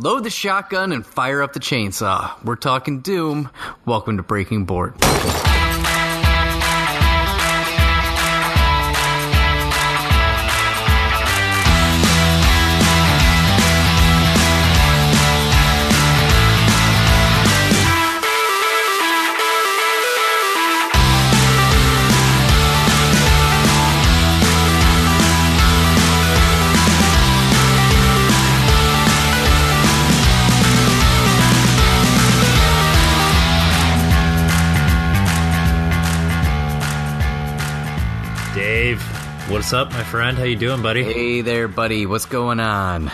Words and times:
Load 0.00 0.22
the 0.22 0.30
shotgun 0.30 0.92
and 0.92 1.04
fire 1.04 1.42
up 1.42 1.54
the 1.54 1.58
chainsaw. 1.58 2.30
We're 2.44 2.54
talking 2.54 3.00
Doom. 3.00 3.50
Welcome 3.84 4.18
to 4.18 4.22
Breaking 4.22 4.64
Board. 4.64 4.94
What's 39.68 39.74
up, 39.74 39.92
my 39.92 40.02
friend? 40.02 40.38
How 40.38 40.44
you 40.44 40.56
doing, 40.56 40.80
buddy? 40.80 41.04
Hey 41.04 41.42
there, 41.42 41.68
buddy. 41.68 42.06
What's 42.06 42.24
going 42.24 42.58
on? 42.58 43.10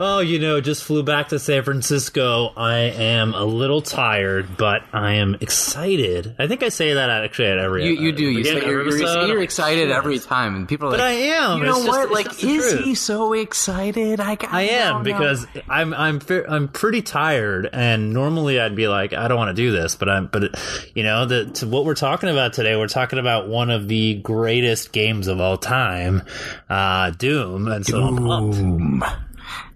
Oh, 0.00 0.20
you 0.20 0.38
know, 0.38 0.60
just 0.60 0.84
flew 0.84 1.02
back 1.02 1.30
to 1.30 1.40
San 1.40 1.64
Francisco. 1.64 2.52
I 2.56 2.78
am 2.78 3.34
a 3.34 3.44
little 3.44 3.82
tired, 3.82 4.56
but 4.56 4.82
I 4.92 5.14
am 5.14 5.34
excited. 5.40 6.36
I 6.38 6.46
think 6.46 6.62
I 6.62 6.68
say 6.68 6.94
that 6.94 7.10
actually 7.10 7.48
at 7.48 7.58
every. 7.58 7.84
You, 7.86 7.92
you 7.94 8.12
do. 8.12 8.22
You 8.22 8.44
say 8.44 8.64
you're, 8.64 8.88
you're, 8.88 9.26
you're 9.26 9.42
excited 9.42 9.90
every 9.90 10.20
time, 10.20 10.54
and 10.54 10.68
people 10.68 10.88
are 10.88 10.92
But 10.92 11.00
like, 11.00 11.08
I 11.08 11.12
am. 11.12 11.58
You 11.58 11.64
know 11.64 11.72
just- 11.74 11.88
what? 11.88 12.10
Like, 12.12 12.26
is 12.44 12.70
truth. 12.70 12.84
he 12.84 12.94
so 12.94 13.32
excited? 13.32 14.20
I, 14.20 14.36
got 14.36 14.52
I 14.52 14.62
am 14.62 14.98
know. 14.98 15.02
because 15.02 15.46
I'm 15.68 15.92
I'm 15.92 16.20
I'm 16.48 16.68
pretty 16.68 17.02
tired, 17.02 17.68
and 17.72 18.12
normally 18.12 18.60
I'd 18.60 18.76
be 18.76 18.86
like, 18.86 19.12
I 19.14 19.26
don't 19.26 19.36
want 19.38 19.48
to 19.56 19.60
do 19.62 19.72
this, 19.72 19.96
but 19.96 20.08
I'm 20.08 20.26
but 20.28 20.54
you 20.94 21.02
know 21.02 21.26
the 21.26 21.46
to 21.54 21.66
what 21.66 21.84
we're 21.84 21.94
talking 21.96 22.28
about 22.28 22.52
today, 22.52 22.76
we're 22.76 22.86
talking 22.86 23.18
about 23.18 23.48
one 23.48 23.70
of 23.70 23.88
the 23.88 24.14
greatest 24.14 24.92
games 24.92 25.26
of 25.26 25.40
all 25.40 25.58
time, 25.58 26.22
uh, 26.70 27.10
Doom, 27.10 27.66
and 27.66 27.84
so 27.84 28.00
I'm 28.04 28.16
pumped. 28.16 28.56
Doom. 28.58 29.04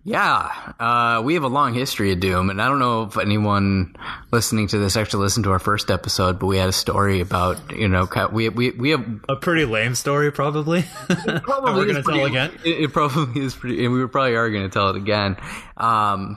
Yeah, 0.04 0.72
uh, 0.80 1.22
we 1.24 1.34
have 1.34 1.44
a 1.44 1.48
long 1.48 1.74
history 1.74 2.10
of 2.10 2.18
Doom, 2.18 2.50
and 2.50 2.60
I 2.60 2.66
don't 2.66 2.80
know 2.80 3.04
if 3.04 3.16
anyone 3.18 3.94
listening 4.32 4.66
to 4.68 4.78
this 4.78 4.96
actually 4.96 5.22
listened 5.22 5.44
to 5.44 5.52
our 5.52 5.60
first 5.60 5.92
episode, 5.92 6.40
but 6.40 6.46
we 6.46 6.56
had 6.58 6.68
a 6.68 6.72
story 6.72 7.20
about 7.20 7.70
you 7.70 7.86
know 7.86 8.08
we 8.32 8.48
we 8.48 8.72
we 8.72 8.90
have 8.90 9.06
a 9.28 9.36
pretty 9.36 9.64
lame 9.64 9.94
story, 9.94 10.32
probably. 10.32 10.84
That 11.08 11.44
we're 11.46 11.86
gonna 11.86 12.02
pretty- 12.02 12.18
tell 12.18 12.26
again. 12.26 12.50
It, 12.64 12.80
it 12.84 12.92
probably 12.92 13.42
is 13.42 13.54
pretty, 13.54 13.84
and 13.84 13.94
we 13.94 14.04
probably 14.08 14.34
are 14.34 14.50
going 14.50 14.64
to 14.64 14.68
tell 14.68 14.90
it 14.90 14.96
again. 14.96 15.36
Um, 15.76 16.36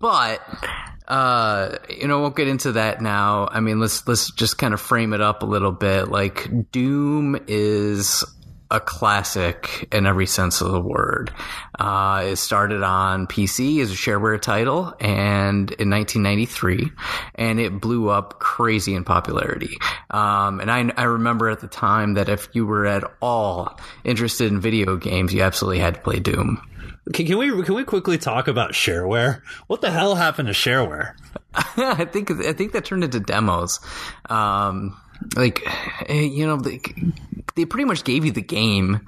but 0.00 0.40
uh, 1.06 1.76
you 1.88 2.08
know, 2.08 2.20
won't 2.20 2.36
get 2.36 2.48
into 2.48 2.72
that 2.72 3.00
now. 3.00 3.46
I 3.50 3.60
mean, 3.60 3.78
let's 3.78 4.06
let's 4.08 4.32
just 4.32 4.58
kind 4.58 4.74
of 4.74 4.80
frame 4.80 5.12
it 5.12 5.20
up 5.20 5.42
a 5.42 5.46
little 5.46 5.70
bit. 5.72 6.08
Like 6.08 6.72
Doom 6.72 7.38
is 7.46 8.24
a 8.74 8.80
classic 8.80 9.88
in 9.92 10.04
every 10.04 10.26
sense 10.26 10.60
of 10.60 10.72
the 10.72 10.80
word. 10.80 11.32
Uh, 11.78 12.24
it 12.26 12.36
started 12.36 12.82
on 12.82 13.28
PC 13.28 13.80
as 13.80 13.92
a 13.92 13.94
shareware 13.94 14.40
title 14.40 14.92
and 15.00 15.70
in 15.72 15.90
1993 15.90 16.90
and 17.36 17.60
it 17.60 17.80
blew 17.80 18.08
up 18.08 18.40
crazy 18.40 18.94
in 18.94 19.04
popularity. 19.04 19.76
Um, 20.10 20.58
and 20.58 20.70
I, 20.70 20.90
I 20.96 21.04
remember 21.04 21.48
at 21.50 21.60
the 21.60 21.68
time 21.68 22.14
that 22.14 22.28
if 22.28 22.48
you 22.52 22.66
were 22.66 22.84
at 22.84 23.04
all 23.22 23.78
interested 24.02 24.50
in 24.50 24.60
video 24.60 24.96
games, 24.96 25.32
you 25.32 25.42
absolutely 25.42 25.78
had 25.78 25.94
to 25.94 26.00
play 26.00 26.18
Doom. 26.18 26.60
Can, 27.12 27.26
can 27.26 27.38
we 27.38 27.62
can 27.62 27.74
we 27.74 27.84
quickly 27.84 28.16
talk 28.16 28.48
about 28.48 28.72
shareware? 28.72 29.42
What 29.66 29.82
the 29.82 29.90
hell 29.90 30.14
happened 30.14 30.48
to 30.48 30.54
shareware? 30.54 31.14
I 31.54 32.06
think 32.06 32.30
I 32.30 32.54
think 32.54 32.72
that 32.72 32.86
turned 32.86 33.04
into 33.04 33.20
demos. 33.20 33.78
Um, 34.30 34.98
like 35.36 35.62
eh, 36.08 36.20
you 36.20 36.46
know, 36.46 36.56
they, 36.56 36.80
they 37.54 37.64
pretty 37.64 37.84
much 37.84 38.04
gave 38.04 38.24
you 38.24 38.32
the 38.32 38.42
game. 38.42 39.06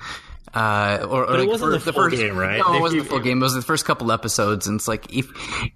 Uh, 0.56 1.06
or, 1.10 1.28
or 1.30 1.38
it 1.38 1.46
wasn't 1.48 1.72
the 1.72 1.80
full 1.80 1.92
first, 2.04 2.16
game, 2.16 2.34
right? 2.36 2.58
No, 2.58 2.74
it 2.76 2.80
wasn't 2.80 3.02
the 3.02 3.08
full 3.10 3.20
game. 3.20 3.38
It 3.38 3.42
was 3.42 3.52
the 3.54 3.60
first 3.60 3.84
couple 3.84 4.10
episodes, 4.10 4.66
and 4.66 4.78
it's 4.80 4.88
like 4.88 5.12
if 5.14 5.26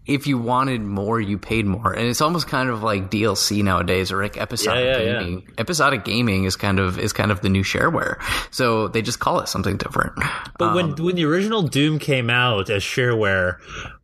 if 0.06 0.26
you 0.26 0.38
wanted 0.38 0.80
more, 0.80 1.20
you 1.20 1.36
paid 1.36 1.66
more, 1.66 1.92
and 1.92 2.06
it's 2.08 2.22
almost 2.22 2.48
kind 2.48 2.70
of 2.70 2.82
like 2.82 3.10
DLC 3.10 3.62
nowadays, 3.62 4.10
or 4.10 4.22
like 4.22 4.38
episodic 4.38 4.84
Yeah, 4.84 4.98
yeah, 4.98 5.12
yeah. 5.12 5.20
gaming. 5.20 5.48
Episodic 5.58 6.04
gaming 6.04 6.44
is 6.44 6.56
kind 6.56 6.78
of 6.78 6.98
is 6.98 7.12
kind 7.12 7.30
of 7.30 7.42
the 7.42 7.50
new 7.50 7.62
shareware, 7.62 8.16
so 8.50 8.88
they 8.88 9.02
just 9.02 9.18
call 9.18 9.40
it 9.40 9.48
something 9.48 9.76
different. 9.76 10.14
But 10.58 10.74
when 10.74 10.94
when 10.96 11.14
the 11.16 11.26
original 11.26 11.60
Doom 11.62 11.98
came 11.98 12.30
out 12.30 12.70
as 12.70 12.82
shareware, 12.82 13.56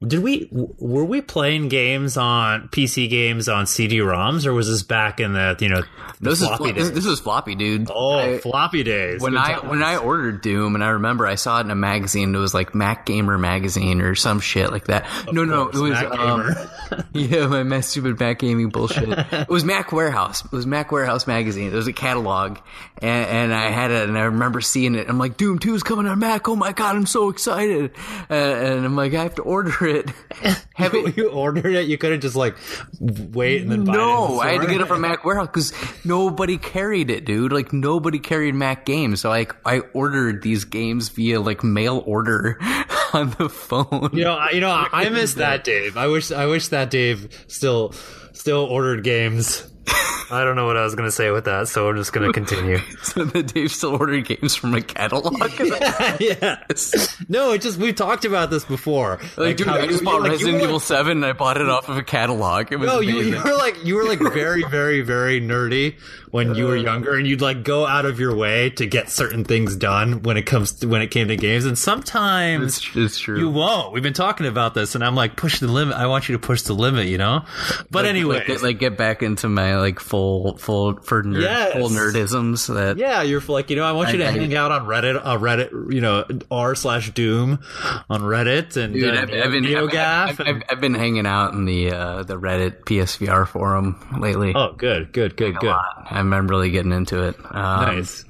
did 0.06 0.22
we 0.22 0.48
were 0.52 1.04
we 1.06 1.22
playing 1.22 1.68
games 1.68 2.18
on 2.18 2.68
PC 2.68 3.08
games 3.08 3.48
on 3.48 3.66
CD-ROMs, 3.66 4.44
or 4.44 4.52
was 4.52 4.68
this 4.68 4.82
back 4.82 5.20
in 5.20 5.32
the 5.32 5.56
you 5.60 5.68
know 5.70 5.80
the 6.20 6.30
this 6.30 6.42
is 6.42 6.48
floppy 6.48 6.72
this, 6.72 6.88
days? 6.88 6.92
this 6.96 7.06
was 7.06 7.20
floppy, 7.20 7.54
dude. 7.54 7.90
oh, 7.90 8.18
I- 8.18 8.38
floppy 8.38 8.82
days. 8.82 9.22
when 9.22 9.32
Good 9.32 9.40
I 9.40 9.52
times. 9.54 9.70
when 9.70 9.82
I 9.82 9.96
ordered 9.96 10.42
Doom, 10.42 10.65
and 10.74 10.84
I 10.84 10.88
remember 10.88 11.26
I 11.26 11.36
saw 11.36 11.58
it 11.58 11.62
in 11.62 11.70
a 11.70 11.76
magazine. 11.76 12.34
It 12.34 12.38
was 12.38 12.54
like 12.54 12.74
Mac 12.74 13.06
Gamer 13.06 13.38
magazine 13.38 14.00
or 14.00 14.14
some 14.14 14.40
shit 14.40 14.70
like 14.70 14.86
that. 14.86 15.06
no, 15.32 15.44
no, 15.44 15.68
it 15.68 15.74
was 15.74 15.92
Mac 15.92 16.10
um, 16.12 16.40
Gamer. 16.40 17.06
yeah, 17.12 17.62
my 17.62 17.80
stupid 17.80 18.18
Mac 18.18 18.38
gaming 18.38 18.68
bullshit. 18.70 19.08
it 19.08 19.48
was 19.48 19.64
Mac 19.64 19.92
Warehouse. 19.92 20.44
It 20.44 20.52
was 20.52 20.66
Mac 20.66 20.92
Warehouse 20.92 21.26
magazine. 21.26 21.72
It 21.72 21.74
was 21.74 21.86
a 21.86 21.92
catalog, 21.92 22.58
and, 22.98 23.28
and 23.28 23.54
I 23.54 23.70
had 23.70 23.90
it, 23.90 24.08
and 24.08 24.18
I 24.18 24.22
remember 24.22 24.60
seeing 24.60 24.94
it. 24.94 25.08
I'm 25.08 25.18
like, 25.18 25.36
Doom 25.36 25.58
Two 25.58 25.74
is 25.74 25.82
coming 25.82 26.06
on 26.06 26.18
Mac. 26.18 26.48
Oh 26.48 26.56
my 26.56 26.72
god, 26.72 26.96
I'm 26.96 27.06
so 27.06 27.28
excited! 27.28 27.92
And, 28.28 28.66
and 28.66 28.84
I'm 28.84 28.96
like, 28.96 29.14
I 29.14 29.22
have 29.22 29.36
to 29.36 29.42
order 29.42 29.86
it. 29.86 30.10
Have 30.74 30.94
it. 30.94 31.16
you 31.16 31.30
ordered 31.30 31.74
it, 31.74 31.86
you 31.86 31.96
could 31.96 32.12
have 32.12 32.20
just 32.20 32.36
like 32.36 32.56
wait 33.00 33.62
and 33.62 33.72
then 33.72 33.84
buy 33.84 33.94
it. 33.94 33.96
No, 33.96 34.40
I 34.40 34.52
had 34.52 34.60
to 34.60 34.66
get 34.66 34.82
it 34.82 34.86
from 34.86 35.00
Mac 35.00 35.24
Warehouse 35.24 35.46
because 35.46 35.72
nobody 36.04 36.58
carried 36.58 37.08
it, 37.08 37.24
dude. 37.24 37.50
Like 37.50 37.72
nobody 37.72 38.18
carried 38.18 38.54
Mac 38.54 38.84
games, 38.84 39.20
so 39.20 39.32
I 39.32 39.46
I 39.64 39.78
ordered 39.94 40.42
these 40.42 40.55
games 40.64 41.08
via 41.10 41.40
like 41.40 41.62
mail 41.62 42.02
order 42.06 42.58
on 43.12 43.30
the 43.38 43.48
phone. 43.48 44.10
You 44.12 44.24
know, 44.24 44.34
I, 44.34 44.50
you 44.50 44.60
know, 44.60 44.70
I, 44.70 44.88
I 44.92 45.08
miss 45.08 45.34
that 45.44 45.64
Dave. 45.64 45.96
I 45.96 46.06
wish, 46.08 46.30
I 46.30 46.46
wish 46.46 46.68
that 46.68 46.90
Dave 46.90 47.44
still, 47.48 47.92
still 48.32 48.64
ordered 48.64 49.04
games. 49.04 49.66
I 49.88 50.42
don't 50.44 50.56
know 50.56 50.66
what 50.66 50.76
I 50.76 50.82
was 50.82 50.94
gonna 50.96 51.12
say 51.12 51.30
with 51.30 51.44
that, 51.44 51.68
so 51.68 51.88
I'm 51.88 51.96
just 51.96 52.12
gonna 52.12 52.32
continue. 52.32 52.78
so 53.02 53.24
that 53.24 53.54
Dave 53.54 53.70
still 53.70 53.90
ordered 53.96 54.24
games 54.24 54.56
from 54.56 54.74
a 54.74 54.80
catalog. 54.80 55.34
yes. 56.20 57.16
No, 57.28 57.52
it 57.52 57.62
just 57.62 57.78
we've 57.78 57.94
talked 57.94 58.24
about 58.24 58.50
this 58.50 58.64
before. 58.64 59.20
Like, 59.36 59.56
dude, 59.56 59.68
how 59.68 59.76
I 59.76 59.86
just 59.86 60.02
bought 60.02 60.22
like- 60.22 60.32
Resident 60.32 60.62
Evil 60.62 60.74
like- 60.74 60.82
Seven, 60.82 61.18
and 61.18 61.26
I 61.26 61.32
bought 61.32 61.60
it 61.60 61.68
off 61.68 61.88
of 61.88 61.96
a 61.96 62.02
catalog. 62.02 62.72
It 62.72 62.76
was 62.76 62.88
No, 62.88 63.00
you, 63.00 63.20
amazing. 63.20 63.32
you 63.34 63.42
were 63.44 63.56
like 63.56 63.84
you 63.84 63.94
were 63.94 64.04
like 64.04 64.18
very, 64.32 64.64
very, 64.64 65.02
very 65.02 65.40
nerdy 65.40 65.94
when 66.32 66.54
you 66.56 66.66
were 66.66 66.76
uh. 66.76 66.82
younger, 66.82 67.14
and 67.14 67.26
you'd 67.26 67.40
like 67.40 67.62
go 67.62 67.86
out 67.86 68.04
of 68.04 68.18
your 68.18 68.34
way 68.34 68.70
to 68.70 68.86
get 68.86 69.10
certain 69.10 69.44
things 69.44 69.76
done 69.76 70.22
when 70.24 70.36
it 70.36 70.42
comes 70.42 70.72
to, 70.72 70.88
when 70.88 71.02
it 71.02 71.12
came 71.12 71.28
to 71.28 71.36
games, 71.36 71.64
and 71.66 71.78
sometimes 71.78 72.78
it's, 72.78 72.96
it's 72.96 73.18
true. 73.18 73.38
you 73.38 73.48
won't. 73.50 73.92
We've 73.92 74.02
been 74.02 74.12
talking 74.12 74.46
about 74.46 74.74
this, 74.74 74.96
and 74.96 75.04
I'm 75.04 75.14
like, 75.14 75.36
push 75.36 75.60
the 75.60 75.68
limit. 75.68 75.94
I 75.96 76.06
want 76.08 76.28
you 76.28 76.32
to 76.34 76.40
push 76.40 76.62
the 76.62 76.74
limit, 76.74 77.06
you 77.06 77.18
know. 77.18 77.44
But 77.90 78.06
anyway, 78.06 78.38
like, 78.38 78.46
get, 78.48 78.62
like 78.62 78.78
get 78.80 78.96
back 78.96 79.22
into 79.22 79.48
my 79.48 79.75
like 79.80 80.00
full 80.00 80.56
full 80.58 80.96
for 81.02 81.22
nerd, 81.22 81.42
Yes. 81.42 81.72
full 81.72 81.88
nerdisms 81.90 82.72
that 82.74 82.96
Yeah, 82.98 83.22
you're 83.22 83.40
like, 83.48 83.70
you 83.70 83.76
know, 83.76 83.84
I 83.84 83.92
want 83.92 84.12
you 84.12 84.18
to 84.18 84.24
I- 84.24 84.28
I- 84.28 84.32
hang 84.32 84.54
out 84.54 84.72
on 84.72 84.86
Reddit, 84.86 85.20
uh, 85.22 85.38
Reddit, 85.38 85.92
you 85.92 86.00
know, 86.00 86.24
r 86.50 86.74
slash 86.74 87.10
Doom 87.10 87.60
on 88.10 88.22
Reddit 88.22 88.76
and 88.76 88.94
Dude, 88.94 89.14
uh, 89.14 89.22
I've, 89.22 89.30
I've 89.32 89.52
been. 89.52 89.66
I've, 89.66 90.40
I've, 90.40 90.62
I've 90.70 90.80
been 90.80 90.94
hanging 90.94 91.26
out 91.26 91.52
in 91.54 91.64
the 91.64 91.90
uh, 91.92 92.22
the 92.22 92.38
Reddit 92.38 92.84
PSVR 92.84 93.46
forum 93.46 93.96
lately. 94.20 94.52
oh, 94.54 94.72
good, 94.76 95.12
good, 95.12 95.36
good, 95.36 95.56
good. 95.58 95.68
lot. 95.68 96.06
I'm, 96.10 96.32
I'm 96.32 96.48
really 96.48 96.70
getting 96.70 96.92
into 96.92 97.22
it. 97.28 97.36
Um, 97.50 97.96
Nice. 97.96 98.24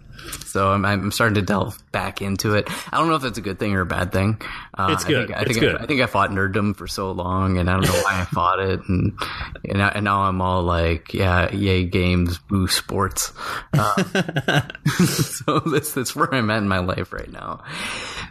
So 0.47 0.73
I'm, 0.73 0.85
I'm 0.85 1.13
starting 1.13 1.37
to 1.37 1.43
delve 1.43 1.79
back 1.93 2.21
into 2.21 2.55
it. 2.55 2.69
I 2.93 2.99
don't 2.99 3.09
know 3.09 3.15
if 3.15 3.23
that's 3.23 3.39
a 3.39 3.43
good 3.43 3.61
thing 3.61 3.75
or 3.75 3.83
a 3.83 3.87
bad 3.87 4.11
thing. 4.13 4.41
Uh, 4.77 4.89
It's 4.93 5.05
I 5.05 5.09
good. 5.09 5.27
think, 5.29 5.39
I 5.39 5.41
It's 5.43 5.49
think 5.53 5.61
good. 5.61 5.77
I, 5.77 5.83
I 5.83 5.87
think 5.87 6.01
I 6.03 6.07
fought 6.07 6.31
nerddom 6.31 6.77
for 6.77 6.87
so 6.87 7.11
long, 7.13 7.59
and 7.59 7.71
I 7.71 7.75
don't 7.75 7.87
know 7.87 8.03
why 8.03 8.21
I 8.21 8.25
fought 8.27 8.61
it, 8.61 8.81
and 8.89 9.19
and 9.65 9.79
now, 9.79 9.89
and 9.95 10.05
now 10.05 10.21
I'm 10.23 10.41
all 10.43 10.63
like, 10.63 11.15
yeah, 11.15 11.51
yay 11.53 11.85
games, 11.85 12.39
boo 12.39 12.69
sports. 12.69 13.33
Uh, 13.73 14.03
so 15.07 15.61
that's 15.61 15.93
that's 15.93 16.15
where 16.15 16.33
I'm 16.35 16.51
at 16.51 16.59
in 16.59 16.69
my 16.69 16.79
life 16.81 17.13
right 17.13 17.31
now. 17.31 17.63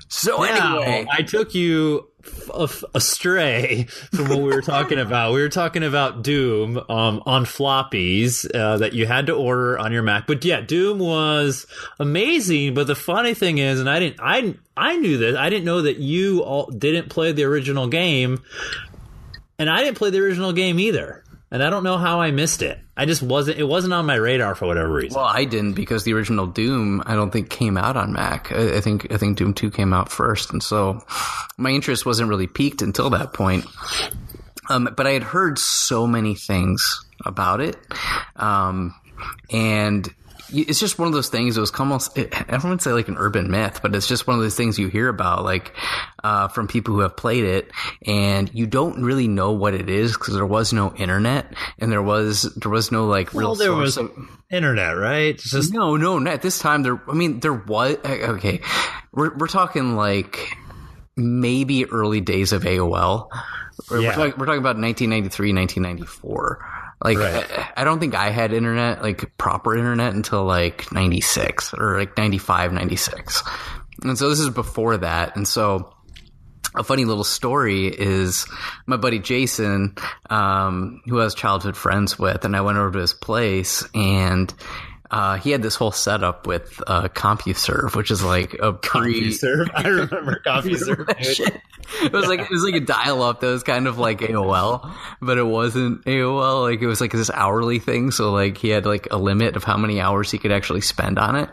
So 0.07 0.43
Now, 0.43 0.79
anyway, 0.81 1.07
I 1.11 1.23
took 1.23 1.55
you 1.55 2.07
f- 2.23 2.83
astray 2.93 3.83
from 4.13 4.29
what 4.29 4.37
we 4.37 4.43
were 4.45 4.61
talking 4.61 4.99
about. 4.99 5.33
We 5.33 5.41
were 5.41 5.49
talking 5.49 5.83
about 5.83 6.21
Doom 6.23 6.77
um, 6.89 7.21
on 7.25 7.45
floppies 7.45 8.45
uh, 8.55 8.77
that 8.77 8.93
you 8.93 9.05
had 9.07 9.27
to 9.27 9.33
order 9.33 9.77
on 9.79 9.91
your 9.91 10.03
Mac. 10.03 10.27
But 10.27 10.45
yeah, 10.45 10.61
Doom 10.61 10.99
was 10.99 11.65
amazing. 11.99 12.73
But 12.75 12.87
the 12.87 12.95
funny 12.95 13.33
thing 13.33 13.57
is, 13.57 13.79
and 13.79 13.89
I 13.89 13.99
didn't, 13.99 14.19
I 14.21 14.55
I 14.77 14.97
knew 14.97 15.17
this. 15.17 15.35
I 15.37 15.49
didn't 15.49 15.65
know 15.65 15.81
that 15.83 15.97
you 15.97 16.34
all 16.43 16.67
didn't 16.67 17.09
play 17.09 17.31
the 17.31 17.43
original 17.43 17.87
game, 17.87 18.43
and 19.59 19.69
I 19.69 19.83
didn't 19.83 19.97
play 19.97 20.09
the 20.09 20.19
original 20.19 20.53
game 20.53 20.79
either. 20.79 21.23
and 21.51 21.63
I 21.63 21.69
don't 21.69 21.83
know 21.83 21.97
how 21.97 22.19
I 22.21 22.31
missed 22.31 22.61
it. 22.61 22.79
I 22.97 23.05
just 23.05 23.21
wasn't. 23.21 23.59
It 23.59 23.65
wasn't 23.65 23.93
on 23.93 24.05
my 24.05 24.15
radar 24.15 24.55
for 24.55 24.67
whatever 24.67 24.89
reason. 24.91 25.15
Well, 25.17 25.29
I 25.29 25.45
didn't 25.45 25.73
because 25.73 26.03
the 26.05 26.13
original 26.13 26.47
Doom 26.47 27.03
I 27.05 27.13
don't 27.15 27.31
think 27.31 27.49
came 27.49 27.77
out 27.77 27.97
on 27.97 28.13
Mac. 28.13 28.51
I, 28.51 28.77
I 28.77 28.81
think 28.81 29.11
I 29.11 29.17
think 29.17 29.37
Doom 29.37 29.53
Two 29.53 29.69
came 29.69 29.93
out 29.93 30.09
first, 30.09 30.51
and 30.51 30.63
so 30.63 31.03
my 31.57 31.69
interest 31.71 32.05
wasn't 32.05 32.29
really 32.29 32.47
peaked 32.47 32.81
until 32.81 33.09
that 33.11 33.33
point. 33.33 33.65
Um, 34.69 34.89
but 34.95 35.05
I 35.05 35.11
had 35.11 35.23
heard 35.23 35.59
so 35.59 36.07
many 36.07 36.33
things 36.35 37.05
about 37.23 37.61
it, 37.61 37.77
um, 38.37 38.95
and 39.51 40.07
it's 40.63 40.79
just 40.79 40.97
one 40.97 41.07
of 41.07 41.13
those 41.13 41.29
things. 41.29 41.57
It 41.57 41.59
was 41.59 41.71
almost, 41.79 42.17
I 42.17 42.23
don't 42.23 42.63
want 42.63 42.79
to 42.79 42.83
say 42.83 42.93
like 42.93 43.07
an 43.07 43.17
urban 43.17 43.51
myth, 43.51 43.79
but 43.81 43.93
it's 43.95 44.07
just 44.07 44.27
one 44.27 44.37
of 44.37 44.43
those 44.43 44.55
things 44.55 44.79
you 44.79 44.87
hear 44.87 45.09
about, 45.09 45.43
like, 45.43 45.73
uh, 46.23 46.47
from 46.47 46.67
people 46.67 46.93
who 46.93 47.01
have 47.01 47.15
played 47.15 47.43
it 47.43 47.71
and 48.05 48.49
you 48.53 48.65
don't 48.65 49.03
really 49.03 49.27
know 49.27 49.51
what 49.51 49.73
it 49.73 49.89
is 49.89 50.13
because 50.13 50.33
there 50.33 50.45
was 50.45 50.73
no 50.73 50.93
internet 50.95 51.53
and 51.79 51.91
there 51.91 52.01
was, 52.01 52.43
there 52.55 52.71
was 52.71 52.91
no 52.91 53.05
like 53.05 53.33
real 53.33 53.49
well, 53.49 53.55
there 53.55 53.73
was 53.73 53.97
of, 53.97 54.11
internet, 54.51 54.97
right? 54.97 55.37
Just 55.37 55.73
no, 55.73 55.97
no, 55.97 56.19
not 56.19 56.33
at 56.33 56.41
this 56.41 56.59
time. 56.59 56.83
There, 56.83 57.01
I 57.09 57.13
mean, 57.13 57.39
there 57.39 57.53
was, 57.53 57.97
okay. 58.05 58.61
We're, 59.11 59.35
we're 59.37 59.47
talking 59.47 59.95
like 59.95 60.57
maybe 61.15 61.85
early 61.85 62.21
days 62.21 62.53
of 62.53 62.63
AOL. 62.63 63.29
Yeah. 63.91 63.97
we're, 63.97 64.13
talking, 64.13 64.33
we're 64.37 64.45
talking 64.45 64.59
about 64.59 64.77
1993, 64.77 65.53
1994. 65.53 66.84
Like, 67.03 67.17
Right. 67.17 67.45
I, 67.49 67.81
I 67.81 67.83
don't 67.83 67.99
think 67.99 68.15
I 68.15 68.29
had 68.29 68.53
internet, 68.53 69.01
like 69.01 69.37
proper 69.37 69.75
internet 69.75 70.13
until 70.13 70.45
like 70.45 70.91
96 70.91 71.73
or 71.73 71.99
like 71.99 72.17
95, 72.17 72.73
96. 72.73 73.43
And 74.03 74.17
so 74.17 74.29
this 74.29 74.39
is 74.39 74.49
before 74.49 74.97
that. 74.97 75.35
And 75.35 75.47
so 75.47 75.93
a 76.75 76.83
funny 76.83 77.05
little 77.05 77.23
story 77.23 77.87
is 77.87 78.45
my 78.85 78.97
buddy 78.97 79.19
Jason, 79.19 79.95
um, 80.29 81.01
who 81.05 81.19
I 81.19 81.23
was 81.23 81.35
childhood 81.35 81.77
friends 81.77 82.19
with, 82.19 82.43
and 82.45 82.55
I 82.55 82.61
went 82.61 82.77
over 82.77 82.91
to 82.91 82.99
his 82.99 83.13
place 83.13 83.87
and 83.93 84.53
uh, 85.15 85.37
he 85.37 85.51
had 85.51 85.61
this 85.61 85.75
whole 85.75 85.93
setup 85.93 86.45
with 86.45 86.83
uh, 86.87 87.07
CompuServe, 87.07 87.95
which 87.95 88.11
is 88.11 88.21
like 88.21 88.53
a 88.55 88.73
pre. 88.73 89.29
CompuServe. 89.29 89.69
I 89.73 89.81
remember 89.87 90.41
CompuServe. 90.45 91.61
It 92.03 92.11
was 92.11 92.27
like 92.27 92.41
it 92.41 92.49
was 92.49 92.63
like 92.63 92.75
a 92.75 92.81
dial 92.81 93.23
up 93.23 93.39
that 93.39 93.47
was 93.47 93.63
kind 93.63 93.87
of 93.87 93.97
like 93.97 94.19
AOL, 94.19 94.93
but 95.21 95.37
it 95.37 95.45
wasn't 95.45 96.03
AOL. 96.03 96.63
Like 96.63 96.81
it 96.81 96.87
was 96.87 96.99
like 96.99 97.13
this 97.13 97.29
hourly 97.29 97.79
thing. 97.79 98.11
So 98.11 98.33
like 98.33 98.57
he 98.57 98.67
had 98.67 98.85
like 98.85 99.07
a 99.09 99.15
limit 99.15 99.55
of 99.55 99.63
how 99.63 99.77
many 99.77 100.01
hours 100.01 100.31
he 100.31 100.37
could 100.37 100.51
actually 100.51 100.81
spend 100.81 101.17
on 101.17 101.37
it. 101.37 101.49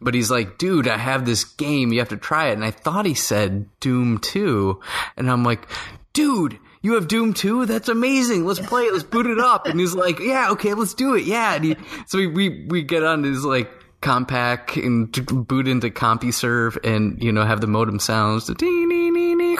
But 0.00 0.14
he's 0.14 0.30
like, 0.30 0.58
dude, 0.58 0.88
I 0.88 0.96
have 0.98 1.24
this 1.24 1.44
game. 1.44 1.92
You 1.92 2.00
have 2.00 2.08
to 2.08 2.16
try 2.16 2.48
it. 2.48 2.54
And 2.54 2.64
I 2.64 2.72
thought 2.72 3.06
he 3.06 3.14
said 3.14 3.68
Doom 3.78 4.18
2. 4.18 4.80
And 5.16 5.30
I'm 5.30 5.44
like, 5.44 5.68
dude, 6.12 6.58
you 6.82 6.94
have 6.94 7.08
Doom 7.08 7.34
2? 7.34 7.66
That's 7.66 7.88
amazing. 7.88 8.44
Let's 8.46 8.60
play 8.60 8.82
it. 8.84 8.92
Let's 8.92 9.04
boot 9.04 9.26
it 9.26 9.38
up. 9.38 9.66
And 9.66 9.78
he's 9.80 9.94
like, 9.94 10.18
yeah, 10.20 10.50
okay, 10.52 10.74
let's 10.74 10.94
do 10.94 11.14
it. 11.14 11.24
Yeah. 11.24 11.54
And 11.54 11.64
he, 11.64 11.76
so 12.06 12.18
we, 12.18 12.26
we, 12.26 12.66
we 12.68 12.82
get 12.82 13.02
on 13.02 13.22
his 13.24 13.44
like, 13.44 13.70
Compaq 14.00 14.80
and 14.80 15.10
boot 15.48 15.66
into 15.66 15.90
CompuServe 15.90 16.78
and 16.84 17.20
you 17.20 17.32
know 17.32 17.44
have 17.44 17.60
the 17.60 17.66
modem 17.66 17.98
sounds. 17.98 18.46
The 18.46 18.54
ding, 18.54 18.88
ding, 18.88 19.12
ding, 19.12 19.38
ding. 19.38 19.56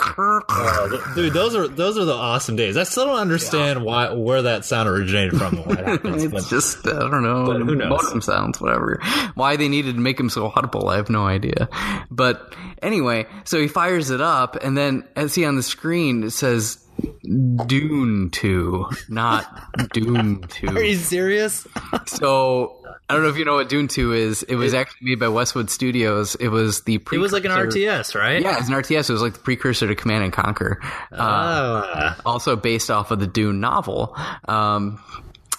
Dude, 1.17 1.33
those 1.33 1.57
are 1.57 1.67
those 1.67 1.99
are 1.99 2.05
the 2.05 2.15
awesome 2.15 2.55
days. 2.55 2.77
I 2.77 2.85
still 2.85 3.07
don't 3.07 3.19
understand 3.19 3.85
why 3.85 4.13
where 4.13 4.43
that 4.43 4.65
sound 4.65 4.89
originated 4.89 5.37
from. 5.37 5.57
and 5.57 5.67
Why 5.67 5.73
it 5.75 5.87
happens, 5.89 6.23
It's 6.23 6.33
but- 6.33 6.47
just 6.49 6.87
I 6.87 6.93
don't 7.11 7.25
know. 7.25 7.47
Who 7.53 7.75
knows? 7.75 7.89
Modem 8.05 8.21
sounds, 8.23 8.61
whatever. 8.61 9.01
Why 9.35 9.57
they 9.57 9.67
needed 9.69 9.97
to 9.97 10.01
make 10.01 10.21
him 10.21 10.31
so 10.31 10.53
audible, 10.55 10.89
I 10.89 10.99
have 10.99 11.11
no 11.11 11.27
idea. 11.27 11.69
But 12.09 12.55
anyway, 12.81 13.27
so 13.43 13.61
he 13.61 13.67
fires 13.67 14.11
it 14.11 14.21
up, 14.21 14.55
and 14.63 14.79
then 14.79 15.03
as 15.17 15.35
he 15.35 15.45
on 15.47 15.57
the 15.57 15.65
screen 15.65 16.23
it 16.23 16.31
says 16.31 16.79
Dune 17.67 18.31
Two, 18.31 18.87
not 19.09 19.45
Doom 19.93 20.43
Two. 20.49 20.69
Are 20.69 20.83
you 20.83 20.97
serious? 20.97 21.67
So 22.07 22.77
I 23.09 23.15
don't 23.15 23.23
know 23.23 23.29
if 23.29 23.37
you 23.37 23.45
know 23.45 23.55
what 23.55 23.69
Dune 23.69 23.89
Two 23.89 24.13
is. 24.13 24.43
It 24.45 24.55
was 24.57 24.75
actually 24.75 25.11
made 25.11 25.19
by 25.21 25.29
Westwood 25.29 25.71
Studios. 25.71 26.35
It 26.37 26.49
was 26.49 26.83
the 26.83 26.95
It 27.13 27.19
was 27.19 27.33
like 27.33 27.45
an 27.45 27.51
RTS, 27.51 28.15
right? 28.15 28.41
Yeah, 28.43 28.59
it's 28.59 28.69
an 28.69 28.75
RTS. 28.75 29.09
It 29.09 29.13
was 29.13 29.23
like 29.23 29.35
the 29.35 29.39
precursor 29.41 29.87
to 29.87 29.95
Command 29.95 30.25
and 30.25 30.33
Conquer. 30.33 30.81
Uh, 31.13 31.17
Ah. 31.21 32.17
also 32.27 32.57
based 32.57 32.91
off 32.91 33.11
of 33.11 33.21
the 33.21 33.27
Dune 33.27 33.61
novel. 33.61 34.17
Um, 34.47 35.01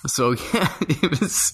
so 0.07 0.31
yeah, 0.53 0.73
it 0.81 1.19
was. 1.19 1.53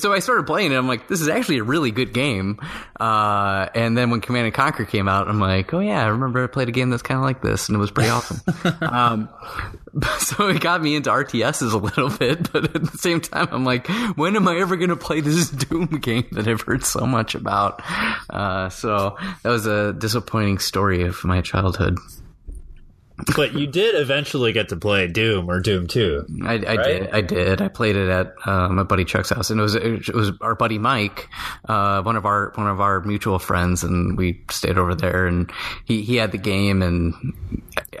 So 0.00 0.12
I 0.12 0.18
started 0.18 0.46
playing 0.46 0.72
it. 0.72 0.76
I'm 0.76 0.88
like, 0.88 1.08
this 1.08 1.20
is 1.20 1.28
actually 1.28 1.58
a 1.58 1.64
really 1.64 1.90
good 1.90 2.12
game. 2.12 2.60
Uh, 2.98 3.68
and 3.74 3.96
then 3.96 4.10
when 4.10 4.20
Command 4.20 4.46
and 4.46 4.54
Conquer 4.54 4.84
came 4.84 5.08
out, 5.08 5.28
I'm 5.28 5.40
like, 5.40 5.72
oh 5.72 5.80
yeah, 5.80 6.04
I 6.04 6.08
remember 6.08 6.44
I 6.44 6.46
played 6.46 6.68
a 6.68 6.72
game 6.72 6.90
that's 6.90 7.02
kind 7.02 7.18
of 7.18 7.24
like 7.24 7.42
this, 7.42 7.68
and 7.68 7.76
it 7.76 7.78
was 7.78 7.90
pretty 7.90 8.10
awesome. 8.10 8.40
um, 8.82 9.28
so 10.18 10.48
it 10.48 10.60
got 10.60 10.82
me 10.82 10.96
into 10.96 11.10
RTSs 11.10 11.72
a 11.72 11.76
little 11.76 12.10
bit, 12.10 12.52
but 12.52 12.76
at 12.76 12.90
the 12.90 12.98
same 12.98 13.20
time, 13.20 13.48
I'm 13.50 13.64
like, 13.64 13.88
when 14.16 14.36
am 14.36 14.48
I 14.48 14.58
ever 14.58 14.76
going 14.76 14.90
to 14.90 14.96
play 14.96 15.20
this 15.20 15.50
Doom 15.50 15.86
game 15.86 16.26
that 16.32 16.46
I've 16.46 16.62
heard 16.62 16.84
so 16.84 17.06
much 17.06 17.34
about? 17.34 17.82
Uh, 18.30 18.68
so 18.68 19.16
that 19.42 19.50
was 19.50 19.66
a 19.66 19.92
disappointing 19.92 20.58
story 20.58 21.02
of 21.02 21.24
my 21.24 21.40
childhood. 21.40 21.98
But 23.34 23.54
you 23.54 23.66
did 23.66 23.96
eventually 23.96 24.52
get 24.52 24.68
to 24.68 24.76
play 24.76 25.08
Doom 25.08 25.50
or 25.50 25.58
Doom 25.60 25.88
2. 25.88 26.26
I, 26.44 26.52
I 26.54 26.58
did. 26.58 27.10
I 27.10 27.20
did. 27.20 27.60
I 27.60 27.68
played 27.68 27.96
it 27.96 28.08
at 28.08 28.34
uh, 28.46 28.68
my 28.68 28.84
buddy 28.84 29.04
Chuck's 29.04 29.30
house, 29.30 29.50
and 29.50 29.58
it 29.58 29.62
was 29.62 29.74
it 29.74 30.14
was 30.14 30.30
our 30.40 30.54
buddy 30.54 30.78
Mike, 30.78 31.28
uh, 31.68 32.02
one 32.02 32.16
of 32.16 32.24
our 32.26 32.52
one 32.54 32.68
of 32.68 32.80
our 32.80 33.00
mutual 33.00 33.40
friends, 33.40 33.82
and 33.82 34.16
we 34.16 34.44
stayed 34.50 34.78
over 34.78 34.94
there, 34.94 35.26
and 35.26 35.50
he 35.84 36.02
he 36.02 36.16
had 36.16 36.30
the 36.30 36.38
game, 36.38 36.80
and 36.80 37.34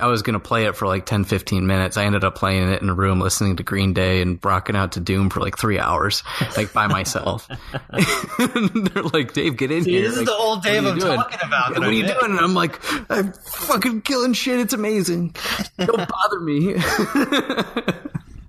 I 0.00 0.06
was 0.06 0.22
gonna 0.22 0.40
play 0.40 0.66
it 0.66 0.76
for 0.76 0.86
like 0.86 1.06
10, 1.06 1.24
15 1.24 1.66
minutes. 1.66 1.96
I 1.96 2.04
ended 2.04 2.24
up 2.24 2.34
playing 2.34 2.68
it 2.70 2.82
in 2.82 2.88
a 2.88 2.94
room, 2.94 3.20
listening 3.20 3.56
to 3.56 3.62
Green 3.62 3.92
Day, 3.92 4.22
and 4.22 4.38
rocking 4.44 4.76
out 4.76 4.92
to 4.92 5.00
Doom 5.00 5.30
for 5.30 5.40
like 5.40 5.58
three 5.58 5.78
hours, 5.78 6.22
like 6.56 6.72
by 6.72 6.86
myself. 6.86 7.48
They're 8.38 9.02
like, 9.04 9.32
Dave, 9.32 9.56
get 9.56 9.70
in 9.70 9.84
here. 9.84 10.02
this 10.02 10.16
is 10.18 10.24
the 10.24 10.34
old 10.34 10.62
Dave 10.62 10.84
I'm 10.84 10.98
doing? 10.98 11.16
talking 11.16 11.38
about 11.44 11.70
What 11.78 11.88
are 11.88 11.92
you 11.92 12.06
doing? 12.06 12.18
And 12.22 12.40
I'm 12.40 12.54
like, 12.54 12.78
I'm 13.10 13.32
fucking 13.32 14.02
killing 14.02 14.32
shit. 14.32 14.60
It's 14.60 14.72
amazing. 14.72 15.34
Don't 15.78 16.08
bother 16.08 16.40
me. 16.40 16.74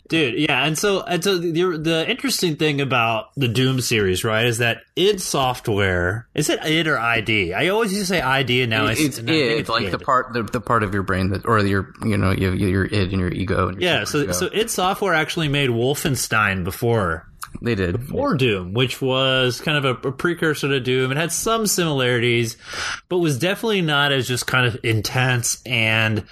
Dude, 0.10 0.40
yeah, 0.40 0.66
and 0.66 0.76
so 0.78 1.02
and 1.04 1.24
so 1.24 1.38
the, 1.38 1.52
the 1.78 2.10
interesting 2.10 2.56
thing 2.56 2.82
about 2.82 3.28
the 3.36 3.48
Doom 3.48 3.80
series, 3.80 4.24
right, 4.24 4.46
is 4.48 4.58
that 4.58 4.82
id 4.96 5.22
Software 5.22 6.28
is 6.34 6.50
it 6.50 6.60
id 6.64 6.88
or 6.88 6.98
ID? 6.98 7.54
I 7.54 7.68
always 7.68 7.92
used 7.94 8.08
to 8.10 8.16
say 8.16 8.20
ID, 8.22 8.64
and 8.64 8.72
now 8.72 8.88
I 8.88 8.94
it's 8.98 9.20
and 9.20 9.30
I 9.30 9.34
think 9.34 9.70
like 9.70 9.84
id. 9.86 9.92
the 9.92 10.00
part, 10.00 10.34
the, 10.34 10.44
the 10.44 10.62
part 10.62 10.82
of 10.82 10.94
your 10.96 11.04
brain 11.04 11.30
that, 11.30 11.46
or 11.46 11.60
your, 11.60 11.94
you 12.04 12.18
know, 12.18 12.32
your, 12.32 12.56
your 12.56 12.86
id 12.86 13.12
and 13.12 13.20
your 13.22 13.32
ego. 13.32 13.68
And 13.70 13.80
your 13.80 13.92
Yeah, 13.92 14.04
so 14.06 14.26
superego. 14.26 14.34
so 14.34 14.50
id 14.52 14.70
Software 14.72 15.14
actually 15.14 15.48
made 15.48 15.70
Wolfenstein 15.70 16.64
before 16.64 17.28
they 17.62 17.76
did. 17.76 18.12
or 18.12 18.36
Doom, 18.36 18.74
which 18.74 19.02
was 19.02 19.60
kind 19.62 19.78
of 19.84 19.86
a, 19.86 20.08
a 20.08 20.12
precursor 20.12 20.68
to 20.70 20.80
Doom. 20.80 21.12
It 21.12 21.18
had 21.18 21.32
some 21.32 21.68
similarities, 21.68 22.58
but 23.10 23.20
was 23.20 23.38
definitely 23.38 23.82
not 23.82 24.12
as 24.12 24.28
just 24.28 24.48
kind 24.48 24.66
of 24.66 24.80
intense 24.84 25.62
and 25.66 26.24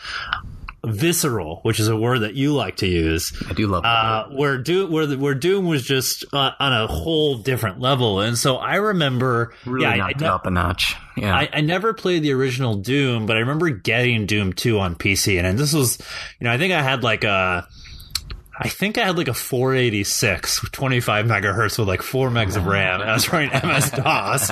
visceral, 0.86 1.60
which 1.64 1.80
is 1.80 1.88
a 1.88 1.98
word 1.98 2.20
that 2.20 2.36
you 2.36 2.54
like 2.54 2.78
to 2.78 2.88
use. 2.88 3.34
I 3.50 3.54
do 3.54 3.68
love 3.68 3.84
that. 3.84 3.90
Uh, 3.90 4.28
where 4.30 4.58
Doom, 4.58 4.92
where, 4.92 5.06
the, 5.06 5.18
where 5.18 5.34
Doom 5.34 5.66
was 5.66 5.84
just 5.84 6.26
uh, 6.34 6.52
on 6.60 6.74
a 6.74 6.88
whole 6.88 7.38
different 7.38 7.80
level, 7.80 8.20
and 8.20 8.38
so 8.38 8.58
I 8.58 8.76
remember, 8.76 9.54
really 9.66 9.84
yeah, 9.84 9.92
I, 9.92 9.94
I, 9.94 9.98
knocked 9.98 10.22
ne- 10.22 10.28
up 10.28 10.46
a 10.46 10.52
notch. 10.52 10.96
Yeah. 11.16 11.36
I, 11.36 11.50
I 11.52 11.62
never 11.62 11.94
played 11.94 12.24
the 12.24 12.34
original 12.34 12.76
Doom, 12.76 13.26
but 13.26 13.38
I 13.38 13.40
remember 13.40 13.70
getting 13.70 14.26
Doom 14.26 14.54
2 14.54 14.80
on 14.80 14.96
PC, 14.96 15.38
and, 15.38 15.48
and 15.48 15.58
this 15.60 15.74
was, 15.74 15.98
you 16.40 16.46
know, 16.46 16.52
I 16.52 16.58
think 16.58 16.74
I 16.74 16.82
had 16.82 17.04
like 17.04 17.24
a, 17.24 17.68
I 18.60 18.70
think 18.70 18.98
I 18.98 19.06
had 19.06 19.18
like 19.18 19.28
a 19.28 19.34
486, 19.34 20.70
25 20.72 21.26
megahertz 21.26 21.78
with 21.78 21.88
like 21.88 22.02
4 22.02 22.30
megs 22.30 22.58
of 22.58 22.66
RAM, 22.66 23.02
and 23.02 23.10
I 23.10 23.14
was 23.14 23.32
running 23.32 23.50
MS 23.52 23.92
DOS. 23.92 24.50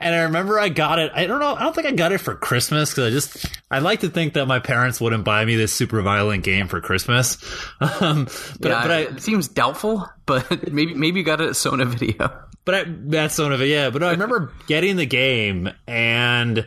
and 0.00 0.14
I 0.14 0.22
remember 0.22 0.58
I 0.58 0.68
got 0.68 0.98
it, 0.98 1.12
I 1.14 1.26
don't 1.26 1.40
know, 1.40 1.54
I 1.54 1.62
don't 1.62 1.74
think 1.74 1.86
I 1.86 1.92
got 1.92 2.12
it 2.12 2.18
for 2.18 2.34
Christmas, 2.34 2.90
because 2.90 3.06
I 3.06 3.10
just, 3.10 3.46
I 3.70 3.78
like 3.78 4.00
to 4.00 4.08
think 4.08 4.34
that 4.34 4.46
my 4.46 4.58
parents 4.58 5.00
wouldn't 5.00 5.24
buy 5.24 5.44
me 5.44 5.56
this 5.56 5.72
super 5.72 6.02
violent 6.02 6.42
game 6.44 6.68
for 6.68 6.80
Christmas. 6.80 7.38
Um, 8.00 8.24
but, 8.60 8.68
yeah, 8.68 8.82
but 8.82 8.90
I, 8.90 8.98
it 9.00 9.22
seems 9.22 9.46
doubtful, 9.46 10.08
but 10.26 10.72
maybe 10.72 10.94
maybe 10.94 11.20
you 11.20 11.24
got 11.24 11.40
it 11.40 11.48
at 11.48 11.56
Sona 11.56 11.84
Video. 11.84 12.44
But 12.64 12.74
I, 12.74 12.84
that's 12.86 13.38
one 13.38 13.52
of 13.52 13.60
it, 13.60 13.66
yeah. 13.66 13.90
But 13.90 14.02
I 14.02 14.12
remember 14.12 14.52
getting 14.66 14.96
the 14.96 15.04
game, 15.04 15.70
and 15.86 16.66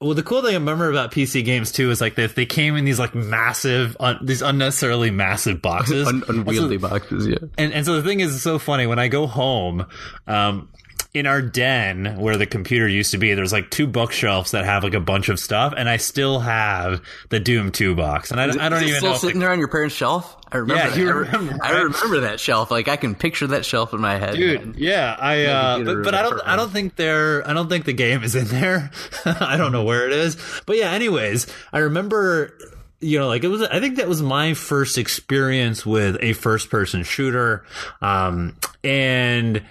well, 0.00 0.14
the 0.14 0.24
cool 0.24 0.42
thing 0.42 0.50
I 0.50 0.54
remember 0.54 0.90
about 0.90 1.12
PC 1.12 1.44
games 1.44 1.70
too 1.70 1.90
is 1.90 2.00
like 2.00 2.16
they, 2.16 2.26
they 2.26 2.46
came 2.46 2.74
in 2.76 2.84
these 2.84 2.98
like 2.98 3.14
massive, 3.14 3.96
un, 4.00 4.18
these 4.22 4.42
unnecessarily 4.42 5.10
massive 5.12 5.62
boxes, 5.62 6.08
Un- 6.08 6.24
unwieldy 6.28 6.76
boxes. 6.76 7.26
Yeah. 7.28 7.36
and 7.56 7.72
and 7.72 7.86
so 7.86 7.94
the 8.00 8.02
thing 8.02 8.18
is 8.20 8.34
it's 8.34 8.42
so 8.42 8.58
funny 8.58 8.86
when 8.88 8.98
I 8.98 9.06
go 9.08 9.26
home. 9.28 9.86
Um, 10.26 10.68
in 11.14 11.26
our 11.26 11.40
den 11.40 12.18
where 12.18 12.36
the 12.36 12.46
computer 12.46 12.86
used 12.86 13.12
to 13.12 13.18
be, 13.18 13.32
there's 13.34 13.52
like 13.52 13.70
two 13.70 13.86
bookshelves 13.86 14.50
that 14.50 14.64
have 14.64 14.84
like 14.84 14.94
a 14.94 15.00
bunch 15.00 15.28
of 15.28 15.40
stuff, 15.40 15.72
and 15.76 15.88
I 15.88 15.96
still 15.96 16.40
have 16.40 17.02
the 17.30 17.40
Doom 17.40 17.72
2 17.72 17.94
box. 17.94 18.30
And 18.30 18.40
I, 18.40 18.44
I 18.44 18.68
don't 18.68 18.82
Is 18.82 18.88
even 18.88 18.98
still 18.98 19.10
know. 19.12 19.16
Sitting 19.16 19.38
the, 19.38 19.44
there 19.44 19.52
on 19.52 19.58
your 19.58 19.68
parents' 19.68 19.94
shelf. 19.94 20.36
I 20.50 20.58
remember. 20.58 20.82
Yeah, 20.82 20.88
that. 20.90 20.98
you 20.98 21.08
I 21.08 21.12
re- 21.12 21.26
remember, 21.26 21.64
I 21.64 21.70
remember 21.80 22.20
that 22.20 22.40
shelf. 22.40 22.70
Like 22.70 22.88
I 22.88 22.96
can 22.96 23.14
picture 23.14 23.48
that 23.48 23.64
shelf 23.64 23.94
in 23.94 24.00
my 24.00 24.18
head. 24.18 24.36
Dude, 24.36 24.60
man. 24.60 24.74
yeah, 24.78 25.16
I 25.18 25.44
uh, 25.44 25.84
but, 25.84 26.04
but 26.04 26.14
I 26.14 26.22
don't. 26.22 26.40
I 26.40 26.56
don't 26.56 26.70
think 26.70 26.96
there 26.96 27.46
I 27.48 27.52
don't 27.52 27.68
think 27.68 27.84
the 27.84 27.92
game 27.92 28.22
is 28.22 28.34
in 28.34 28.46
there. 28.46 28.90
I 29.24 29.56
don't 29.56 29.72
know 29.72 29.84
where 29.84 30.06
it 30.06 30.12
is. 30.12 30.36
But 30.66 30.76
yeah, 30.76 30.92
anyways, 30.92 31.46
I 31.72 31.80
remember 31.80 32.56
you 33.00 33.18
know, 33.18 33.28
like 33.28 33.44
it 33.44 33.48
was, 33.48 33.62
I 33.62 33.80
think 33.80 33.96
that 33.96 34.08
was 34.08 34.22
my 34.22 34.54
first 34.54 34.98
experience 34.98 35.86
with 35.86 36.16
a 36.20 36.32
first 36.32 36.68
person 36.68 37.04
shooter. 37.04 37.64
Um, 38.00 38.56
and 38.82 39.62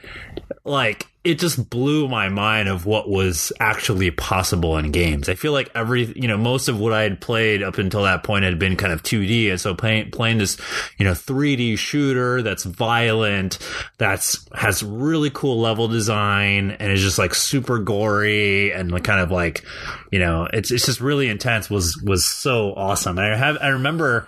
like, 0.63 1.07
it 1.27 1.39
just 1.39 1.69
blew 1.69 2.07
my 2.07 2.29
mind 2.29 2.69
of 2.69 2.85
what 2.85 3.09
was 3.09 3.51
actually 3.59 4.09
possible 4.11 4.77
in 4.77 4.93
games. 4.93 5.27
I 5.27 5.35
feel 5.35 5.51
like 5.51 5.69
every, 5.75 6.05
you 6.15 6.25
know, 6.25 6.37
most 6.37 6.69
of 6.69 6.79
what 6.79 6.93
I 6.93 7.01
had 7.01 7.19
played 7.19 7.61
up 7.61 7.77
until 7.77 8.03
that 8.03 8.23
point 8.23 8.45
had 8.45 8.57
been 8.57 8.77
kind 8.77 8.93
of 8.93 9.03
2D. 9.03 9.49
And 9.49 9.59
so 9.59 9.75
playing, 9.75 10.11
playing 10.11 10.37
this, 10.37 10.55
you 10.97 11.03
know, 11.03 11.11
3D 11.11 11.77
shooter 11.77 12.41
that's 12.41 12.63
violent, 12.63 13.59
that's, 13.97 14.47
has 14.53 14.81
really 14.83 15.29
cool 15.29 15.59
level 15.59 15.89
design 15.89 16.71
and 16.71 16.93
is 16.93 17.01
just 17.01 17.19
like 17.19 17.35
super 17.35 17.77
gory 17.77 18.71
and 18.71 19.03
kind 19.03 19.19
of 19.19 19.29
like, 19.29 19.65
you 20.13 20.19
know, 20.19 20.47
it's, 20.53 20.71
it's 20.71 20.85
just 20.85 21.01
really 21.01 21.27
intense 21.27 21.69
was, 21.69 22.01
was 22.05 22.23
so 22.23 22.73
awesome. 22.73 23.17
And 23.17 23.33
I 23.33 23.35
have, 23.35 23.57
I 23.59 23.67
remember, 23.67 24.27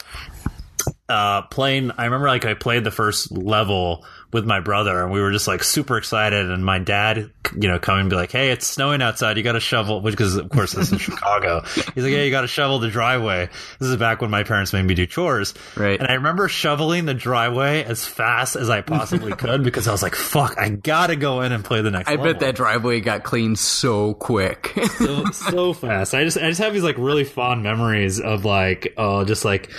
uh, 1.08 1.44
playing, 1.44 1.92
I 1.98 2.04
remember 2.04 2.28
like 2.28 2.44
I 2.44 2.56
played 2.56 2.84
the 2.84 2.92
first 2.92 3.32
level 3.32 4.06
with 4.32 4.46
my 4.46 4.60
brother 4.60 5.02
and 5.04 5.12
we 5.12 5.20
were 5.22 5.32
just 5.32 5.48
like 5.48 5.64
super 5.64 5.98
excited 5.98 6.50
and 6.52 6.64
my 6.64 6.78
dad 6.80 7.32
you 7.56 7.68
know 7.68 7.80
come 7.80 7.98
and 7.98 8.10
be 8.10 8.16
like 8.16 8.32
hey 8.32 8.52
it's 8.52 8.68
snowing 8.68 9.02
outside 9.02 9.38
you 9.38 9.44
got 9.44 9.54
to 9.54 9.60
shovel 9.60 10.02
because 10.02 10.36
of 10.36 10.48
course 10.50 10.74
this 10.74 10.92
is 10.92 11.02
chicago 11.02 11.62
he's 11.96 12.04
like 12.04 12.12
yeah 12.14 12.22
you 12.22 12.30
got 12.30 12.42
to 12.42 12.48
shovel 12.48 12.78
the 12.80 12.90
driveway 12.90 13.50
this 13.80 13.90
is 13.90 13.98
back 13.98 14.22
when 14.22 14.30
my 14.30 14.44
parents 14.44 14.72
made 14.72 14.86
me 14.86 14.94
do 14.94 15.08
chores 15.08 15.54
Right. 15.76 16.00
and 16.00 16.08
i 16.08 16.14
remember 16.14 16.48
shoveling 16.48 17.06
the 17.06 17.16
driveway 17.16 17.84
as 17.84 18.06
fast 18.06 18.56
as 18.56 18.70
i 18.70 18.82
possibly 18.82 19.32
could 19.38 19.64
because 19.64 19.88
i 19.88 19.92
was 19.92 20.04
like 20.04 20.14
fuck 20.16 20.58
i 20.60 20.70
gotta 20.70 21.16
go 21.16 21.42
in 21.42 21.52
and 21.52 21.66
play 21.66 21.82
the 21.82 21.90
next 21.90 22.08
I 22.08 22.12
level 22.12 22.26
bet 22.34 22.40
that 22.42 22.56
driveway 22.56 23.00
got 23.02 23.24
cleaned 23.24 23.58
so 23.58 24.14
quick. 24.14 24.74
so, 24.98 25.26
so 25.32 25.74
fast. 25.74 26.14
I 26.14 26.24
just 26.24 26.38
I 26.38 26.50
just 26.50 26.60
have 26.62 26.74
these 26.74 26.84
like 26.84 26.98
really 26.98 27.24
fond 27.24 27.64
memories 27.64 28.20
of 28.20 28.46
like 28.46 28.94
oh 28.98 29.24
just 29.26 29.46
like 29.46 29.72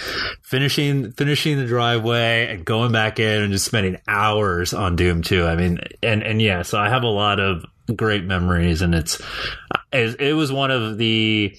finishing 0.42 1.12
finishing 1.12 1.56
the 1.58 1.66
driveway 1.66 2.46
and 2.48 2.64
going 2.64 2.92
back 2.92 3.18
in 3.20 3.42
and 3.42 3.52
just 3.52 3.64
spending 3.64 3.98
hours 4.08 4.39
on 4.74 4.96
Doom 4.96 5.22
2. 5.22 5.44
I 5.46 5.56
mean 5.56 5.80
and 6.02 6.22
and 6.22 6.40
yeah, 6.42 6.62
so 6.62 6.78
I 6.78 6.88
have 6.88 7.02
a 7.02 7.08
lot 7.08 7.40
of 7.40 7.64
great 7.96 8.24
memories 8.24 8.82
and 8.82 8.94
it's 8.94 9.20
it, 9.92 10.20
it 10.20 10.34
was 10.34 10.52
one 10.52 10.70
of 10.70 10.98
the 10.98 11.56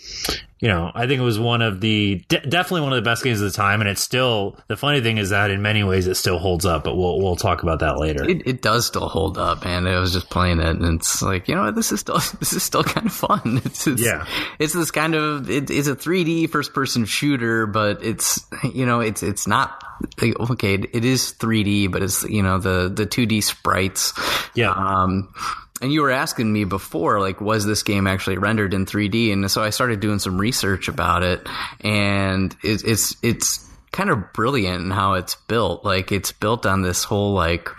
you 0.60 0.68
know, 0.68 0.92
I 0.94 1.08
think 1.08 1.20
it 1.20 1.24
was 1.24 1.40
one 1.40 1.64
of 1.64 1.82
the 1.82 2.24
de- 2.30 2.42
definitely 2.42 2.82
one 2.82 2.94
of 2.94 2.98
the 2.98 3.10
best 3.10 3.24
games 3.24 3.42
of 3.42 3.52
the 3.52 3.58
time, 3.58 3.82
and 3.82 3.90
it's 3.90 4.00
still 4.00 4.60
the 4.68 4.78
funny 4.78 5.02
thing 5.02 5.18
is 5.18 5.32
that 5.32 5.50
in 5.50 5.64
many 5.64 5.84
ways 5.84 6.06
it 6.06 6.14
still 6.14 6.38
holds 6.38 6.68
up. 6.68 6.84
But 6.84 6.96
we'll 6.96 7.20
we'll 7.20 7.36
talk 7.36 7.64
about 7.64 7.80
that 7.80 7.98
later. 7.98 8.24
it, 8.30 8.46
it 8.46 8.62
does 8.62 8.86
still 8.86 9.10
hold 9.10 9.40
up, 9.40 9.66
man. 9.66 9.88
I 9.88 10.00
was 10.00 10.14
just 10.14 10.30
playing 10.30 10.60
it, 10.60 10.68
and 10.76 11.00
it's 11.00 11.20
like 11.24 11.48
you 11.48 11.56
know 11.56 11.64
what, 11.64 11.74
this 11.74 11.92
is 11.92 12.00
still 12.02 12.20
this 12.40 12.54
is 12.54 12.62
still 12.62 12.84
kind 12.84 13.08
of 13.08 13.12
fun. 13.14 13.60
It's, 13.66 13.88
it's 13.88 14.04
Yeah. 14.04 14.28
it's 14.60 14.74
this 14.74 14.92
kind 14.92 15.16
of 15.16 15.50
it, 15.50 15.72
it's 15.72 15.88
a 15.88 15.96
3D 15.96 16.52
first 16.52 16.74
person 16.76 17.06
shooter, 17.06 17.66
but 17.66 18.04
it's 18.06 18.46
you 18.72 18.86
know 18.86 19.00
it's 19.00 19.24
it's 19.24 19.48
not 19.48 19.84
like, 20.22 20.39
okay. 20.51 20.75
It 20.75 21.05
is 21.05 21.34
3D, 21.34 21.91
but 21.91 22.03
it's 22.03 22.24
you 22.24 22.43
know 22.43 22.60
the 22.60 22.89
the 22.93 23.05
2D 23.05 23.43
sprites. 23.43 24.13
Yeah. 24.55 24.72
Um, 24.72 25.34
and 25.81 25.91
you 25.91 26.01
were 26.01 26.12
asking 26.12 26.53
me 26.53 26.63
before, 26.63 27.20
like, 27.20 27.41
was 27.41 27.65
this 27.65 27.81
game 27.81 28.05
actually 28.05 28.38
rendered 28.38 28.74
in 28.74 28.86
3D? 28.86 29.34
And 29.34 29.50
so 29.50 29.63
I 29.63 29.72
started 29.72 30.00
doing 30.00 30.20
some 30.20 30.39
research 30.39 30.88
about 30.88 31.24
it, 31.24 31.48
and 31.81 32.55
it, 32.63 32.84
it's 32.86 33.15
it's 33.24 33.67
kind 33.91 34.10
of 34.10 34.31
brilliant 34.34 34.86
in 34.86 34.91
how 34.91 35.13
it's 35.13 35.36
built. 35.48 35.84
Like, 35.84 36.12
it's 36.12 36.31
built 36.31 36.65
on 36.65 36.84
this 36.84 37.03
whole 37.03 37.34
like 37.34 37.70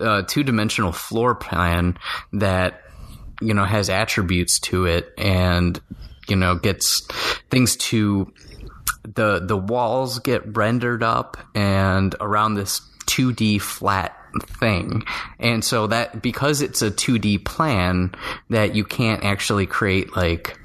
uh, 0.00 0.22
two 0.22 0.42
dimensional 0.42 0.92
floor 0.92 1.34
plan 1.34 1.96
that 2.32 2.82
you 3.40 3.54
know 3.54 3.64
has 3.64 3.88
attributes 3.88 4.58
to 4.60 4.86
it, 4.86 5.12
and 5.16 5.80
you 6.28 6.36
know 6.36 6.56
gets 6.56 7.06
things 7.50 7.76
to 7.76 8.32
the 9.04 9.40
the 9.40 9.56
walls 9.56 10.18
get 10.18 10.56
rendered 10.56 11.02
up 11.02 11.36
and 11.54 12.14
around 12.20 12.54
this 12.54 12.80
2D 13.06 13.60
flat 13.60 14.16
thing. 14.42 15.04
And 15.38 15.64
so 15.64 15.86
that 15.88 16.20
because 16.22 16.60
it's 16.62 16.82
a 16.82 16.90
2D 16.90 17.44
plan 17.44 18.14
that 18.50 18.74
you 18.74 18.84
can't 18.84 19.24
actually 19.24 19.66
create 19.66 20.16
like 20.16 20.58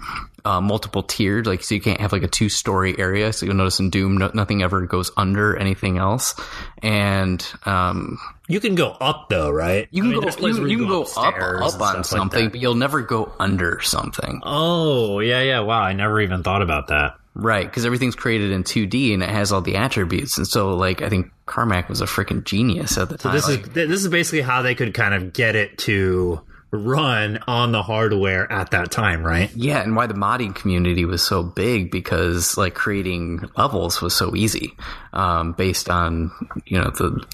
uh, 0.46 0.62
multiple 0.62 1.03
tiered, 1.03 1.46
like 1.46 1.63
so 1.63 1.75
you 1.75 1.81
can't 1.81 2.00
have 2.00 2.12
like 2.12 2.24
a 2.24 2.27
two 2.27 2.50
story 2.50 2.98
area. 2.98 3.34
So 3.34 3.46
you'll 3.46 3.55
notice 3.55 3.79
in 3.79 3.89
Doom, 3.89 4.17
no, 4.17 4.31
nothing 4.34 4.63
ever 4.63 4.81
goes 4.86 5.12
under 5.17 5.55
anything 5.55 5.98
else. 5.98 6.34
And 6.81 7.46
um, 7.65 8.17
You 8.48 8.60
can 8.60 8.75
go 8.75 8.91
up 8.91 9.27
though, 9.29 9.50
right? 9.51 9.88
you 9.91 10.01
can 10.01 10.12
I 10.12 10.15
mean, 10.15 10.22
go 10.22 10.48
you, 10.48 10.67
you 10.67 10.77
can 10.77 10.88
go 10.88 11.03
up 11.03 11.17
up 11.17 11.36
on 11.36 11.69
stuff 11.69 11.79
like 11.98 12.05
something, 12.05 12.50
but 12.50 12.60
you'll 12.60 12.75
never 12.75 13.01
go 13.01 13.31
under 13.39 13.81
something. 13.81 14.41
Oh, 14.43 15.19
yeah, 15.19 15.41
yeah. 15.41 15.60
Wow, 15.60 15.81
I 15.81 15.93
never 15.93 16.22
even 16.22 16.41
thought 16.41 16.62
about 16.62 16.88
that. 16.88 17.18
Right, 17.36 17.65
because 17.65 17.86
everything's 17.86 18.15
created 18.15 18.51
in 18.51 18.63
2D 18.63 19.13
and 19.13 19.24
it 19.24 19.29
has 19.29 19.51
all 19.51 19.62
the 19.62 19.75
attributes. 19.77 20.38
And 20.38 20.48
so, 20.48 20.75
like, 20.75 21.01
I 21.01 21.09
think 21.09 21.31
Carmack 21.45 21.88
was 21.88 22.01
a 22.01 22.05
freaking 22.05 22.43
genius 22.43 22.98
at 22.98 23.09
the 23.09 23.17
time. 23.17 23.39
So 23.39 23.48
This 23.51 23.57
Like, 23.57 23.67
is 23.67 23.74
this 23.89 24.01
is 24.03 24.07
basically 24.09 24.41
how 24.41 24.62
they 24.62 24.75
could 24.75 24.93
kind 24.93 25.13
of 25.13 25.31
get 25.31 25.55
it 25.55 25.77
to 25.79 26.41
run 26.71 27.39
on 27.48 27.71
the 27.71 27.81
hardware 27.81 28.51
at 28.51 28.71
that 28.71 28.91
time, 28.91 29.24
right? 29.24 29.50
yeah, 29.55 29.81
and 29.81 29.95
why 29.95 30.05
the 30.05 30.13
modding 30.13 30.53
community 30.53 31.05
was 31.05 31.24
so 31.24 31.41
big 31.43 31.91
because, 31.91 32.57
like, 32.57 32.74
creating 32.75 33.50
levels 33.57 34.01
was 34.01 34.13
so 34.13 34.36
easy 34.36 34.75
um, 35.13 35.53
based 35.53 35.89
on, 35.89 36.31
you 36.65 36.77
know, 36.79 36.89
the 36.89 37.25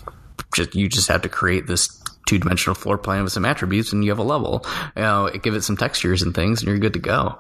just 0.54 0.76
you 0.76 0.88
just 0.88 1.08
have 1.10 1.22
to 1.24 1.30
create 1.30 1.68
this 1.68 2.02
two 2.26 2.40
dimensional 2.40 2.76
floor 2.76 2.98
plan 2.98 3.24
with 3.24 3.32
some 3.32 3.46
attributes 3.46 3.94
and 3.94 4.04
you 4.04 4.12
have 4.12 4.20
a 4.20 4.24
level. 4.24 4.66
You 4.96 5.02
know, 5.02 5.30
give 5.30 5.54
it 5.54 5.64
some 5.64 5.78
textures 5.78 6.22
and 6.22 6.34
things 6.34 6.62
and 6.62 6.70
you're 6.70 6.80
good 6.80 6.94
to 6.94 7.00
go. 7.00 7.38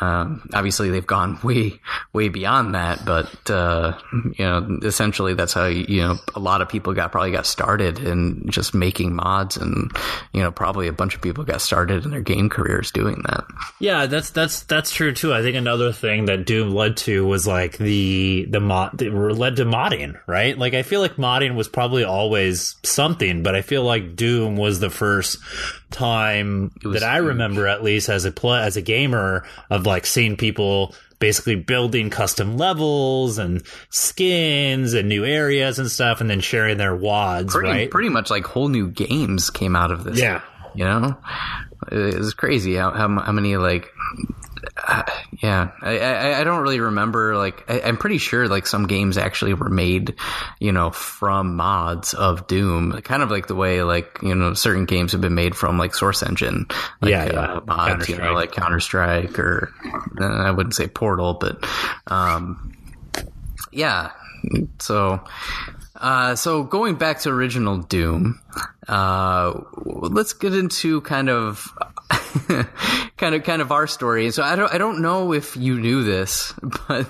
Um, 0.00 0.48
obviously 0.54 0.90
they've 0.90 1.06
gone 1.06 1.38
way, 1.44 1.80
way 2.12 2.28
beyond 2.28 2.74
that, 2.74 3.04
but, 3.04 3.50
uh, 3.50 3.98
you 4.12 4.44
know, 4.44 4.78
essentially 4.82 5.34
that's 5.34 5.52
how, 5.52 5.66
you 5.66 6.02
know, 6.02 6.16
a 6.34 6.40
lot 6.40 6.62
of 6.62 6.68
people 6.68 6.94
got, 6.94 7.12
probably 7.12 7.32
got 7.32 7.46
started 7.46 7.98
in 7.98 8.48
just 8.48 8.74
making 8.74 9.14
mods 9.14 9.56
and, 9.56 9.90
you 10.32 10.42
know, 10.42 10.52
probably 10.52 10.88
a 10.88 10.92
bunch 10.92 11.14
of 11.14 11.20
people 11.20 11.44
got 11.44 11.60
started 11.60 12.04
in 12.04 12.10
their 12.10 12.20
game 12.20 12.48
careers 12.48 12.90
doing 12.92 13.22
that. 13.26 13.44
Yeah, 13.80 14.06
that's 14.06 14.30
that's 14.30 14.62
that's 14.64 14.92
true 14.92 15.12
too. 15.12 15.32
I 15.32 15.42
think 15.42 15.56
another 15.56 15.92
thing 15.92 16.26
that 16.26 16.46
Doom 16.46 16.74
led 16.74 16.96
to 16.98 17.26
was 17.26 17.46
like 17.46 17.78
the 17.78 18.46
the 18.50 18.60
mod 18.60 18.98
that 18.98 19.12
led 19.12 19.56
to 19.56 19.64
modding, 19.64 20.18
right? 20.26 20.56
Like 20.56 20.74
I 20.74 20.82
feel 20.82 21.00
like 21.00 21.16
modding 21.16 21.54
was 21.54 21.68
probably 21.68 22.04
always 22.04 22.76
something, 22.84 23.42
but 23.42 23.54
I 23.54 23.62
feel 23.62 23.82
like 23.82 24.16
Doom 24.16 24.27
was 24.36 24.80
the 24.80 24.90
first 24.90 25.38
time 25.90 26.72
that 26.82 27.02
I 27.02 27.18
remember 27.18 27.66
at 27.66 27.82
least 27.82 28.08
as 28.08 28.24
a 28.24 28.32
play, 28.32 28.62
as 28.62 28.76
a 28.76 28.82
gamer 28.82 29.44
of 29.70 29.86
like 29.86 30.06
seeing 30.06 30.36
people 30.36 30.94
basically 31.18 31.56
building 31.56 32.10
custom 32.10 32.56
levels 32.56 33.38
and 33.38 33.62
skins 33.90 34.94
and 34.94 35.08
new 35.08 35.24
areas 35.24 35.78
and 35.78 35.90
stuff 35.90 36.20
and 36.20 36.30
then 36.30 36.40
sharing 36.40 36.78
their 36.78 36.94
wads, 36.94 37.52
Pretty, 37.54 37.68
right? 37.68 37.90
pretty 37.90 38.08
much 38.08 38.30
like 38.30 38.44
whole 38.44 38.68
new 38.68 38.88
games 38.88 39.50
came 39.50 39.74
out 39.74 39.90
of 39.90 40.04
this. 40.04 40.18
Yeah. 40.18 40.42
You 40.74 40.84
know, 40.84 41.16
it 41.90 42.18
was 42.18 42.34
crazy 42.34 42.76
how 42.76 42.90
how, 42.92 43.08
how 43.20 43.32
many 43.32 43.56
like. 43.56 43.88
Uh, 44.86 45.02
yeah, 45.42 45.70
I, 45.82 45.98
I 45.98 46.40
I 46.40 46.44
don't 46.44 46.62
really 46.62 46.80
remember. 46.80 47.36
Like, 47.36 47.64
I, 47.68 47.80
I'm 47.80 47.96
pretty 47.96 48.18
sure 48.18 48.48
like 48.48 48.66
some 48.66 48.86
games 48.86 49.18
actually 49.18 49.54
were 49.54 49.68
made, 49.68 50.14
you 50.60 50.72
know, 50.72 50.90
from 50.90 51.56
mods 51.56 52.14
of 52.14 52.46
Doom. 52.46 52.92
Kind 53.02 53.22
of 53.22 53.30
like 53.30 53.48
the 53.48 53.54
way 53.54 53.82
like 53.82 54.18
you 54.22 54.34
know 54.34 54.54
certain 54.54 54.84
games 54.86 55.12
have 55.12 55.20
been 55.20 55.34
made 55.34 55.54
from 55.56 55.78
like 55.78 55.94
Source 55.94 56.22
Engine. 56.22 56.66
Like, 57.00 57.10
Yeah, 57.10 57.24
yeah. 57.26 57.40
uh, 57.40 57.60
mods. 57.66 58.08
You 58.08 58.18
know, 58.18 58.32
like 58.32 58.52
Counter 58.52 58.80
Strike 58.80 59.38
or 59.38 59.72
uh, 60.20 60.24
I 60.24 60.50
wouldn't 60.52 60.74
say 60.74 60.86
Portal, 60.86 61.34
but 61.34 61.66
um, 62.06 62.72
yeah. 63.72 64.12
So, 64.78 65.20
uh, 65.96 66.36
so 66.36 66.62
going 66.62 66.94
back 66.94 67.20
to 67.20 67.30
original 67.30 67.78
Doom, 67.78 68.40
uh, 68.86 69.60
let's 69.84 70.32
get 70.32 70.54
into 70.54 71.00
kind 71.00 71.28
of, 71.28 71.66
kind 73.16 73.34
of, 73.34 73.44
kind 73.44 73.62
of 73.62 73.70
our 73.72 73.86
story. 73.86 74.30
So 74.30 74.42
I 74.42 74.56
don't, 74.56 74.72
I 74.72 74.78
don't 74.78 75.02
know 75.02 75.32
if 75.32 75.56
you 75.56 75.78
knew 75.78 76.02
this, 76.04 76.52
but 76.88 77.04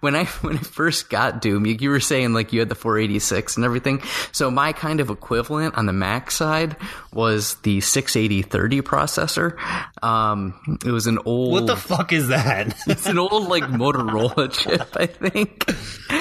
when 0.00 0.14
I, 0.14 0.24
when 0.42 0.56
I 0.56 0.60
first 0.60 1.10
got 1.10 1.42
Doom, 1.42 1.66
you, 1.66 1.76
you 1.78 1.90
were 1.90 2.00
saying 2.00 2.32
like 2.32 2.52
you 2.52 2.60
had 2.60 2.68
the 2.68 2.74
486 2.74 3.56
and 3.56 3.64
everything. 3.64 4.02
So 4.32 4.50
my 4.50 4.72
kind 4.72 5.00
of 5.00 5.10
equivalent 5.10 5.76
on 5.76 5.86
the 5.86 5.92
Mac 5.92 6.30
side 6.30 6.76
was 7.12 7.56
the 7.62 7.80
68030 7.80 8.82
processor. 8.82 9.56
Um, 10.02 10.78
it 10.84 10.90
was 10.90 11.06
an 11.06 11.18
old, 11.24 11.52
What 11.52 11.66
the 11.66 11.76
fuck 11.76 12.12
is 12.12 12.28
that? 12.28 12.76
it's 12.86 13.06
an 13.06 13.18
old 13.18 13.48
like 13.48 13.64
Motorola 13.64 14.52
chip, 14.52 14.96
I 14.96 15.06
think. 15.06 15.64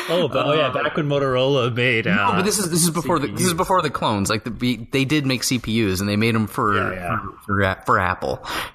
oh, 0.09 0.27
but, 0.27 0.45
oh 0.45 0.53
yeah, 0.53 0.71
back 0.71 0.95
when 0.95 1.07
Motorola 1.07 1.73
made. 1.73 2.07
Uh, 2.07 2.15
Oh, 2.25 2.31
but 2.37 2.45
this 2.45 2.57
is 2.57 2.71
this 2.71 2.81
is 2.83 2.89
before 2.89 3.19
the 3.19 3.27
this 3.27 3.45
is 3.45 3.53
before 3.53 3.81
the 3.81 3.89
clones. 3.89 4.29
Like 4.29 4.43
the 4.43 4.87
they 4.91 5.05
did 5.05 5.25
make 5.25 5.41
CPUs 5.41 5.99
and 5.99 6.09
they 6.09 6.15
made 6.15 6.33
them 6.33 6.47
for 6.47 6.75
Yeah, 6.75 6.93
yeah. 6.93 7.19
For, 7.45 7.61
for 7.61 7.81
for 7.85 7.99
Apple, 7.99 8.14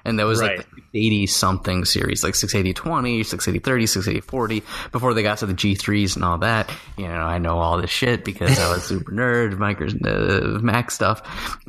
and 0.05 0.19
that 0.19 0.25
was 0.25 0.39
Right. 0.41 0.57
like 0.57 0.67
the 0.93 1.05
80 1.07 1.27
something 1.27 1.85
series, 1.85 2.23
like 2.23 2.35
68020, 2.35 3.23
68030, 3.23 3.85
68040. 3.87 4.63
Before 4.91 5.13
they 5.13 5.23
got 5.23 5.37
to 5.39 5.45
the 5.45 5.53
G3s 5.53 6.15
and 6.15 6.25
all 6.25 6.39
that, 6.39 6.69
you 6.97 7.07
know, 7.07 7.13
I 7.13 7.37
know 7.37 7.57
all 7.59 7.79
this 7.81 7.89
shit 7.91 8.23
because 8.25 8.57
I 8.59 8.69
was 8.71 8.83
super 8.87 9.11
nerd, 9.11 9.57
micro 9.57 9.87
uh, 9.87 10.59
Mac 10.59 10.91
stuff, 10.91 11.21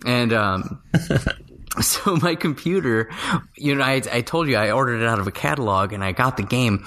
and 0.04 0.32
um. 0.32 0.82
So 1.80 2.16
my 2.16 2.34
computer, 2.34 3.08
you 3.56 3.74
know, 3.74 3.82
I, 3.82 4.02
I 4.12 4.20
told 4.20 4.46
you 4.46 4.56
I 4.56 4.72
ordered 4.72 5.00
it 5.00 5.08
out 5.08 5.20
of 5.20 5.26
a 5.26 5.30
catalog 5.30 5.94
and 5.94 6.04
I 6.04 6.12
got 6.12 6.36
the 6.36 6.42
game 6.42 6.84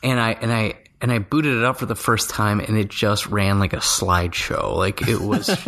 and 0.00 0.20
I, 0.20 0.30
and 0.30 0.52
I, 0.52 0.74
and 1.00 1.12
I 1.12 1.18
booted 1.18 1.56
it 1.56 1.64
up 1.64 1.78
for 1.78 1.86
the 1.86 1.94
first 1.94 2.30
time, 2.30 2.60
and 2.60 2.76
it 2.76 2.88
just 2.88 3.26
ran 3.26 3.58
like 3.58 3.72
a 3.72 3.78
slideshow. 3.78 4.76
Like 4.76 5.06
it 5.06 5.20
was 5.20 5.46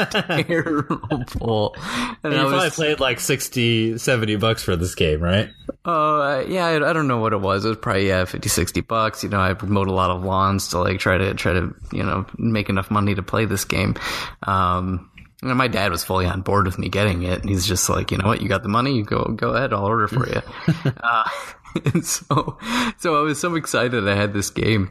terrible. 0.48 1.76
And, 2.22 2.32
you 2.32 2.38
probably 2.40 2.70
played 2.70 3.00
like 3.00 3.20
60, 3.20 3.98
70 3.98 4.36
bucks 4.36 4.62
for 4.62 4.76
this 4.76 4.94
game, 4.94 5.22
right? 5.22 5.50
Oh 5.84 6.20
uh, 6.20 6.44
yeah, 6.48 6.66
I, 6.66 6.90
I, 6.90 6.92
don't 6.92 7.08
know 7.08 7.18
what 7.18 7.32
it 7.32 7.40
was. 7.40 7.64
It 7.64 7.68
was 7.68 7.78
probably 7.78 8.08
yeah, 8.08 8.24
50, 8.24 8.48
60 8.48 8.80
bucks. 8.82 9.22
You 9.22 9.28
know, 9.28 9.38
I 9.38 9.54
mowed 9.62 9.88
a 9.88 9.92
lot 9.92 10.10
of 10.10 10.24
lawns 10.24 10.68
to 10.68 10.78
like 10.78 10.98
try 10.98 11.16
to 11.16 11.34
try 11.34 11.52
to 11.52 11.74
you 11.92 12.02
know 12.02 12.26
make 12.36 12.68
enough 12.68 12.90
money 12.90 13.14
to 13.14 13.22
play 13.22 13.44
this 13.44 13.64
game. 13.64 13.94
Um, 14.42 15.10
and 15.42 15.56
my 15.56 15.68
dad 15.68 15.90
was 15.90 16.04
fully 16.04 16.26
on 16.26 16.42
board 16.42 16.66
with 16.66 16.78
me 16.78 16.88
getting 16.88 17.22
it. 17.22 17.40
And 17.40 17.48
he's 17.48 17.66
just 17.66 17.88
like, 17.88 18.10
you 18.10 18.18
know 18.18 18.26
what, 18.26 18.42
you 18.42 18.48
got 18.48 18.62
the 18.62 18.68
money, 18.68 18.94
you 18.96 19.04
go 19.04 19.24
go 19.24 19.54
ahead, 19.54 19.72
I'll 19.72 19.86
order 19.86 20.08
for 20.08 20.28
you. 20.28 20.42
uh, 21.02 21.28
and 21.94 22.04
so, 22.04 22.58
so 22.98 23.16
I 23.18 23.22
was 23.22 23.40
so 23.40 23.54
excited 23.54 24.08
I 24.08 24.14
had 24.14 24.32
this 24.32 24.50
game. 24.50 24.90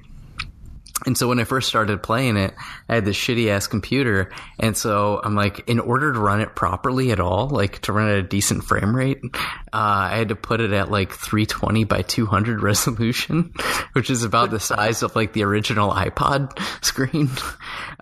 And 1.06 1.18
so 1.18 1.28
when 1.28 1.40
I 1.40 1.44
first 1.44 1.68
started 1.68 2.04
playing 2.04 2.38
it, 2.38 2.54
I 2.88 2.96
had 2.96 3.06
this 3.06 3.18
shitty 3.18 3.50
ass 3.50 3.68
computer. 3.68 4.32
And 4.60 4.76
so 4.76 5.22
I'm 5.24 5.36
like, 5.36 5.68
in 5.70 5.80
order 5.80 6.12
to 6.12 6.20
run 6.20 6.42
it 6.42 6.56
properly 6.56 7.12
at 7.12 7.20
all, 7.20 7.48
like 7.48 7.80
to 7.84 7.94
run 7.94 8.10
at 8.10 8.18
a 8.18 8.24
decent 8.24 8.64
frame 8.64 8.96
rate, 8.96 9.20
uh, 9.24 10.10
I 10.12 10.18
had 10.18 10.30
to 10.30 10.36
put 10.36 10.62
it 10.62 10.72
at 10.72 10.90
like 10.90 11.14
320 11.14 11.84
by 11.84 12.02
200 12.02 12.62
resolution, 12.64 13.54
which 13.94 14.10
is 14.10 14.24
about 14.24 14.52
the 14.52 14.60
size 14.60 15.04
of 15.04 15.16
like 15.16 15.34
the 15.34 15.44
original 15.44 15.92
iPod 15.92 16.58
screen. 16.84 17.30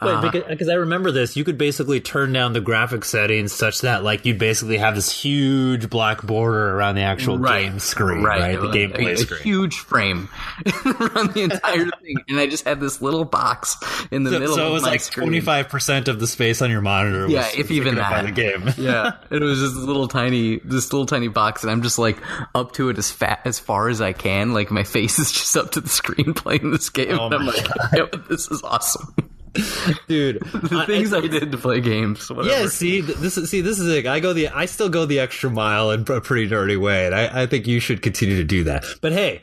Wait, 0.01 0.12
uh, 0.12 0.32
because, 0.48 0.70
I 0.70 0.75
remember 0.75 1.12
this, 1.12 1.36
you 1.36 1.44
could 1.44 1.58
basically 1.58 2.00
turn 2.00 2.32
down 2.32 2.54
the 2.54 2.62
graphic 2.62 3.04
settings 3.04 3.51
such 3.51 3.82
that 3.82 4.04
like 4.04 4.25
you'd 4.25 4.39
basically 4.39 4.77
have 4.77 4.96
this 4.96 5.12
huge 5.12 5.89
black 5.89 6.24
border 6.24 6.75
around 6.75 6.96
the 6.96 7.01
actual 7.01 7.38
right, 7.38 7.63
game 7.63 7.80
screen, 7.80 8.24
right? 8.24 8.56
right? 8.56 8.62
The 8.62 8.68
gameplay 8.68 9.13
a, 9.13 9.18
screen. 9.18 9.39
A 9.39 9.44
huge 9.44 9.77
frame 9.80 10.30
around 10.86 11.34
the 11.34 11.42
entire 11.44 11.89
thing. 12.01 12.18
And 12.30 12.39
I 12.39 12.48
just 12.48 12.66
had 12.66 12.80
this 12.80 12.87
little 13.01 13.25
box 13.25 13.77
in 14.12 14.24
the 14.24 14.32
so, 14.32 14.39
middle. 14.39 14.56
So 14.56 14.67
it 14.67 14.72
was 14.72 14.84
like 14.84 15.06
twenty 15.06 15.39
five 15.39 15.70
percent 15.70 16.08
of 16.08 16.20
the 16.20 16.27
space 16.27 16.62
on 16.62 16.70
your 16.70 16.82
monitor. 16.82 17.27
yeah, 17.27 17.48
if 17.56 17.72
even 17.72 17.96
that. 17.96 18.25
The 18.25 18.32
game. 18.32 18.70
yeah, 18.77 19.13
it 19.29 19.41
was 19.41 19.60
just 19.60 19.75
this 19.75 19.84
little 19.84 20.08
tiny, 20.08 20.58
this 20.60 20.91
little 20.91 21.06
tiny 21.06 21.27
box, 21.27 21.63
and 21.63 21.72
I'm 21.72 21.82
just 21.82 22.00
like 22.00 22.17
up 22.56 22.74
to 22.74 22.89
it 22.89 22.98
as 22.98 23.12
fat 23.12 23.41
as 23.46 23.60
far 23.60 23.89
as 23.89 24.01
I 24.01 24.13
can. 24.13 24.53
Like 24.53 24.72
my 24.72 24.84
face 24.84 25.20
is 25.20 25.32
just 25.32 25.56
up 25.56 25.72
to 25.72 25.82
the 25.82 25.89
screen 25.89 26.34
playing 26.36 26.72
this 26.72 26.89
game. 26.89 27.17
Oh 27.20 27.27
and 27.27 27.36
I'm 27.36 27.46
like, 27.46 28.27
this 28.27 28.50
is 28.50 28.62
awesome. 28.63 29.13
dude. 30.08 30.40
the 30.54 30.84
things 30.86 31.14
I, 31.14 31.20
I, 31.20 31.28
did 31.28 31.52
to 31.52 31.58
play 31.58 31.82
games. 31.82 32.30
Whatever. 32.30 32.50
Yeah, 32.50 32.68
see, 32.68 33.02
this 33.02 33.38
is 33.38 33.50
see, 33.50 33.62
this 33.62 33.80
is 33.80 33.88
it. 33.88 34.06
I 34.06 34.20
go 34.20 34.34
the, 34.34 34.50
I 34.50 34.66
still 34.66 34.90
go 34.90 35.06
the 35.06 35.20
extra 35.20 35.50
mile 35.50 35.92
in 35.92 36.02
a 36.02 36.22
pretty 36.22 36.48
dirty 36.48 36.78
way, 36.78 37.06
and 37.06 37.16
I, 37.16 37.44
I 37.44 37.46
think 37.48 37.68
you 37.68 37.80
should 37.80 38.02
continue 38.02 38.38
to 38.38 38.44
do 38.44 38.66
that. 38.66 38.86
But 39.02 39.14
hey, 39.14 39.42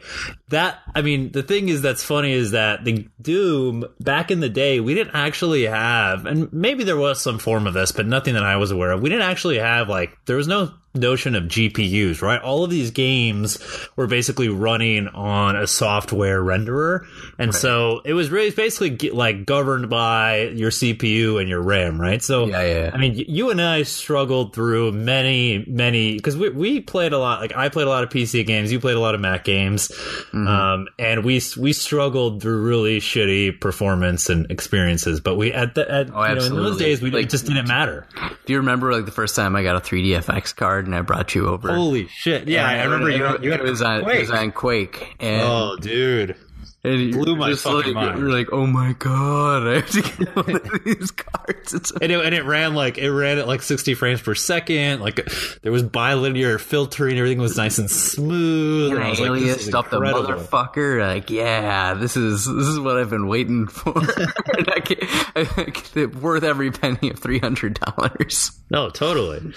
that 0.49 0.79
I 0.95 1.03
mean, 1.03 1.33
the 1.33 1.43
thing 1.43 1.69
is 1.69 1.83
that's 1.83 2.03
funny 2.03 2.33
is 2.33 2.53
that 2.53 2.85
the 2.85 3.09
Doom 3.21 3.85
back 4.01 4.31
in 4.31 4.41
the 4.41 4.49
day 4.49 4.81
we 4.81 4.95
didn't 4.95 5.15
actually 5.15 5.65
have, 5.65 6.27
and 6.27 6.53
maybe 6.53 6.85
there 6.85 6.97
was 6.97 7.21
some 7.21 7.39
form 7.39 7.67
of 7.67 7.75
this, 7.75 7.93
but 7.93 8.07
nothing 8.07 8.35
that 8.35 8.45
I 8.45 8.57
was 8.57 8.71
aware 8.71 8.91
of. 8.91 9.01
We 9.01 9.09
didn't 9.09 9.29
actually 9.29 9.59
have 9.59 9.89
like 9.89 10.17
there 10.27 10.37
was 10.37 10.49
no 10.49 10.73
notion 10.95 11.35
of 11.35 11.45
GPUs, 11.45 12.23
right? 12.23 12.41
All 12.41 12.63
of 12.63 12.71
these 12.71 12.93
games 12.93 13.59
were 13.97 14.07
basically 14.07 14.49
running 14.49 15.09
on 15.09 15.57
a 15.57 15.67
software 15.67 16.41
renderer. 16.41 17.07
And 17.39 17.53
right. 17.53 17.61
so 17.61 18.01
it 18.05 18.13
was 18.13 18.31
really 18.31 18.51
basically 18.51 19.11
like 19.11 19.45
governed 19.45 19.91
by 19.91 20.43
your 20.55 20.71
CPU 20.71 21.41
and 21.41 21.49
your 21.49 21.61
RAM, 21.61 22.01
right? 22.01 22.23
So, 22.23 22.47
yeah, 22.47 22.63
yeah, 22.63 22.91
I 22.95 22.99
mean, 22.99 23.15
you 23.17 23.51
and 23.51 23.61
I 23.61 23.83
struggled 23.83 24.55
through 24.55 24.93
many, 24.93 25.65
many, 25.67 26.15
because 26.15 26.37
we, 26.37 26.51
we 26.51 26.81
played 26.81 27.13
a 27.13 27.19
lot, 27.19 27.41
like 27.41 27.57
I 27.57 27.69
played 27.71 27.89
a 27.89 27.91
lot 27.91 28.05
of 28.05 28.11
PC 28.11 28.47
games, 28.47 28.71
you 28.71 28.79
played 28.79 28.97
a 28.97 29.01
lot 29.01 29.17
of 29.17 29.21
Mac 29.21 29.45
games. 29.45 29.89
Mm-hmm. 29.89 30.47
Um, 30.47 30.89
and 30.99 31.25
we, 31.25 31.41
we 31.59 31.73
struggled 31.73 32.41
through 32.41 32.63
really 32.63 33.01
shitty 33.01 33.61
performance 33.61 34.31
and 34.31 34.49
experiences. 34.51 35.21
But 35.21 35.37
we, 35.37 35.53
at 35.53 35.75
the, 35.75 35.91
at, 35.91 36.11
oh, 36.15 36.25
you 36.25 36.35
know, 36.37 36.45
in 36.45 36.55
those 36.55 36.79
days, 36.79 37.03
we, 37.03 37.11
like, 37.11 37.25
it 37.25 37.31
just 37.31 37.47
didn't 37.47 37.67
matter. 37.67 38.07
Do 38.47 38.53
you 38.53 38.59
remember 38.59 38.93
like 38.93 39.07
the 39.07 39.11
first 39.11 39.35
time 39.35 39.57
I 39.57 39.65
got 39.65 39.75
a 39.75 39.81
3DFX 39.81 40.55
card? 40.55 40.84
And 40.87 40.95
I 40.95 41.03
brought 41.03 41.35
you 41.35 41.49
over. 41.49 41.75
Holy 41.75 42.09
shit! 42.09 42.49
Yeah, 42.49 42.67
I 42.67 42.85
remember 42.85 43.11
you. 43.11 43.39
you 43.43 43.51
had 43.51 43.61
it 43.61 43.65
was 43.65 43.83
on 43.83 44.03
Quake. 44.03 44.17
It 44.17 44.21
was 44.21 44.31
on 44.31 44.53
Quake. 44.53 45.17
And 45.21 45.43
oh, 45.43 45.77
dude. 45.81 46.37
And 46.85 47.13
blew 47.13 47.35
my 47.35 47.55
fucking 47.55 47.95
like, 47.95 48.09
mind. 48.09 48.19
You're 48.19 48.31
like, 48.31 48.53
oh 48.53 48.67
my 48.67 48.93
god, 48.99 49.67
I 49.67 49.75
have 49.77 49.91
to 49.91 50.03
get 50.03 50.37
one 50.37 50.57
of 50.57 50.85
these 50.85 51.11
cards. 51.13 51.93
and, 51.93 52.13
it, 52.13 52.25
and 52.25 52.35
it 52.35 52.45
ran 52.45 52.75
like 52.75 52.99
it 52.99 53.11
ran 53.11 53.39
at 53.39 53.49
like 53.49 53.63
60 53.63 53.95
frames 53.95 54.21
per 54.21 54.35
second. 54.35 55.01
Like 55.01 55.27
there 55.63 55.73
was 55.73 55.83
bilinear 55.83 56.59
filtering, 56.59 57.17
everything 57.17 57.39
was 57.39 57.57
nice 57.57 57.79
and 57.79 57.91
smooth. 57.91 58.93
And, 58.93 59.03
and 59.03 59.07
I 59.07 59.15
aliased 59.15 59.73
like, 59.73 59.75
up 59.75 59.91
the 59.91 59.99
motherfucker. 59.99 61.01
Like, 61.01 61.31
yeah, 61.31 61.95
this 61.95 62.19
is 62.19 62.45
this 62.45 62.67
is 62.67 62.79
what 62.79 62.99
I've 62.99 63.11
been 63.11 63.29
waiting 63.29 63.67
for. 63.69 63.95
I 63.97 64.81
can't, 64.81 65.97
I, 65.97 66.07
worth 66.21 66.45
every 66.45 66.71
penny 66.71 67.09
of 67.09 67.19
three 67.19 67.39
hundred 67.39 67.81
dollars. 67.81 68.51
No, 68.71 68.91
totally. 68.91 69.55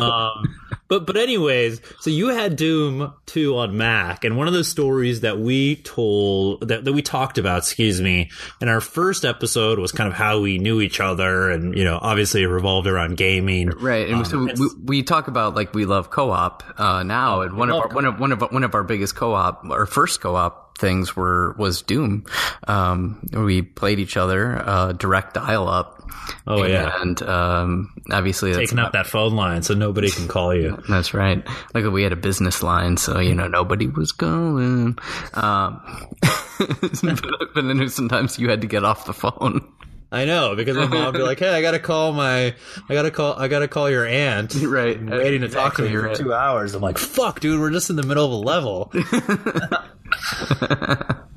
um, 0.00 0.56
but 0.88 1.06
but 1.06 1.16
anyways, 1.16 1.80
so 2.00 2.08
you 2.08 2.28
had 2.28 2.56
Doom 2.56 3.12
2 3.26 3.56
on 3.56 3.76
Mac, 3.76 4.24
and 4.24 4.36
one 4.36 4.48
of 4.48 4.54
the 4.54 4.64
stories 4.64 5.20
that 5.20 5.38
we 5.38 5.76
told 5.76 6.69
that, 6.70 6.84
that 6.84 6.92
we 6.92 7.02
talked 7.02 7.36
about, 7.36 7.58
excuse 7.58 8.00
me, 8.00 8.30
in 8.60 8.68
our 8.68 8.80
first 8.80 9.24
episode 9.24 9.78
was 9.78 9.92
kind 9.92 10.08
of 10.08 10.14
how 10.14 10.40
we 10.40 10.58
knew 10.58 10.80
each 10.80 11.00
other, 11.00 11.50
and 11.50 11.76
you 11.76 11.84
know, 11.84 11.98
obviously 12.00 12.42
it 12.42 12.46
revolved 12.46 12.86
around 12.86 13.16
gaming, 13.16 13.68
right? 13.70 14.08
And 14.08 14.18
um, 14.18 14.24
so 14.24 14.38
we, 14.44 14.70
we, 14.82 15.02
talk 15.02 15.28
about 15.28 15.54
like 15.54 15.74
we 15.74 15.84
love 15.84 16.10
co-op 16.10 16.62
uh, 16.78 17.02
now, 17.02 17.42
and 17.42 17.56
one 17.56 17.70
of 17.70 17.76
our, 17.76 17.88
one 17.88 18.04
of 18.04 18.20
one 18.20 18.32
of 18.32 18.40
one 18.40 18.64
of 18.64 18.74
our 18.74 18.84
biggest 18.84 19.14
co-op, 19.16 19.64
our 19.64 19.86
first 19.86 20.20
co-op 20.20 20.69
things 20.80 21.14
were 21.14 21.54
was 21.58 21.82
Doom. 21.82 22.24
Um, 22.66 23.22
we 23.32 23.62
played 23.62 24.00
each 24.00 24.16
other 24.16 24.58
uh, 24.66 24.92
direct 24.92 25.34
dial 25.34 25.68
up. 25.68 25.98
Oh 26.46 26.62
and, 26.62 26.72
yeah, 26.72 27.00
and 27.00 27.22
um, 27.22 27.94
obviously 28.10 28.52
taking 28.54 28.78
out 28.78 28.92
that 28.92 29.06
phone 29.06 29.34
line 29.34 29.62
so 29.62 29.74
nobody 29.74 30.10
can 30.10 30.28
call 30.28 30.54
you. 30.54 30.82
That's 30.88 31.14
right. 31.14 31.46
Like 31.74 31.84
we 31.84 32.02
had 32.02 32.12
a 32.12 32.16
business 32.16 32.62
line, 32.62 32.96
so 32.96 33.18
you 33.18 33.34
know 33.34 33.48
nobody 33.48 33.86
was 33.86 34.12
calling. 34.12 34.98
Um, 35.34 36.08
but, 36.60 37.22
but 37.54 37.62
then 37.62 37.88
sometimes 37.88 38.38
you 38.38 38.48
had 38.48 38.60
to 38.62 38.66
get 38.66 38.84
off 38.84 39.06
the 39.06 39.12
phone. 39.12 39.70
I 40.12 40.24
know 40.24 40.56
because 40.56 40.76
my 40.76 40.86
mom 40.86 41.06
would 41.06 41.14
be 41.14 41.22
like, 41.22 41.38
"Hey, 41.38 41.50
I 41.50 41.62
gotta 41.62 41.78
call 41.78 42.12
my, 42.12 42.54
I 42.88 42.94
gotta 42.94 43.10
call, 43.10 43.38
I 43.38 43.48
gotta 43.48 43.68
call 43.68 43.88
your 43.88 44.06
aunt." 44.06 44.54
Right, 44.70 44.96
I'm 44.96 45.10
waiting 45.10 45.40
to 45.40 45.48
talk 45.48 45.76
to 45.76 45.82
me 45.82 45.90
for 45.90 46.02
right. 46.02 46.16
two 46.16 46.32
hours. 46.32 46.74
I'm 46.74 46.82
like, 46.82 46.98
"Fuck, 46.98 47.40
dude, 47.40 47.60
we're 47.60 47.70
just 47.70 47.90
in 47.90 47.96
the 47.96 48.02
middle 48.02 48.24
of 48.24 48.32
a 48.32 48.36
level." 48.36 48.92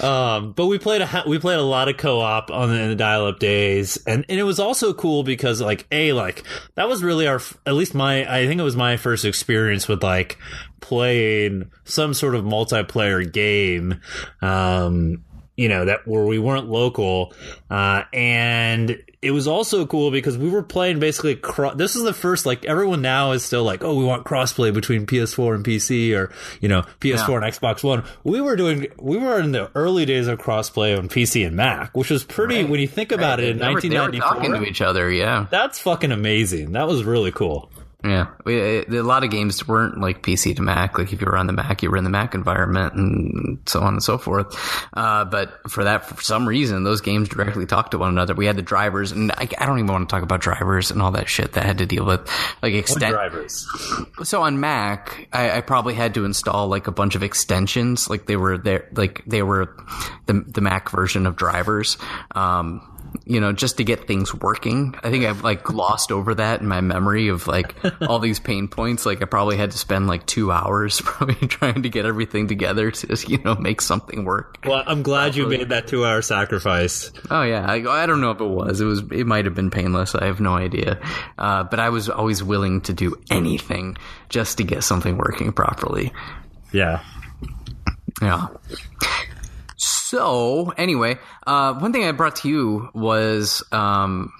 um, 0.00 0.52
but 0.52 0.66
we 0.66 0.78
played 0.78 1.02
a 1.02 1.24
we 1.26 1.38
played 1.38 1.58
a 1.58 1.62
lot 1.62 1.88
of 1.88 1.96
co-op 1.96 2.50
on 2.50 2.70
the, 2.70 2.80
in 2.80 2.88
the 2.90 2.96
dial-up 2.96 3.38
days, 3.38 3.98
and, 4.06 4.24
and 4.28 4.38
it 4.38 4.44
was 4.44 4.58
also 4.58 4.92
cool 4.92 5.22
because 5.22 5.60
like 5.60 5.86
a 5.90 6.12
like 6.12 6.42
that 6.74 6.88
was 6.88 7.02
really 7.02 7.26
our 7.26 7.40
at 7.64 7.74
least 7.74 7.94
my 7.94 8.30
I 8.32 8.46
think 8.46 8.60
it 8.60 8.64
was 8.64 8.76
my 8.76 8.96
first 8.96 9.24
experience 9.24 9.88
with 9.88 10.02
like 10.02 10.38
playing 10.80 11.70
some 11.84 12.14
sort 12.14 12.34
of 12.34 12.44
multiplayer 12.44 13.30
game. 13.30 14.00
Um, 14.42 15.24
you 15.56 15.68
know 15.68 15.84
that 15.86 16.06
where 16.06 16.24
we 16.24 16.38
weren't 16.38 16.68
local 16.68 17.32
uh, 17.70 18.02
and 18.12 19.02
it 19.22 19.30
was 19.30 19.48
also 19.48 19.86
cool 19.86 20.10
because 20.10 20.36
we 20.38 20.48
were 20.48 20.62
playing 20.62 21.00
basically 21.00 21.34
cro- 21.34 21.74
this 21.74 21.96
is 21.96 22.02
the 22.02 22.12
first 22.12 22.46
like 22.46 22.64
everyone 22.64 23.02
now 23.02 23.32
is 23.32 23.44
still 23.44 23.64
like 23.64 23.82
oh 23.82 23.94
we 23.94 24.04
want 24.04 24.24
crossplay 24.24 24.72
between 24.72 25.06
ps4 25.06 25.54
and 25.54 25.64
pc 25.64 26.16
or 26.16 26.30
you 26.60 26.68
know 26.68 26.82
ps4 27.00 27.28
yeah. 27.28 27.34
and 27.34 27.44
xbox 27.44 27.82
one 27.82 28.04
we 28.22 28.40
were 28.40 28.56
doing 28.56 28.86
we 28.98 29.16
were 29.16 29.40
in 29.40 29.52
the 29.52 29.70
early 29.74 30.04
days 30.04 30.28
of 30.28 30.38
crossplay 30.38 30.96
on 30.96 31.08
pc 31.08 31.46
and 31.46 31.56
mac 31.56 31.96
which 31.96 32.10
was 32.10 32.22
pretty 32.22 32.62
right. 32.62 32.68
when 32.68 32.80
you 32.80 32.88
think 32.88 33.10
about 33.10 33.38
right. 33.38 33.48
it 33.48 33.50
in 33.52 33.58
they 33.58 33.72
1994 33.72 34.28
were, 34.28 34.34
talking 34.34 34.62
to 34.62 34.68
each 34.68 34.82
other 34.82 35.10
yeah 35.10 35.46
that's 35.50 35.78
fucking 35.78 36.12
amazing 36.12 36.72
that 36.72 36.86
was 36.86 37.02
really 37.02 37.32
cool 37.32 37.70
yeah, 38.04 38.28
we, 38.44 38.84
a 38.84 39.02
lot 39.02 39.24
of 39.24 39.30
games 39.30 39.66
weren't 39.66 39.98
like 39.98 40.22
PC 40.22 40.54
to 40.56 40.62
Mac. 40.62 40.98
Like 40.98 41.12
if 41.12 41.20
you 41.20 41.26
were 41.26 41.36
on 41.36 41.46
the 41.46 41.52
Mac, 41.52 41.82
you 41.82 41.90
were 41.90 41.96
in 41.96 42.04
the 42.04 42.10
Mac 42.10 42.34
environment, 42.34 42.94
and 42.94 43.58
so 43.66 43.80
on 43.80 43.94
and 43.94 44.02
so 44.02 44.18
forth. 44.18 44.54
Uh, 44.92 45.24
but 45.24 45.70
for 45.70 45.84
that, 45.84 46.04
for 46.04 46.22
some 46.22 46.46
reason, 46.46 46.84
those 46.84 47.00
games 47.00 47.28
directly 47.28 47.64
talked 47.64 47.92
to 47.92 47.98
one 47.98 48.10
another. 48.10 48.34
We 48.34 48.46
had 48.46 48.56
the 48.56 48.62
drivers, 48.62 49.12
and 49.12 49.32
I, 49.32 49.48
I, 49.58 49.66
don't 49.66 49.78
even 49.78 49.90
want 49.90 50.08
to 50.08 50.14
talk 50.14 50.22
about 50.22 50.40
drivers 50.40 50.90
and 50.90 51.00
all 51.00 51.12
that 51.12 51.28
shit 51.28 51.54
that 51.54 51.64
had 51.64 51.78
to 51.78 51.86
deal 51.86 52.04
with 52.04 52.30
like 52.62 52.74
extend 52.74 53.12
drivers. 53.12 53.66
So 54.24 54.42
on 54.42 54.60
Mac, 54.60 55.28
I, 55.32 55.56
I, 55.56 55.60
probably 55.62 55.94
had 55.94 56.14
to 56.14 56.26
install 56.26 56.68
like 56.68 56.86
a 56.88 56.92
bunch 56.92 57.14
of 57.14 57.22
extensions. 57.22 58.10
Like 58.10 58.26
they 58.26 58.36
were 58.36 58.58
there, 58.58 58.88
like 58.92 59.22
they 59.26 59.42
were 59.42 59.74
the 60.26 60.44
the 60.46 60.60
Mac 60.60 60.90
version 60.90 61.26
of 61.26 61.34
drivers. 61.34 61.96
Um, 62.34 62.95
you 63.24 63.40
know, 63.40 63.52
just 63.52 63.76
to 63.78 63.84
get 63.84 64.06
things 64.06 64.34
working. 64.34 64.94
I 65.02 65.10
think 65.10 65.24
I've 65.24 65.42
like 65.42 65.62
glossed 65.62 66.12
over 66.12 66.34
that 66.34 66.60
in 66.60 66.66
my 66.66 66.80
memory 66.80 67.28
of 67.28 67.46
like 67.46 67.74
all 68.02 68.18
these 68.18 68.38
pain 68.38 68.68
points. 68.68 69.06
Like 69.06 69.22
I 69.22 69.24
probably 69.24 69.56
had 69.56 69.70
to 69.70 69.78
spend 69.78 70.06
like 70.06 70.26
two 70.26 70.52
hours 70.52 71.00
probably 71.04 71.48
trying 71.48 71.82
to 71.82 71.88
get 71.88 72.04
everything 72.04 72.48
together 72.48 72.90
to, 72.90 73.28
you 73.28 73.38
know, 73.38 73.54
make 73.54 73.80
something 73.80 74.24
work. 74.24 74.58
Well, 74.64 74.82
I'm 74.86 75.02
glad 75.02 75.36
you 75.36 75.46
made 75.46 75.68
that 75.70 75.86
two 75.86 76.04
hour 76.04 76.22
sacrifice. 76.22 77.10
Oh 77.30 77.42
yeah. 77.42 77.64
I, 77.66 78.02
I, 78.02 78.06
don't 78.06 78.20
know 78.20 78.30
if 78.30 78.40
it 78.40 78.44
was, 78.44 78.80
it 78.80 78.84
was, 78.84 79.02
it 79.10 79.26
might 79.26 79.44
have 79.44 79.54
been 79.54 79.70
painless. 79.70 80.14
I 80.14 80.26
have 80.26 80.40
no 80.40 80.54
idea. 80.54 81.00
Uh, 81.38 81.64
but 81.64 81.80
I 81.80 81.88
was 81.90 82.08
always 82.08 82.42
willing 82.42 82.80
to 82.82 82.92
do 82.92 83.16
anything 83.30 83.96
just 84.28 84.58
to 84.58 84.64
get 84.64 84.84
something 84.84 85.16
working 85.16 85.52
properly. 85.52 86.12
Yeah. 86.72 87.02
Yeah. 88.20 88.48
So 90.08 90.72
anyway, 90.76 91.18
uh, 91.48 91.74
one 91.74 91.92
thing 91.92 92.04
I 92.04 92.12
brought 92.12 92.36
to 92.36 92.48
you 92.48 92.90
was 92.94 93.64
um, 93.72 94.32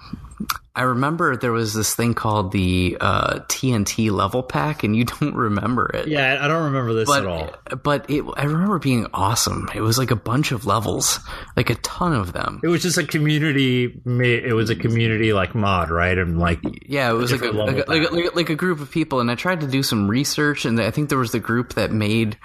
I 0.77 0.83
remember 0.83 1.35
there 1.35 1.51
was 1.51 1.73
this 1.73 1.95
thing 1.95 2.13
called 2.13 2.51
the 2.51 2.97
uh, 3.01 3.39
TNT 3.47 4.11
level 4.11 4.43
pack, 4.43 4.83
and 4.83 4.95
you 4.95 5.05
don't 5.19 5.33
remember 5.33 5.87
it. 5.87 6.07
Yeah, 6.07 6.37
I 6.39 6.47
don't 6.47 6.65
remember 6.65 6.93
this 6.93 7.07
but 7.07 7.23
at 7.23 7.27
all. 7.27 7.49
but 7.81 8.07
it, 8.11 8.23
I 8.37 8.43
remember 8.43 8.77
being 8.77 9.07
awesome. 9.11 9.69
It 9.73 9.81
was 9.81 9.97
like 9.97 10.11
a 10.11 10.15
bunch 10.15 10.51
of 10.51 10.67
levels, 10.67 11.19
like 11.55 11.71
a 11.71 11.75
ton 11.75 12.13
of 12.13 12.31
them. 12.31 12.61
It 12.63 12.67
was 12.67 12.83
just 12.83 12.99
a 12.99 13.03
community. 13.03 13.85
It 14.05 14.53
was 14.53 14.69
a 14.69 14.75
community 14.75 15.33
like 15.33 15.55
mod, 15.55 15.89
right? 15.89 16.15
And 16.15 16.39
like, 16.39 16.59
Yeah, 16.85 17.09
it 17.09 17.13
was 17.13 17.31
like 17.31 17.41
a, 17.41 17.51
like, 17.51 17.87
a, 17.87 17.89
like, 17.89 18.09
a, 18.09 18.13
like, 18.13 18.35
like 18.35 18.49
a 18.51 18.55
group 18.55 18.79
of 18.79 18.91
people, 18.91 19.19
and 19.19 19.31
I 19.31 19.35
tried 19.35 19.61
to 19.61 19.67
do 19.67 19.81
some 19.81 20.07
research, 20.07 20.65
and 20.65 20.79
I 20.79 20.91
think 20.91 21.09
there 21.09 21.17
was 21.17 21.31
the 21.31 21.39
group 21.39 21.73
that 21.73 21.91
made 21.91 22.37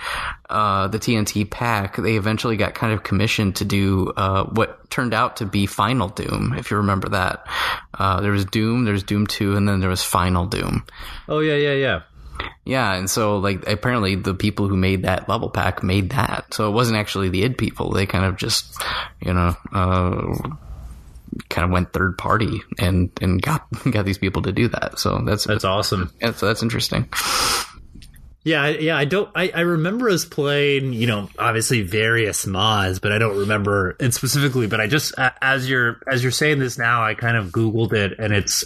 uh, 0.48 0.88
the 0.88 0.98
TNT 0.98 1.50
pack. 1.50 1.96
They 1.96 2.16
eventually 2.16 2.56
got 2.56 2.74
kind 2.74 2.94
of 2.94 3.02
commissioned 3.02 3.56
to 3.56 3.66
do 3.66 4.10
uh, 4.16 4.44
what 4.44 4.90
turned 4.90 5.14
out 5.14 5.38
to 5.38 5.46
be 5.46 5.66
Final 5.66 6.08
Doom, 6.08 6.54
if 6.56 6.70
you 6.70 6.76
remember 6.78 7.08
that. 7.10 7.46
There 8.22 8.32
was 8.32 8.44
Doom, 8.46 8.84
there's 8.84 9.02
Doom 9.02 9.26
Two, 9.26 9.56
and 9.56 9.68
then 9.68 9.80
there 9.80 9.90
was 9.90 10.02
Final 10.02 10.46
Doom. 10.46 10.84
oh 11.28 11.40
yeah, 11.40 11.56
yeah, 11.56 11.74
yeah. 11.74 12.00
Yeah, 12.64 12.94
and 12.94 13.10
so 13.10 13.38
like 13.38 13.68
apparently 13.68 14.14
the 14.14 14.34
people 14.34 14.66
who 14.68 14.76
made 14.76 15.02
that 15.02 15.28
level 15.28 15.50
pack 15.50 15.82
made 15.82 16.10
that. 16.10 16.54
So 16.54 16.68
it 16.68 16.72
wasn't 16.72 16.96
actually 16.98 17.28
the 17.28 17.44
id 17.44 17.58
people. 17.58 17.90
They 17.90 18.06
kind 18.06 18.24
of 18.24 18.36
just, 18.36 18.82
you 19.20 19.32
know, 19.34 19.54
uh, 19.72 20.34
kind 21.48 21.64
of 21.64 21.70
went 21.70 21.92
third 21.92 22.18
party 22.18 22.62
and 22.78 23.10
and 23.20 23.40
got 23.40 23.66
got 23.90 24.04
these 24.04 24.18
people 24.18 24.42
to 24.42 24.52
do 24.52 24.68
that. 24.68 24.98
So 24.98 25.20
that's 25.24 25.44
That's 25.44 25.64
awesome. 25.64 26.10
yeah, 26.20 26.32
so 26.32 26.46
that's 26.46 26.62
interesting. 26.62 27.08
Yeah, 28.44 28.68
yeah. 28.68 28.96
I 28.96 29.04
don't. 29.04 29.30
I, 29.34 29.52
I 29.54 29.60
remember 29.60 30.08
us 30.08 30.24
playing, 30.24 30.92
you 30.92 31.06
know, 31.06 31.28
obviously 31.38 31.82
various 31.82 32.44
mods, 32.44 32.98
but 32.98 33.12
I 33.12 33.18
don't 33.18 33.38
remember 33.38 33.96
it 34.00 34.14
specifically. 34.14 34.66
But 34.66 34.80
I 34.80 34.88
just, 34.88 35.14
as 35.40 35.68
you're 35.68 36.00
as 36.10 36.22
you're 36.22 36.32
saying 36.32 36.58
this 36.58 36.76
now, 36.76 37.04
I 37.04 37.14
kind 37.14 37.36
of 37.36 37.48
googled 37.48 37.92
it, 37.92 38.18
and 38.18 38.32
it's 38.32 38.64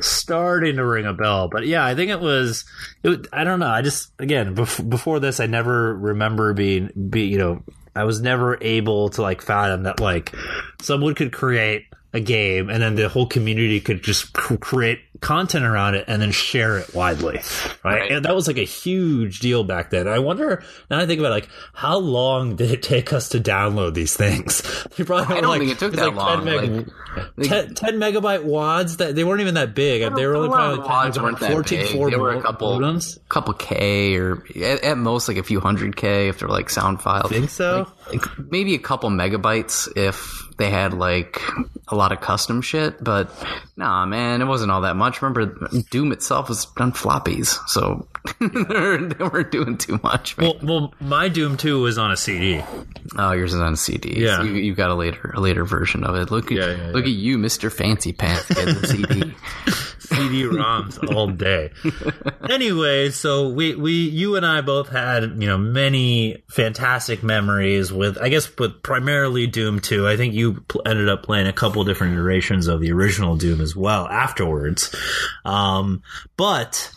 starting 0.00 0.76
to 0.76 0.84
ring 0.84 1.06
a 1.06 1.12
bell. 1.12 1.48
But 1.48 1.66
yeah, 1.66 1.84
I 1.84 1.96
think 1.96 2.10
it 2.10 2.20
was. 2.20 2.64
It, 3.02 3.26
I 3.32 3.42
don't 3.42 3.58
know. 3.58 3.66
I 3.68 3.82
just 3.82 4.12
again 4.20 4.54
bef- 4.54 4.88
before 4.88 5.18
this, 5.18 5.40
I 5.40 5.46
never 5.46 5.96
remember 5.96 6.52
being 6.54 6.90
be 7.10 7.22
you 7.22 7.38
know. 7.38 7.62
I 7.96 8.04
was 8.04 8.20
never 8.20 8.58
able 8.62 9.08
to 9.10 9.22
like 9.22 9.40
fathom 9.40 9.84
that 9.84 10.00
like 10.00 10.34
someone 10.82 11.14
could 11.14 11.32
create 11.32 11.86
a 12.16 12.20
game 12.20 12.70
and 12.70 12.82
then 12.82 12.94
the 12.94 13.08
whole 13.08 13.26
community 13.26 13.80
could 13.80 14.02
just 14.02 14.32
create 14.32 15.00
content 15.20 15.64
around 15.64 15.94
it 15.94 16.04
and 16.08 16.20
then 16.20 16.30
share 16.30 16.78
it 16.78 16.94
widely 16.94 17.36
right? 17.36 18.00
Right. 18.00 18.10
and 18.12 18.24
that 18.26 18.34
was 18.34 18.46
like 18.46 18.58
a 18.58 18.64
huge 18.64 19.40
deal 19.40 19.64
back 19.64 19.88
then 19.90 20.06
i 20.08 20.18
wonder 20.18 20.62
now 20.90 20.98
i 20.98 21.06
think 21.06 21.20
about 21.20 21.28
it, 21.28 21.34
like 21.36 21.48
how 21.72 21.96
long 21.98 22.56
did 22.56 22.70
it 22.70 22.82
take 22.82 23.12
us 23.14 23.30
to 23.30 23.40
download 23.40 23.94
these 23.94 24.14
things 24.14 24.62
they 24.96 25.04
probably 25.04 25.36
I 25.36 25.40
don't 25.40 25.48
like, 25.50 25.60
think 25.60 25.72
it 25.72 25.78
took 25.78 25.92
that 25.94 26.14
like 26.14 26.44
10 26.44 26.44
long. 26.44 26.74
meg- 26.76 26.90
Like, 27.38 27.48
10, 27.48 27.74
10 27.74 27.94
megabyte 27.98 28.44
wads 28.44 28.98
that 28.98 29.14
they 29.14 29.24
weren't 29.24 29.40
even 29.40 29.54
that 29.54 29.74
big 29.74 30.02
they 30.16 30.26
were 30.26 30.36
only 30.36 30.48
probably 30.50 30.78
like 30.78 30.88
Wads 30.88 31.16
10 31.16 31.24
weren't 31.24 31.40
that 31.40 31.52
14 31.52 31.78
big. 31.80 31.88
four 31.88 32.10
They 32.10 32.16
were 32.16 32.32
a 32.32 32.42
couple- 32.42 32.78
modems 32.78 33.18
couple 33.30 33.54
K 33.54 34.16
or 34.16 34.44
at, 34.62 34.84
at 34.84 34.98
most 34.98 35.28
like 35.28 35.38
a 35.38 35.42
few 35.42 35.60
hundred 35.60 35.96
K 35.96 36.28
if 36.28 36.38
they're 36.40 36.48
like 36.48 36.68
sound 36.68 37.00
files. 37.00 37.30
think 37.30 37.48
so 37.48 37.90
maybe 38.50 38.74
a 38.74 38.78
couple 38.78 39.08
megabytes 39.10 39.88
if 39.96 40.42
they 40.56 40.70
had 40.70 40.94
like 40.94 41.40
a 41.88 41.94
lot 41.94 42.12
of 42.12 42.20
custom 42.20 42.62
shit, 42.62 43.02
but 43.02 43.30
nah, 43.76 44.06
man, 44.06 44.42
it 44.42 44.46
wasn't 44.46 44.70
all 44.70 44.82
that 44.82 44.96
much. 44.96 45.22
Remember, 45.22 45.46
Doom 45.90 46.12
itself 46.12 46.48
was 46.48 46.66
on 46.78 46.92
floppies, 46.92 47.58
so 47.68 48.08
they 48.40 49.24
weren't 49.24 49.50
doing 49.50 49.78
too 49.78 50.00
much. 50.02 50.36
Well, 50.36 50.54
well 50.62 50.94
my 51.00 51.28
doom 51.28 51.56
2 51.56 51.80
was 51.80 51.98
on 51.98 52.10
a 52.10 52.16
cd 52.16 52.62
oh, 53.18 53.32
yours 53.32 53.54
is 53.54 53.60
on 53.60 53.72
a 53.72 53.76
CD. 53.76 54.20
Yeah. 54.20 54.38
so 54.38 54.42
you, 54.44 54.54
you 54.54 54.74
got 54.74 54.90
a 54.90 54.94
later 54.94 55.32
a 55.34 55.40
later 55.40 55.64
version 55.64 56.04
of 56.04 56.14
it. 56.16 56.30
Look 56.30 56.46
at 56.46 56.58
Yeah, 56.58 56.76
yeah, 56.76 56.90
look 56.92 57.04
at 57.04 57.10
you, 57.10 57.38
Mister 57.38 57.70
Fancy 57.70 58.12
Pants, 58.12 58.48
getting 58.48 58.74
the 58.74 58.86
CD. 58.86 59.34
CD-ROMs 60.06 61.14
all 61.14 61.28
day. 61.28 61.70
anyway, 62.50 63.10
so 63.10 63.48
we 63.48 63.74
we 63.74 63.92
you 63.92 64.36
and 64.36 64.46
I 64.46 64.60
both 64.60 64.88
had 64.88 65.22
you 65.42 65.46
know 65.46 65.58
many 65.58 66.42
fantastic 66.48 67.22
memories 67.22 67.92
with 67.92 68.18
I 68.18 68.28
guess 68.28 68.56
with 68.56 68.82
primarily 68.82 69.46
Doom 69.46 69.80
2. 69.80 70.08
I 70.08 70.16
think 70.16 70.34
you 70.34 70.60
pl- 70.68 70.82
ended 70.86 71.08
up 71.08 71.22
playing 71.22 71.46
a 71.46 71.52
couple 71.52 71.84
different 71.84 72.14
iterations 72.14 72.66
of 72.66 72.80
the 72.80 72.92
original 72.92 73.36
Doom 73.36 73.60
as 73.60 73.74
well 73.76 74.06
afterwards. 74.06 74.94
Um, 75.44 76.02
but 76.36 76.90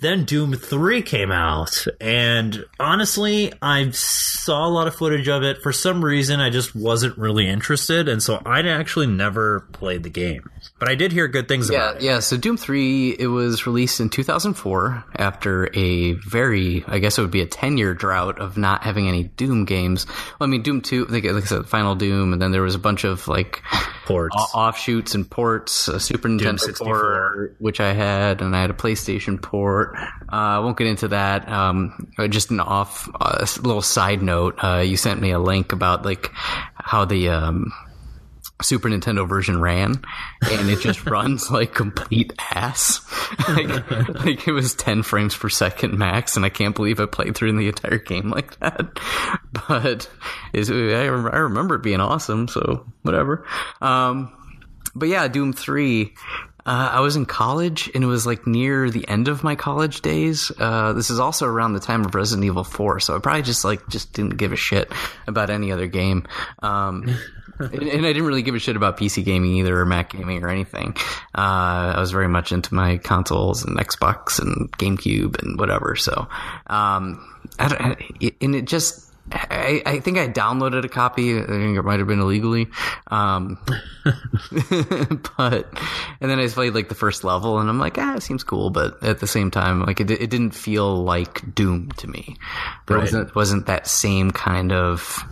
then 0.00 0.24
Doom 0.24 0.52
3 0.54 1.00
came 1.02 1.32
out, 1.32 1.86
and 2.00 2.64
honestly, 2.78 3.52
I 3.62 3.90
saw 3.92 4.66
a 4.66 4.68
lot 4.68 4.86
of 4.86 4.94
footage 4.94 5.26
of 5.28 5.42
it. 5.42 5.62
For 5.62 5.72
some 5.72 6.04
reason, 6.04 6.38
I 6.38 6.50
just 6.50 6.74
wasn't 6.74 7.16
really 7.16 7.48
interested, 7.48 8.08
and 8.08 8.22
so 8.22 8.42
I 8.44 8.60
actually 8.68 9.06
never 9.06 9.60
played 9.72 10.02
the 10.02 10.10
game. 10.10 10.50
But 10.78 10.90
I 10.90 10.94
did 10.96 11.12
hear 11.12 11.28
good 11.28 11.48
things 11.48 11.70
Yeah, 11.70 11.76
about 11.78 11.96
it. 11.96 12.02
yeah. 12.02 12.20
So 12.20 12.36
Doom 12.36 12.58
Three, 12.58 13.16
it 13.18 13.28
was 13.28 13.66
released 13.66 13.98
in 14.00 14.10
2004 14.10 15.04
after 15.16 15.70
a 15.74 16.12
very, 16.12 16.84
I 16.86 16.98
guess 16.98 17.16
it 17.16 17.22
would 17.22 17.30
be 17.30 17.40
a 17.40 17.46
10 17.46 17.78
year 17.78 17.94
drought 17.94 18.38
of 18.38 18.58
not 18.58 18.82
having 18.82 19.08
any 19.08 19.22
Doom 19.24 19.64
games. 19.64 20.06
Well, 20.38 20.46
I 20.46 20.50
mean, 20.50 20.60
Doom 20.62 20.82
Two, 20.82 21.06
like, 21.06 21.24
like 21.24 21.44
I 21.44 21.46
said, 21.46 21.66
Final 21.68 21.94
Doom, 21.94 22.34
and 22.34 22.42
then 22.42 22.52
there 22.52 22.60
was 22.62 22.74
a 22.74 22.78
bunch 22.78 23.04
of 23.04 23.26
like 23.28 23.62
Ports. 24.04 24.36
o- 24.38 24.58
offshoots 24.58 25.14
and 25.14 25.28
ports. 25.30 25.88
A 25.88 25.98
Super 25.98 26.28
Nintendo 26.28 26.60
64. 26.60 26.86
port, 26.86 27.56
which 27.58 27.80
I 27.80 27.94
had, 27.94 28.42
and 28.42 28.54
I 28.54 28.60
had 28.60 28.70
a 28.70 28.74
PlayStation 28.74 29.40
port. 29.40 29.85
Uh, 29.94 30.58
I 30.58 30.58
won't 30.60 30.76
get 30.76 30.86
into 30.86 31.08
that. 31.08 31.48
Um, 31.48 32.12
uh, 32.18 32.28
just 32.28 32.50
an 32.50 32.60
off, 32.60 33.08
uh, 33.20 33.46
little 33.62 33.82
side 33.82 34.22
note. 34.22 34.62
Uh, 34.62 34.78
you 34.78 34.96
sent 34.96 35.20
me 35.20 35.30
a 35.30 35.38
link 35.38 35.72
about 35.72 36.04
like 36.04 36.30
how 36.74 37.04
the 37.04 37.28
um, 37.28 37.72
Super 38.62 38.88
Nintendo 38.88 39.28
version 39.28 39.60
ran, 39.60 40.02
and 40.50 40.70
it 40.70 40.80
just 40.80 41.04
runs 41.10 41.50
like 41.50 41.74
complete 41.74 42.32
ass. 42.52 43.00
like, 43.48 43.90
like 44.24 44.48
it 44.48 44.52
was 44.52 44.74
10 44.74 45.02
frames 45.02 45.36
per 45.36 45.48
second 45.48 45.98
max, 45.98 46.36
and 46.36 46.44
I 46.44 46.48
can't 46.48 46.74
believe 46.74 46.98
I 46.98 47.06
played 47.06 47.34
through 47.34 47.56
the 47.56 47.68
entire 47.68 47.98
game 47.98 48.30
like 48.30 48.58
that. 48.60 48.98
But 49.68 50.10
is 50.52 50.70
I, 50.70 50.74
I 50.74 51.38
remember 51.38 51.76
it 51.76 51.82
being 51.82 51.98
awesome, 51.98 52.46
so 52.46 52.86
whatever. 53.02 53.46
Um, 53.80 54.30
but 54.94 55.08
yeah, 55.08 55.28
Doom 55.28 55.54
3. 55.54 56.12
Uh, 56.66 56.90
I 56.94 57.00
was 57.00 57.14
in 57.14 57.26
college, 57.26 57.88
and 57.94 58.02
it 58.02 58.08
was 58.08 58.26
like 58.26 58.44
near 58.44 58.90
the 58.90 59.06
end 59.08 59.28
of 59.28 59.44
my 59.44 59.54
college 59.54 60.00
days. 60.00 60.50
Uh, 60.58 60.92
this 60.94 61.10
is 61.10 61.20
also 61.20 61.46
around 61.46 61.74
the 61.74 61.80
time 61.80 62.04
of 62.04 62.16
Resident 62.16 62.44
Evil 62.44 62.64
4, 62.64 62.98
so 62.98 63.14
I 63.14 63.20
probably 63.20 63.42
just 63.42 63.64
like 63.64 63.86
just 63.88 64.12
didn't 64.12 64.36
give 64.36 64.52
a 64.52 64.56
shit 64.56 64.90
about 65.28 65.48
any 65.48 65.70
other 65.70 65.86
game. 65.86 66.26
Um, 66.62 67.16
and, 67.60 67.82
and 67.82 68.04
I 68.04 68.12
didn't 68.12 68.26
really 68.26 68.42
give 68.42 68.56
a 68.56 68.58
shit 68.58 68.74
about 68.74 68.98
PC 68.98 69.24
gaming 69.24 69.54
either, 69.58 69.78
or 69.78 69.86
Mac 69.86 70.10
gaming, 70.10 70.42
or 70.42 70.48
anything. 70.48 70.96
Uh, 71.36 71.94
I 71.94 72.00
was 72.00 72.10
very 72.10 72.28
much 72.28 72.50
into 72.50 72.74
my 72.74 72.98
consoles 72.98 73.64
and 73.64 73.78
Xbox 73.78 74.40
and 74.40 74.70
GameCube 74.72 75.40
and 75.40 75.60
whatever. 75.60 75.94
So, 75.94 76.26
um, 76.66 77.24
and 77.60 77.96
it 78.54 78.64
just. 78.64 79.05
I, 79.32 79.82
I 79.84 80.00
think 80.00 80.18
I 80.18 80.28
downloaded 80.28 80.84
a 80.84 80.88
copy. 80.88 81.36
I 81.38 81.44
think 81.46 81.76
it 81.76 81.82
might 81.82 81.98
have 81.98 82.06
been 82.08 82.20
illegally. 82.20 82.68
Um, 83.08 83.58
but 85.36 85.68
and 86.20 86.30
then 86.30 86.38
I 86.38 86.46
played 86.48 86.74
like 86.74 86.88
the 86.88 86.94
first 86.94 87.24
level, 87.24 87.58
and 87.58 87.68
I'm 87.68 87.78
like, 87.78 87.98
ah, 87.98 88.14
it 88.16 88.22
seems 88.22 88.44
cool. 88.44 88.70
But 88.70 89.02
at 89.02 89.18
the 89.20 89.26
same 89.26 89.50
time, 89.50 89.82
like 89.82 90.00
it, 90.00 90.10
it 90.10 90.30
didn't 90.30 90.52
feel 90.52 91.02
like 91.02 91.54
Doom 91.54 91.90
to 91.98 92.06
me. 92.06 92.36
There 92.86 92.96
Right. 92.96 93.02
wasn't 93.02 93.34
wasn't 93.34 93.66
that 93.66 93.86
same 93.86 94.30
kind 94.30 94.72
of 94.72 95.24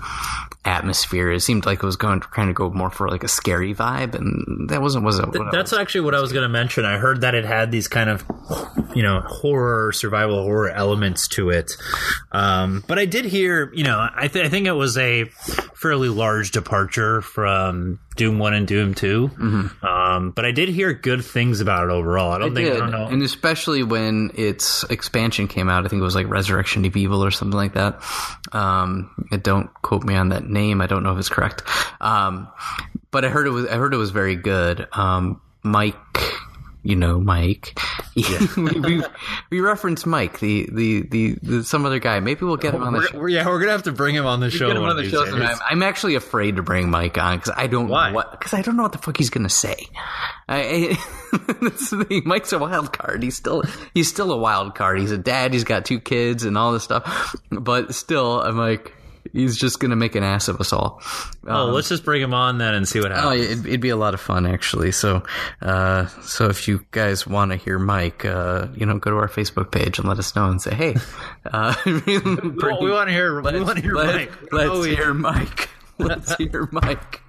atmosphere. 0.65 1.31
It 1.31 1.41
seemed 1.41 1.67
like 1.67 1.83
it 1.83 1.87
was 1.87 1.97
going 1.97 2.21
to 2.21 2.29
kind 2.29 2.49
of 2.49 2.55
go 2.57 2.71
more 2.71 2.91
for 2.91 3.09
like 3.09 3.23
a 3.25 3.29
scary 3.29 3.75
vibe, 3.75 4.15
and 4.15 4.69
that 4.71 4.81
wasn't 4.81 5.05
wasn't. 5.05 5.29
what 5.39 5.49
I 5.49 5.51
That's 5.51 5.73
was- 5.73 5.81
actually 5.81 6.03
what 6.03 6.15
I 6.15 6.21
was 6.21 6.33
going 6.33 6.43
to 6.45 6.49
mention. 6.49 6.85
I 6.85 6.99
heard 6.99 7.21
that 7.23 7.35
it 7.35 7.45
had 7.45 7.71
these 7.71 7.89
kind 7.89 8.09
of, 8.11 8.25
you 8.95 9.03
know, 9.03 9.21
horror, 9.21 9.93
survival 9.93 10.43
horror 10.43 10.71
elements 10.71 11.29
to 11.29 11.51
it. 11.51 11.73
Um, 12.33 12.83
but 12.89 12.99
I 12.99 13.05
did 13.07 13.25
hear, 13.25 13.71
you 13.75 13.85
know, 13.85 14.09
I, 14.15 14.29
th- 14.29 14.45
I 14.45 14.49
think 14.49 14.67
it 14.67 14.73
was 14.73 14.97
a 14.99 15.25
fairly 15.75 16.09
large 16.09 16.51
departure 16.53 17.21
from 17.21 17.99
Doom 18.17 18.39
1 18.39 18.55
and 18.55 18.67
Doom 18.67 18.95
2. 18.95 19.31
Um, 19.83 20.31
but 20.35 20.45
I 20.45 20.53
did 20.53 20.69
hear 20.69 20.93
good 20.93 21.25
things 21.25 21.61
about 21.61 21.85
it 21.85 21.91
overall. 21.91 22.33
I 22.33 22.39
don't 22.39 22.53
I 22.53 22.55
think, 22.55 22.69
did, 22.69 22.77
I 22.77 22.79
don't 22.79 22.91
know. 22.91 23.07
and 23.07 23.23
especially 23.23 23.83
when 23.83 24.31
its 24.35 24.85
expansion 24.85 25.49
came 25.49 25.69
out, 25.69 25.85
I 25.85 25.89
think 25.89 26.01
it 26.01 26.05
was 26.05 26.15
like 26.15 26.29
Resurrection 26.29 26.85
of 26.85 26.97
Evil 26.97 27.25
or 27.25 27.31
something 27.31 27.57
like 27.57 27.75
that. 27.75 28.01
Um, 28.53 29.11
don't 29.43 29.73
quote 29.83 30.05
me 30.05 30.15
on 30.15 30.31
that 30.31 30.45
name; 30.49 30.81
I 30.81 30.87
don't 30.87 31.03
know 31.03 31.13
if 31.13 31.19
it's 31.19 31.29
correct. 31.29 31.63
Um, 32.01 32.49
but 33.11 33.25
I 33.25 33.29
heard 33.29 33.47
it 33.47 33.51
was 33.51 33.67
I 33.67 33.77
heard 33.77 33.93
it 33.95 33.99
was 33.99 34.11
very 34.11 34.37
good. 34.37 34.87
Um, 34.93 35.41
Mike, 35.63 35.97
you 36.85 36.95
know 36.95 37.19
Mike. 37.21 37.77
we, 38.57 38.81
we 38.81 39.03
we 39.51 39.61
referenced 39.61 40.07
Mike, 40.07 40.39
the, 40.39 40.69
the 40.71 41.03
the 41.03 41.37
the 41.43 41.65
some 41.65 41.85
other 41.85 41.99
guy. 41.99 42.21
Maybe 42.21 42.45
we'll 42.45 42.57
get 42.57 42.75
him 42.75 42.83
on 42.85 42.93
the 42.93 42.99
We're- 43.01 43.09
show. 43.11 43.19
we're- 43.19 43.33
yeah, 43.35 43.47
we're 43.47 43.59
going 43.59 43.67
to 43.69 43.73
have 43.73 43.83
to 43.85 43.93
bring 43.93 44.15
him 44.15 44.27
on 44.27 44.39
the 44.41 44.51
show. 44.51 44.69
Get 44.69 44.77
him 44.77 44.85
on 44.85 44.97
the 44.97 45.09
show 45.09 45.25
sometime. 45.25 45.57
I'm 45.69 45.83
actually 45.83 46.15
afraid 46.15 46.57
to 46.57 46.63
bring 46.63 46.91
Mike 46.91 47.19
on 47.19 47.39
because 47.39 47.53
I 47.57 47.67
don't 47.67 47.89
Why? 47.89 48.11
know 48.11 48.15
what 48.15 48.31
because 48.33 48.55
I 48.55 48.63
don't 48.63 48.77
know 48.77 48.85
what 48.85 48.93
the 48.93 48.99
fuck 48.99 49.17
he's 49.17 49.31
gonna 49.31 49.49
say. 49.49 49.89
I, 50.49 50.97
I. 51.33 52.21
Mike's 52.25 52.53
a 52.53 52.59
wild 52.59 52.93
card. 52.93 53.23
He's 53.23 53.37
still 53.37 53.63
he's 53.95 54.09
still 54.09 54.31
a 54.31 54.37
wild 54.37 54.75
card. 54.75 55.01
He's 55.01 55.11
a 55.11 55.19
dad. 55.19 55.53
He's 55.53 55.65
got 55.65 55.85
two 55.85 55.99
kids 55.99 56.45
and 56.45 56.57
all 56.57 56.73
this 56.73 56.85
stuff. 56.85 57.35
But 57.51 57.95
still, 57.95 58.41
I'm 58.41 58.57
like. 58.59 58.93
He's 59.33 59.57
just 59.57 59.81
gonna 59.81 59.97
make 59.97 60.15
an 60.15 60.23
ass 60.23 60.49
of 60.49 60.61
us 60.61 60.73
all. 60.73 61.01
oh, 61.47 61.67
let's 61.67 61.89
just 61.89 62.05
bring 62.05 62.21
him 62.23 62.35
on 62.35 62.59
then 62.59 62.75
and 62.75 62.87
see 62.89 63.01
what 63.01 63.13
Oh, 63.13 63.15
happens. 63.15 63.45
it'd, 63.47 63.67
it'd 63.67 63.81
be 63.81 63.89
a 63.91 63.97
lot 63.97 64.15
of 64.15 64.21
fun 64.21 64.47
actually. 64.47 64.93
So, 64.93 65.23
uh, 65.63 66.07
so 66.23 66.49
if 66.49 66.69
you 66.69 66.85
guys 66.91 67.27
want 67.27 67.51
to 67.53 67.57
hear 67.57 67.79
Mike, 67.79 68.25
uh, 68.25 68.69
you 68.75 68.87
know, 68.87 68.99
go 68.99 69.11
to 69.11 69.17
our 69.17 69.29
Facebook 69.29 69.71
page 69.73 69.99
and 69.99 70.09
let 70.09 70.19
us 70.19 70.35
know 70.37 70.49
and 70.49 70.61
say, 70.61 70.75
hey, 70.75 70.95
uh, 71.47 71.75
Well, 71.87 72.83
we 72.83 72.91
want 72.91 73.09
to 73.09 73.13
hear. 73.13 73.41
We 73.41 73.61
want 73.61 73.77
to 73.77 73.83
hear 73.83 73.95
let, 73.95 74.15
Mike. 74.17 74.43
Let's 74.53 74.71
Oh, 74.71 74.85
yeah. 74.85 74.97
hear 74.97 75.15
Mike. 75.15 75.71
Let's 75.99 76.35
hear 76.37 76.69
Mike. 76.73 77.21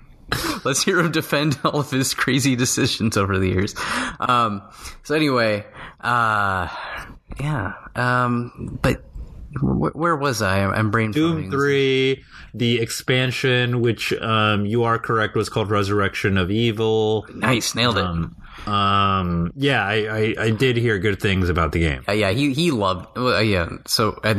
Let's 0.63 0.83
hear 0.83 0.99
him 0.99 1.11
defend 1.11 1.59
all 1.63 1.81
of 1.81 1.91
his 1.91 2.15
crazy 2.15 2.55
decisions 2.55 3.15
over 3.15 3.37
the 3.37 3.47
years. 3.47 3.75
Um, 4.19 4.63
so 5.03 5.13
anyway, 5.13 5.65
uh, 6.01 6.67
yeah. 7.39 7.73
Um, 7.95 8.79
but 8.81 9.03
wh- 9.59 9.95
where 9.95 10.15
was 10.15 10.41
I? 10.41 10.65
I'm 10.65 10.91
brain 10.91 11.11
Doom. 11.11 11.49
Three, 11.51 12.23
the 12.53 12.81
expansion, 12.81 13.81
which 13.81 14.13
um, 14.13 14.65
you 14.65 14.83
are 14.83 14.97
correct, 14.99 15.35
was 15.35 15.49
called 15.49 15.69
Resurrection 15.69 16.37
of 16.37 16.51
Evil. 16.51 17.25
Nice, 17.33 17.75
nailed 17.75 17.97
it. 17.97 18.05
Um, 18.05 18.35
um, 18.67 19.51
yeah, 19.55 19.85
I, 19.85 19.93
I, 19.93 20.35
I 20.45 20.49
did 20.49 20.77
hear 20.77 20.97
good 20.97 21.21
things 21.21 21.49
about 21.49 21.71
the 21.71 21.79
game. 21.79 22.03
Uh, 22.07 22.13
yeah, 22.13 22.31
he 22.31 22.53
he 22.53 22.71
loved. 22.71 23.15
Well, 23.15 23.35
uh, 23.35 23.41
yeah, 23.41 23.69
so 23.85 24.19
I, 24.23 24.31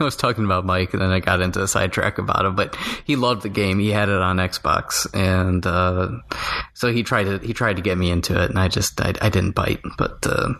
I 0.00 0.04
was 0.04 0.16
talking 0.16 0.44
about 0.44 0.64
Mike, 0.64 0.92
and 0.92 1.02
then 1.02 1.10
I 1.10 1.20
got 1.20 1.40
into 1.40 1.62
a 1.62 1.68
sidetrack 1.68 2.18
about 2.18 2.44
him. 2.44 2.54
But 2.54 2.76
he 3.04 3.16
loved 3.16 3.42
the 3.42 3.48
game. 3.48 3.78
He 3.78 3.90
had 3.90 4.08
it 4.08 4.20
on 4.20 4.36
Xbox, 4.36 5.06
and 5.14 5.66
uh, 5.66 6.08
so 6.74 6.92
he 6.92 7.02
tried 7.02 7.24
to 7.24 7.38
he 7.46 7.52
tried 7.52 7.76
to 7.76 7.82
get 7.82 7.98
me 7.98 8.10
into 8.10 8.40
it, 8.40 8.50
and 8.50 8.58
I 8.58 8.68
just 8.68 9.00
I, 9.00 9.14
I 9.20 9.28
didn't 9.28 9.52
bite. 9.52 9.80
But 9.98 10.26
uh, 10.26 10.54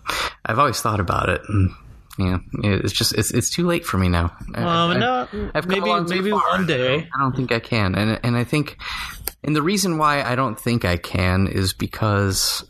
I've 0.44 0.58
always 0.58 0.80
thought 0.80 1.00
about 1.00 1.28
it, 1.28 1.40
and 1.48 1.70
yeah, 2.18 2.38
it's 2.64 2.92
just 2.92 3.14
it's 3.14 3.30
it's 3.32 3.50
too 3.50 3.66
late 3.66 3.84
for 3.86 3.96
me 3.98 4.08
now. 4.08 4.32
Um, 4.54 4.64
I- 4.66 4.98
no, 4.98 5.28
I've 5.54 5.68
come 5.68 5.80
maybe 5.80 6.14
maybe 6.14 6.32
one 6.32 6.66
day. 6.66 7.08
I 7.14 7.18
don't 7.20 7.34
think 7.36 7.52
I 7.52 7.60
can, 7.60 7.94
and 7.94 8.18
and 8.22 8.36
I 8.36 8.44
think, 8.44 8.76
and 9.44 9.54
the 9.54 9.62
reason 9.62 9.98
why 9.98 10.22
I 10.22 10.34
don't 10.34 10.58
think 10.58 10.84
I 10.84 10.96
can 10.96 11.46
is 11.46 11.72
because 11.72 12.64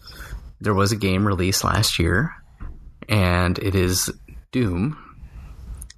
there 0.60 0.74
was 0.74 0.92
a 0.92 0.96
game 0.96 1.26
released 1.26 1.64
last 1.64 1.98
year, 1.98 2.34
and 3.08 3.58
it 3.58 3.74
is 3.74 4.10
Doom, 4.52 4.96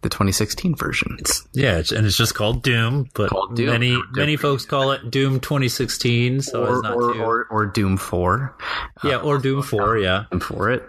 the 0.03 0.09
2016 0.09 0.75
version. 0.77 1.19
Yeah, 1.53 1.79
it's, 1.79 1.93
and 1.93 2.07
it's 2.07 2.17
just 2.17 2.35
called 2.35 2.63
Doom, 2.63 3.09
but 3.15 3.31
Called 3.31 3.57
Doom. 3.57 3.67
many 3.71 3.91
Doom. 3.91 4.05
many 4.15 4.37
folks 4.37 4.65
call 4.65 4.93
it 4.93 5.11
Doom 5.11 5.41
2016. 5.41 6.43
So 6.43 6.65
Or 6.65 6.73
it's 6.75 6.83
not 6.83 6.95
or, 6.97 7.15
or, 7.21 7.47
or 7.51 7.67
Doom 7.67 7.97
4 7.97 8.57
yeah, 9.05 9.17
or 9.17 9.39
Doom 9.39 9.63
4. 9.63 9.99
Yeah, 9.99 10.25
for 10.41 10.71
it, 10.71 10.83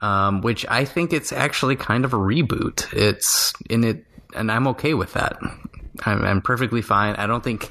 um, 0.00 0.40
which 0.40 0.66
I 0.68 0.84
think 0.84 1.12
it's 1.12 1.32
actually 1.32 1.76
kind 1.76 2.04
of 2.04 2.12
a 2.12 2.18
reboot. 2.18 2.92
It's 2.92 3.52
in 3.68 3.84
it, 3.84 4.04
and 4.34 4.50
I'm 4.50 4.66
okay 4.68 4.94
with 4.94 5.12
that. 5.14 5.38
I'm, 6.04 6.24
I'm 6.24 6.40
perfectly 6.42 6.82
fine. 6.82 7.14
I 7.16 7.26
don't 7.26 7.44
think. 7.44 7.70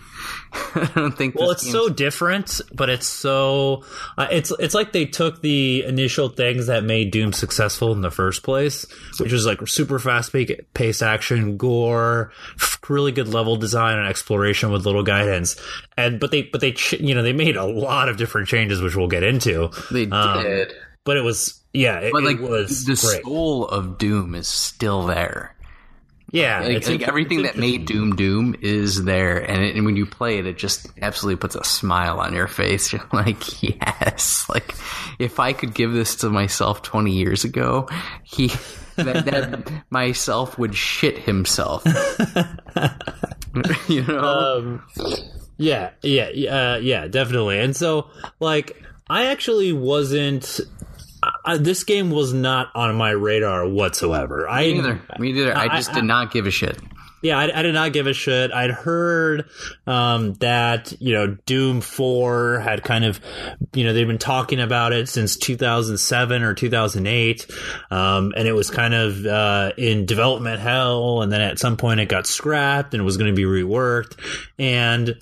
I 0.53 0.91
don't 0.95 1.17
think. 1.17 1.35
Well, 1.35 1.51
it's 1.51 1.63
game's- 1.63 1.73
so 1.73 1.89
different, 1.89 2.61
but 2.73 2.89
it's 2.89 3.07
so 3.07 3.83
uh, 4.17 4.27
it's 4.31 4.51
it's 4.59 4.73
like 4.73 4.91
they 4.91 5.05
took 5.05 5.41
the 5.41 5.83
initial 5.85 6.29
things 6.29 6.67
that 6.67 6.83
made 6.83 7.11
Doom 7.11 7.33
successful 7.33 7.91
in 7.91 8.01
the 8.01 8.11
first 8.11 8.43
place, 8.43 8.85
which 9.19 9.31
was 9.31 9.45
like 9.45 9.65
super 9.67 9.99
fast 9.99 10.33
paced 10.73 11.03
action, 11.03 11.57
gore, 11.57 12.31
really 12.87 13.11
good 13.11 13.27
level 13.27 13.55
design 13.55 13.97
and 13.97 14.07
exploration 14.07 14.71
with 14.71 14.85
little 14.85 15.03
guidance, 15.03 15.55
and 15.97 16.19
but 16.19 16.31
they 16.31 16.43
but 16.43 16.61
they 16.61 16.75
you 16.99 17.13
know 17.13 17.21
they 17.21 17.33
made 17.33 17.55
a 17.55 17.65
lot 17.65 18.09
of 18.09 18.17
different 18.17 18.47
changes, 18.47 18.81
which 18.81 18.95
we'll 18.95 19.07
get 19.07 19.23
into. 19.23 19.69
They 19.91 20.05
did. 20.05 20.13
Um, 20.13 20.67
but 21.03 21.17
it 21.17 21.21
was 21.21 21.63
yeah, 21.73 21.99
it, 21.99 22.11
but 22.11 22.23
like 22.23 22.37
it 22.37 22.41
was 22.41 22.85
the 22.85 22.95
great. 22.95 23.23
soul 23.23 23.67
of 23.67 23.97
Doom 23.97 24.35
is 24.35 24.47
still 24.47 25.05
there. 25.05 25.55
Yeah, 26.31 26.61
Like, 26.61 26.87
like 26.87 27.07
everything 27.07 27.43
that 27.43 27.57
made 27.57 27.85
Doom 27.85 28.15
Doom 28.15 28.55
is 28.61 29.03
there, 29.03 29.37
and, 29.37 29.63
it, 29.63 29.75
and 29.75 29.85
when 29.85 29.95
you 29.95 30.05
play 30.05 30.37
it, 30.37 30.45
it 30.45 30.57
just 30.57 30.87
absolutely 31.01 31.39
puts 31.39 31.55
a 31.55 31.63
smile 31.63 32.19
on 32.19 32.33
your 32.33 32.47
face. 32.47 32.93
You're 32.93 33.07
like, 33.11 33.63
yes, 33.63 34.45
like 34.49 34.75
if 35.17 35.39
I 35.39 35.53
could 35.53 35.73
give 35.73 35.93
this 35.93 36.17
to 36.17 36.29
myself 36.29 36.81
20 36.81 37.11
years 37.11 37.43
ago, 37.43 37.87
he 38.23 38.47
that, 38.95 39.25
that 39.25 39.83
myself 39.89 40.57
would 40.57 40.75
shit 40.75 41.17
himself. 41.17 41.83
you 43.87 44.03
know, 44.03 44.19
um, 44.19 44.83
yeah, 45.57 45.91
yeah, 46.01 46.73
uh, 46.73 46.79
yeah, 46.81 47.07
definitely. 47.07 47.59
And 47.59 47.75
so, 47.75 48.09
like, 48.39 48.81
I 49.09 49.27
actually 49.27 49.73
wasn't. 49.73 50.59
I, 51.45 51.57
this 51.57 51.83
game 51.83 52.11
was 52.11 52.33
not 52.33 52.69
on 52.75 52.95
my 52.95 53.11
radar 53.11 53.67
whatsoever. 53.67 54.47
I 54.49 54.63
me 54.67 54.73
neither. 54.75 55.01
Me 55.19 55.31
neither. 55.33 55.55
I 55.55 55.65
I- 55.65 55.75
just 55.77 55.91
I- 55.91 55.93
did 55.95 56.03
not 56.05 56.31
give 56.31 56.45
a 56.47 56.51
shit. 56.51 56.77
yeah, 57.21 57.37
I, 57.37 57.59
I 57.59 57.61
did 57.63 57.73
not 57.73 57.91
give 57.91 58.07
a 58.07 58.13
shit. 58.13 58.51
I'd 58.51 58.71
heard 58.71 59.49
um, 59.87 60.33
that 60.35 60.93
you 61.01 61.13
know 61.13 61.37
Doom 61.45 61.81
Four 61.81 62.59
had 62.59 62.83
kind 62.83 63.03
of 63.05 63.19
you 63.73 63.83
know 63.83 63.93
they've 63.93 64.07
been 64.07 64.17
talking 64.17 64.59
about 64.61 64.93
it 64.93 65.09
since 65.09 65.35
2007 65.37 66.43
or 66.43 66.53
2008, 66.53 67.45
um, 67.91 68.33
and 68.37 68.47
it 68.47 68.53
was 68.53 68.69
kind 68.71 68.93
of 68.93 69.25
uh, 69.25 69.71
in 69.77 70.05
development 70.05 70.59
hell, 70.61 71.21
and 71.21 71.31
then 71.31 71.41
at 71.41 71.59
some 71.59 71.77
point 71.77 71.99
it 71.99 72.07
got 72.09 72.25
scrapped 72.27 72.93
and 72.93 73.01
it 73.01 73.05
was 73.05 73.17
going 73.17 73.33
to 73.33 73.35
be 73.35 73.43
reworked, 73.43 74.17
and 74.57 75.15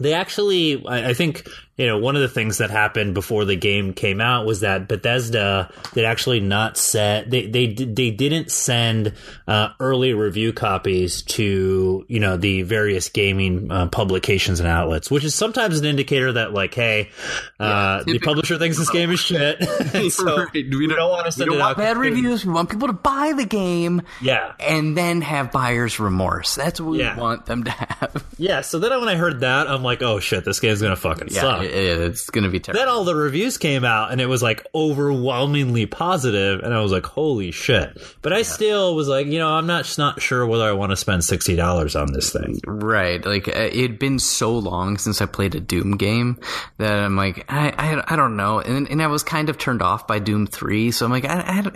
they 0.00 0.14
actually 0.14 0.84
I, 0.86 1.10
I 1.10 1.14
think 1.14 1.46
you 1.82 1.88
know 1.88 1.98
one 1.98 2.14
of 2.14 2.22
the 2.22 2.28
things 2.28 2.58
that 2.58 2.70
happened 2.70 3.12
before 3.12 3.44
the 3.44 3.56
game 3.56 3.92
came 3.92 4.20
out 4.20 4.46
was 4.46 4.60
that 4.60 4.86
Bethesda 4.86 5.68
did 5.94 6.04
actually 6.04 6.38
not 6.38 6.76
set 6.76 7.28
they 7.28 7.46
they 7.48 7.66
they 7.74 8.10
didn't 8.12 8.52
send 8.52 9.14
uh, 9.48 9.70
early 9.80 10.14
review 10.14 10.52
copies 10.52 11.22
to 11.22 12.04
you 12.06 12.20
know 12.20 12.36
the 12.36 12.62
various 12.62 13.08
gaming 13.08 13.70
uh, 13.72 13.88
publications 13.88 14.60
and 14.60 14.68
outlets, 14.68 15.10
which 15.10 15.24
is 15.24 15.34
sometimes 15.34 15.80
an 15.80 15.84
indicator 15.86 16.30
that 16.32 16.52
like 16.52 16.72
hey 16.74 17.10
uh, 17.58 18.04
the 18.04 18.18
publisher 18.20 18.58
thinks 18.58 18.78
this 18.78 18.90
game 18.90 19.10
is 19.10 19.18
shit, 19.28 19.62
so 20.12 20.36
Right. 20.36 20.52
we 20.54 20.86
don't 20.86 21.10
want 21.10 21.22
to 21.24 21.28
We 21.28 21.30
send 21.32 21.50
don't 21.50 21.56
it 21.58 21.60
want 21.60 21.70
out. 21.72 21.76
bad 21.78 21.96
reviews. 21.96 22.46
We 22.46 22.52
want 22.52 22.70
people 22.70 22.86
to 22.88 22.92
buy 22.94 23.32
the 23.36 23.44
game 23.44 24.02
Yeah, 24.20 24.52
and 24.60 24.96
then 24.96 25.20
have 25.22 25.50
buyer's 25.50 25.98
remorse. 25.98 26.54
That's 26.54 26.80
what 26.80 26.90
we 26.92 26.98
Yeah. 27.00 27.18
want 27.18 27.46
them 27.46 27.64
to 27.64 27.70
have. 27.72 28.24
yeah. 28.38 28.60
So 28.60 28.78
then 28.78 28.98
when 29.00 29.08
I 29.08 29.16
heard 29.16 29.40
that, 29.40 29.66
I'm 29.68 29.82
like, 29.82 30.02
oh 30.02 30.20
shit, 30.20 30.44
this 30.44 30.60
game's 30.60 30.80
gonna 30.82 30.94
fucking 30.96 31.28
Yeah, 31.30 31.40
suck. 31.40 31.62
it- 31.64 31.71
it's 31.72 32.30
going 32.30 32.44
to 32.44 32.50
be 32.50 32.60
terrible. 32.60 32.80
then 32.80 32.88
all 32.88 33.04
the 33.04 33.14
reviews 33.14 33.58
came 33.58 33.84
out 33.84 34.12
and 34.12 34.20
it 34.20 34.26
was 34.26 34.42
like 34.42 34.66
overwhelmingly 34.74 35.86
positive 35.86 36.60
and 36.60 36.72
i 36.74 36.80
was 36.80 36.92
like 36.92 37.06
holy 37.06 37.50
shit 37.50 37.96
but 38.22 38.32
i 38.32 38.42
still 38.42 38.94
was 38.94 39.08
like 39.08 39.26
you 39.26 39.38
know 39.38 39.48
i'm 39.48 39.66
not 39.66 39.92
not 39.98 40.20
sure 40.20 40.46
whether 40.46 40.64
i 40.64 40.72
want 40.72 40.90
to 40.90 40.96
spend 40.96 41.22
$60 41.22 42.00
on 42.00 42.12
this 42.12 42.32
thing 42.32 42.60
Right. 42.66 43.24
Like, 43.24 43.48
uh, 43.48 43.52
it 43.52 43.80
had 43.82 43.98
been 43.98 44.18
so 44.18 44.58
long 44.58 44.98
since 44.98 45.20
I 45.22 45.26
played 45.26 45.54
a 45.54 45.60
Doom 45.60 45.96
game 45.96 46.38
that 46.78 46.92
I'm 46.92 47.16
like, 47.16 47.44
I, 47.48 47.70
I, 47.70 48.14
I 48.14 48.16
don't 48.16 48.36
know. 48.36 48.60
And, 48.60 48.88
and 48.88 49.02
I 49.02 49.06
was 49.06 49.22
kind 49.22 49.48
of 49.48 49.58
turned 49.58 49.82
off 49.82 50.06
by 50.06 50.18
Doom 50.18 50.46
3. 50.46 50.90
So 50.90 51.04
I'm 51.06 51.12
like, 51.12 51.24
I, 51.24 51.70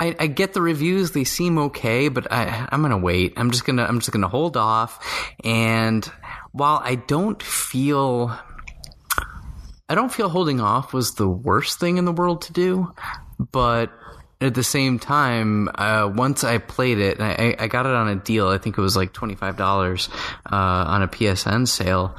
I, 0.00 0.08
I, 0.08 0.16
I 0.20 0.26
get 0.26 0.52
the 0.52 0.62
reviews. 0.62 1.12
They 1.12 1.24
seem 1.24 1.58
okay, 1.58 2.08
but 2.08 2.30
I, 2.32 2.68
I'm 2.70 2.80
going 2.80 2.90
to 2.90 2.98
wait. 2.98 3.34
I'm 3.36 3.50
just 3.50 3.64
to, 3.66 3.72
I'm 3.72 4.00
just 4.00 4.12
going 4.12 4.22
to 4.22 4.28
hold 4.28 4.56
off. 4.56 5.32
And 5.44 6.04
while 6.52 6.80
I 6.82 6.96
don't 6.96 7.42
feel, 7.42 8.36
I 9.88 9.94
don't 9.94 10.12
feel 10.12 10.28
holding 10.28 10.60
off 10.60 10.92
was 10.92 11.14
the 11.14 11.28
worst 11.28 11.80
thing 11.80 11.96
in 11.96 12.04
the 12.04 12.12
world 12.12 12.42
to 12.42 12.52
do, 12.52 12.92
but 13.38 13.90
at 14.40 14.54
the 14.54 14.62
same 14.62 14.98
time, 14.98 15.68
uh, 15.74 16.10
once 16.14 16.44
I 16.44 16.58
played 16.58 16.98
it, 16.98 17.20
I, 17.20 17.56
I 17.58 17.66
got 17.68 17.86
it 17.86 17.92
on 17.92 18.08
a 18.08 18.16
deal. 18.16 18.48
I 18.48 18.58
think 18.58 18.76
it 18.78 18.80
was 18.80 18.96
like 18.96 19.12
twenty 19.12 19.34
five 19.34 19.56
dollars 19.56 20.08
uh, 20.50 20.54
on 20.54 21.02
a 21.02 21.08
PSN 21.08 21.66
sale, 21.66 22.14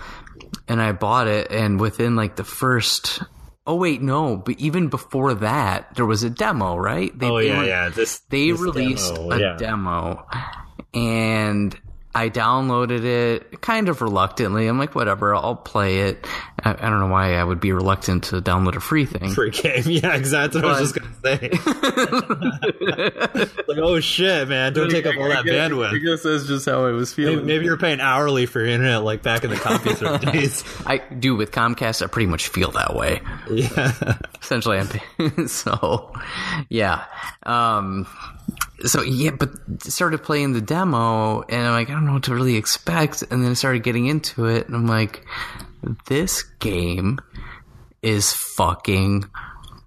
and 0.68 0.82
I 0.82 0.92
bought 0.94 1.28
it. 1.28 1.52
And 1.52 1.80
within 1.80 2.16
like 2.16 2.36
the 2.36 2.44
first, 2.44 3.22
oh 3.68 3.76
wait, 3.76 4.02
no, 4.02 4.36
but 4.36 4.60
even 4.60 4.88
before 4.90 5.36
that, 5.36 5.96
there 5.96 6.06
was 6.06 6.24
a 6.24 6.30
demo, 6.30 6.76
right? 6.76 7.18
They, 7.18 7.30
oh 7.30 7.38
they 7.38 7.48
yeah 7.50 7.58
were- 7.60 7.66
yeah 7.66 7.90
this 7.90 8.20
They 8.30 8.52
this 8.52 8.60
released 8.60 9.14
demo, 9.16 9.32
a 9.32 9.40
yeah. 9.40 9.56
demo, 9.58 10.28
and 10.94 11.80
I 12.14 12.30
downloaded 12.30 13.04
it 13.06 13.62
kind 13.62 13.88
of 13.88 14.02
reluctantly. 14.02 14.68
I'm 14.68 14.80
like, 14.80 14.96
whatever, 14.96 15.36
I'll 15.36 15.56
play 15.56 16.00
it. 16.00 16.26
I, 16.64 16.72
I 16.72 16.90
don't 16.90 17.00
know 17.00 17.08
why 17.08 17.36
I 17.36 17.44
would 17.44 17.60
be 17.60 17.72
reluctant 17.72 18.26
to 18.26 18.42
download 18.42 18.76
a 18.76 18.80
free 18.80 19.06
thing. 19.06 19.32
free 19.32 19.52
game 19.52 19.84
yeah 19.86 20.16
exactly 20.16 20.62
what 20.62 20.72
i 20.76 20.80
was 20.82 20.92
just 20.92 21.00
gonna 21.00 21.38
say 21.38 21.50
like 23.68 23.78
oh 23.78 24.00
shit 24.00 24.48
man 24.48 24.74
don't 24.74 24.90
take 24.90 25.06
up 25.06 25.16
all 25.18 25.30
that 25.30 25.46
bandwidth 25.46 25.94
I 25.94 25.98
guess 25.98 26.24
that's 26.24 26.46
just 26.46 26.66
how 26.66 26.86
I 26.86 26.92
was 26.92 27.18
maybe, 27.18 27.42
maybe 27.42 27.66
you're 27.66 27.78
paying 27.78 28.00
hourly 28.00 28.46
for 28.46 28.60
your 28.60 28.70
internet 28.70 29.04
like 29.04 29.24
back 29.24 29.44
in 29.44 29.50
the 29.50 29.56
CompuServe 29.56 30.32
days 30.32 30.64
I 30.86 30.98
do 30.98 31.36
with 31.36 31.52
Comcast. 31.52 32.02
I 32.04 32.08
pretty 32.08 32.28
much 32.28 32.48
feel 32.48 32.72
that 32.72 32.96
way. 32.96 33.22
yeah 33.50 34.18
Essentially, 34.42 34.78
I'm 34.80 34.88
pay- 34.88 35.46
so 35.48 36.14
yeah. 36.70 37.06
Um, 37.44 38.08
so 38.86 39.02
yeah, 39.02 39.32
but 39.32 39.50
started 39.84 40.24
playing 40.24 40.54
the 40.54 40.62
demo, 40.62 41.42
and 41.42 41.68
I'm 41.68 41.74
like, 41.74 41.90
I 41.90 41.94
don't 41.94 42.06
know 42.06 42.14
what 42.14 42.24
to 42.24 42.34
really 42.36 42.56
expect. 42.56 43.22
And 43.30 43.44
then 43.44 43.52
I 43.52 43.54
started 43.54 43.84
getting 43.84 44.08
into 44.08 44.46
it, 44.46 44.68
and 44.68 44.76
I'm 44.76 44.88
like, 44.88 45.26
this 46.08 46.44
game 46.44 47.20
is 48.02 48.32
fucking 48.34 49.26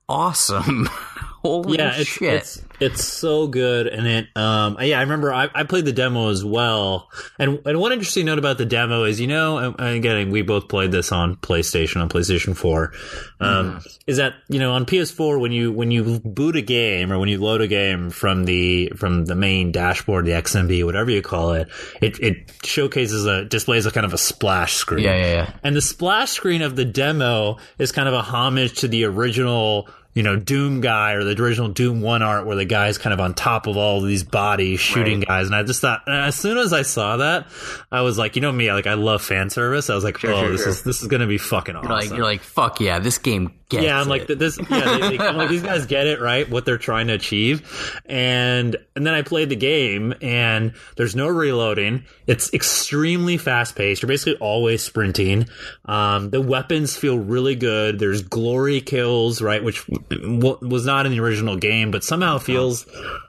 awesome. 0.09 0.89
Holy 1.43 1.79
yeah, 1.79 1.97
it's, 1.97 2.09
shit! 2.09 2.33
it's 2.35 2.63
it's 2.81 3.05
so 3.05 3.47
good, 3.49 3.87
and 3.87 4.07
it 4.07 4.27
um 4.37 4.77
yeah, 4.81 4.99
I 4.99 5.03
remember 5.03 5.33
I, 5.33 5.49
I 5.55 5.65
played 5.65 5.85
the 5.85 5.93
demo 5.93 6.31
as 6.31 6.45
well, 6.45 7.11
and 7.39 7.61
and 7.67 7.81
one 7.81 7.93
interesting 7.93 8.27
note 8.27 8.39
about 8.39 8.59
the 8.59 8.65
demo 8.65 9.05
is 9.05 9.21
you 9.21 9.27
know 9.27 9.59
and 9.59 9.97
again 9.97 10.31
we 10.31 10.43
both 10.43 10.69
played 10.69 10.93
this 10.93 11.11
on 11.13 11.37
PlayStation 11.37 12.01
on 12.01 12.09
PlayStation 12.09 12.57
Four, 12.57 12.93
um 13.41 13.63
Mm-hmm. 13.73 13.87
is 14.07 14.17
that 14.19 14.35
you 14.49 14.59
know 14.59 14.73
on 14.73 14.87
PS4 14.87 15.41
when 15.41 15.53
you 15.53 15.73
when 15.73 15.91
you 15.91 16.21
boot 16.21 16.57
a 16.57 16.63
game 16.63 17.13
or 17.13 17.19
when 17.19 17.29
you 17.29 17.41
load 17.41 17.61
a 17.61 17.69
game 17.69 18.11
from 18.11 18.45
the 18.45 18.93
from 18.97 19.25
the 19.25 19.35
main 19.35 19.73
dashboard 19.73 20.25
the 20.25 20.33
XMB 20.33 20.85
whatever 20.85 21.11
you 21.11 21.23
call 21.23 21.53
it, 21.53 21.69
it 22.01 22.19
it 22.21 22.53
showcases 22.65 23.27
a 23.27 23.45
displays 23.45 23.87
a 23.87 23.91
kind 23.91 24.07
of 24.07 24.13
a 24.13 24.19
splash 24.19 24.75
screen. 24.75 25.05
yeah, 25.05 25.17
yeah, 25.17 25.33
yeah. 25.33 25.53
And 25.63 25.75
the 25.77 25.81
splash 25.81 26.31
screen 26.31 26.63
of 26.63 26.77
the 26.77 26.85
demo 26.85 27.59
is 27.79 27.93
kind 27.93 28.09
of 28.09 28.15
a 28.15 28.23
homage 28.23 28.81
to 28.81 28.89
the 28.89 29.05
original, 29.05 29.89
you 30.15 30.23
know, 30.23 30.37
Doom 30.37 30.81
guy 30.81 31.13
or 31.13 31.25
the 31.25 31.41
original 31.43 31.69
Doom 31.69 32.03
1 32.03 32.23
art 32.23 32.47
where 32.47 32.57
the 32.57 32.65
guy's 32.67 32.99
kind 32.99 33.15
of 33.15 33.21
on 33.21 33.33
top 33.35 33.67
of 33.67 33.77
all 33.77 34.03
of 34.03 34.07
these 34.07 34.25
bodies 34.25 34.79
shooting 34.79 35.21
Right. 35.21 35.29
guys. 35.29 35.47
And 35.47 35.55
I 35.55 35.63
just 35.63 35.81
thought, 35.81 36.03
as 36.07 36.35
soon 36.35 36.59
as 36.59 36.73
I 36.73 36.83
saw 36.83 37.17
that, 37.17 37.47
I 37.91 38.03
was 38.03 38.19
like, 38.19 38.37
you 38.37 38.43
know 38.43 38.53
me, 38.53 38.71
like 38.73 38.87
I 38.87 38.95
love 38.95 39.23
fan 39.23 39.49
service. 39.49 39.89
I 39.89 39.95
was 39.95 40.05
like, 40.05 40.17
oh, 40.17 40.19
sure, 40.19 40.51
this 40.51 40.63
sure. 40.63 40.71
is, 40.71 40.83
this 40.83 41.01
is 41.03 41.09
going 41.09 41.23
to 41.23 41.27
be 41.27 41.39
fucking 41.39 41.77
awesome. 41.77 41.89
You're 41.91 42.01
like 42.01 42.11
you're 42.11 42.25
like 42.25 42.43
fuck 42.43 42.81
yeah, 42.81 42.99
this 42.99 43.19
game 43.19 43.55
gets 43.73 43.85
yeah, 43.85 44.01
I'm 44.01 44.09
like 44.09 44.31
it. 44.31 44.39
this. 44.39 44.59
Yeah, 44.71 44.99
they, 44.99 45.17
they, 45.17 45.25
I'm 45.25 45.37
like 45.37 45.49
these 45.49 45.63
guys 45.63 45.87
get 45.87 46.07
it 46.07 46.21
right, 46.21 46.49
what 46.49 46.65
they're 46.65 46.79
trying 46.79 47.09
to 47.09 47.15
achieve, 47.15 48.01
and 48.07 48.77
and 48.95 49.07
then 49.07 49.15
I 49.15 49.23
played 49.23 49.49
the 49.49 49.57
game, 49.57 50.15
and 50.23 50.75
there's 50.97 51.17
no 51.17 51.27
reloading. 51.29 52.05
It's 52.27 52.53
extremely 52.55 53.37
fast 53.37 53.75
paced. 53.75 54.03
You're 54.03 54.09
basically 54.09 54.37
always 54.37 54.83
sprinting. 54.83 55.49
Um, 55.87 56.31
the 56.31 56.41
weapons 56.41 56.97
feel 56.97 57.19
really 57.19 57.57
good. 57.57 57.99
There's 57.99 58.23
glory 58.23 58.81
kills, 58.81 59.43
right, 59.43 59.63
which 59.63 59.85
w- 60.11 60.59
was 60.61 60.87
not 60.87 61.07
in 61.07 61.13
the 61.13 61.21
original 61.21 61.57
game, 61.57 61.91
but 61.91 62.05
somehow 62.05 62.39
feels. 62.39 62.87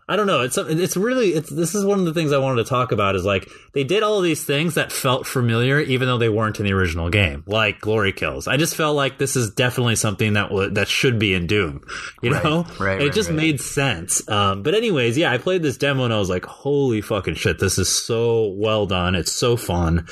I 0.08 0.16
don't 0.18 0.28
know. 0.28 0.42
It's 0.42 0.58
it's 0.58 0.98
really 0.98 1.30
it's 1.34 1.50
this 1.50 1.74
is 1.76 1.86
one 1.86 2.00
of 2.00 2.06
the 2.06 2.14
things 2.14 2.34
I 2.34 2.38
wanted 2.38 2.64
to 2.64 2.70
talk 2.70 2.92
about 2.92 3.16
is 3.16 3.24
like 3.24 3.48
they 3.74 3.84
did 3.86 4.04
all 4.04 4.18
of 4.18 4.24
these 4.24 4.44
things 4.44 4.76
that 4.76 4.92
felt 4.92 5.26
familiar 5.26 5.80
even 5.80 6.08
though 6.08 6.18
they 6.18 6.28
weren't 6.30 6.60
in 6.60 6.66
the 6.66 6.74
original 6.74 7.10
game, 7.10 7.44
like 7.48 7.80
glory 7.80 8.12
kills. 8.12 8.48
I 8.48 8.58
just 8.58 8.76
felt 8.76 8.96
like 8.98 9.18
this 9.18 9.36
is 9.38 9.52
definitely 9.52 9.96
something 9.96 10.34
that 10.34 10.50
w- 10.50 10.70
that 10.72 10.88
should 10.90 11.20
be 11.20 11.34
in 11.34 11.48
Doom, 11.48 11.86
you 12.22 12.34
Right, 12.34 12.44
know? 12.44 12.66
right, 12.80 13.02
it 13.02 13.06
right, 13.06 13.14
just 13.14 13.32
made 13.32 13.62
sense. 13.62 14.28
Um, 14.30 14.62
but 14.62 14.76
anyways, 14.76 15.18
yeah, 15.18 15.32
I 15.32 15.38
played 15.38 15.62
this 15.62 15.78
demo 15.78 16.04
and 16.04 16.14
I 16.14 16.20
was 16.20 16.30
like, 16.30 16.46
holy 16.46 17.00
fucking 17.02 17.36
shit, 17.36 17.60
this 17.60 17.78
is 17.78 17.88
so 17.88 18.48
well 18.58 18.86
done. 18.86 19.16
It's 19.16 19.32
so 19.32 19.56
fun. 19.56 20.06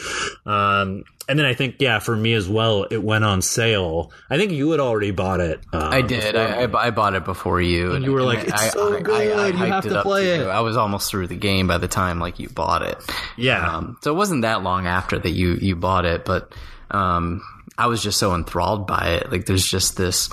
Um, 0.45 1.03
and 1.29 1.37
then 1.37 1.45
I 1.45 1.53
think, 1.53 1.75
yeah, 1.79 1.99
for 1.99 2.15
me 2.15 2.33
as 2.33 2.47
well, 2.49 2.83
it 2.89 3.03
went 3.03 3.23
on 3.23 3.41
sale. 3.41 4.11
I 4.29 4.37
think 4.37 4.51
you 4.51 4.71
had 4.71 4.79
already 4.79 5.11
bought 5.11 5.39
it. 5.39 5.59
Uh, 5.71 5.89
I 5.91 6.01
did. 6.01 6.35
I, 6.35 6.63
I, 6.63 6.87
I 6.87 6.89
bought 6.91 7.13
it 7.15 7.25
before 7.25 7.61
you, 7.61 7.93
And 7.93 8.03
you 8.03 8.11
were 8.11 8.23
like, 8.23 8.47
"It's 8.47 8.71
so 8.73 8.99
good, 9.01 9.27
you 9.27 9.33
hyped 9.33 9.67
have 9.67 9.83
to 9.83 9.99
up 9.99 10.03
play 10.03 10.35
you. 10.35 10.43
it." 10.43 10.47
I 10.47 10.61
was 10.61 10.77
almost 10.77 11.09
through 11.11 11.27
the 11.27 11.35
game 11.35 11.67
by 11.67 11.77
the 11.77 11.87
time 11.87 12.19
like 12.19 12.39
you 12.39 12.49
bought 12.49 12.81
it. 12.81 12.97
Yeah. 13.37 13.75
Um, 13.77 13.97
so 14.01 14.11
it 14.11 14.15
wasn't 14.15 14.41
that 14.43 14.63
long 14.63 14.87
after 14.87 15.17
that 15.19 15.29
you 15.31 15.53
you 15.61 15.75
bought 15.75 16.05
it, 16.05 16.25
but 16.25 16.53
um, 16.89 17.41
I 17.77 17.87
was 17.87 18.03
just 18.03 18.19
so 18.19 18.35
enthralled 18.35 18.87
by 18.87 19.19
it. 19.21 19.31
Like 19.31 19.45
there's 19.45 19.65
just 19.65 19.97
this 19.97 20.29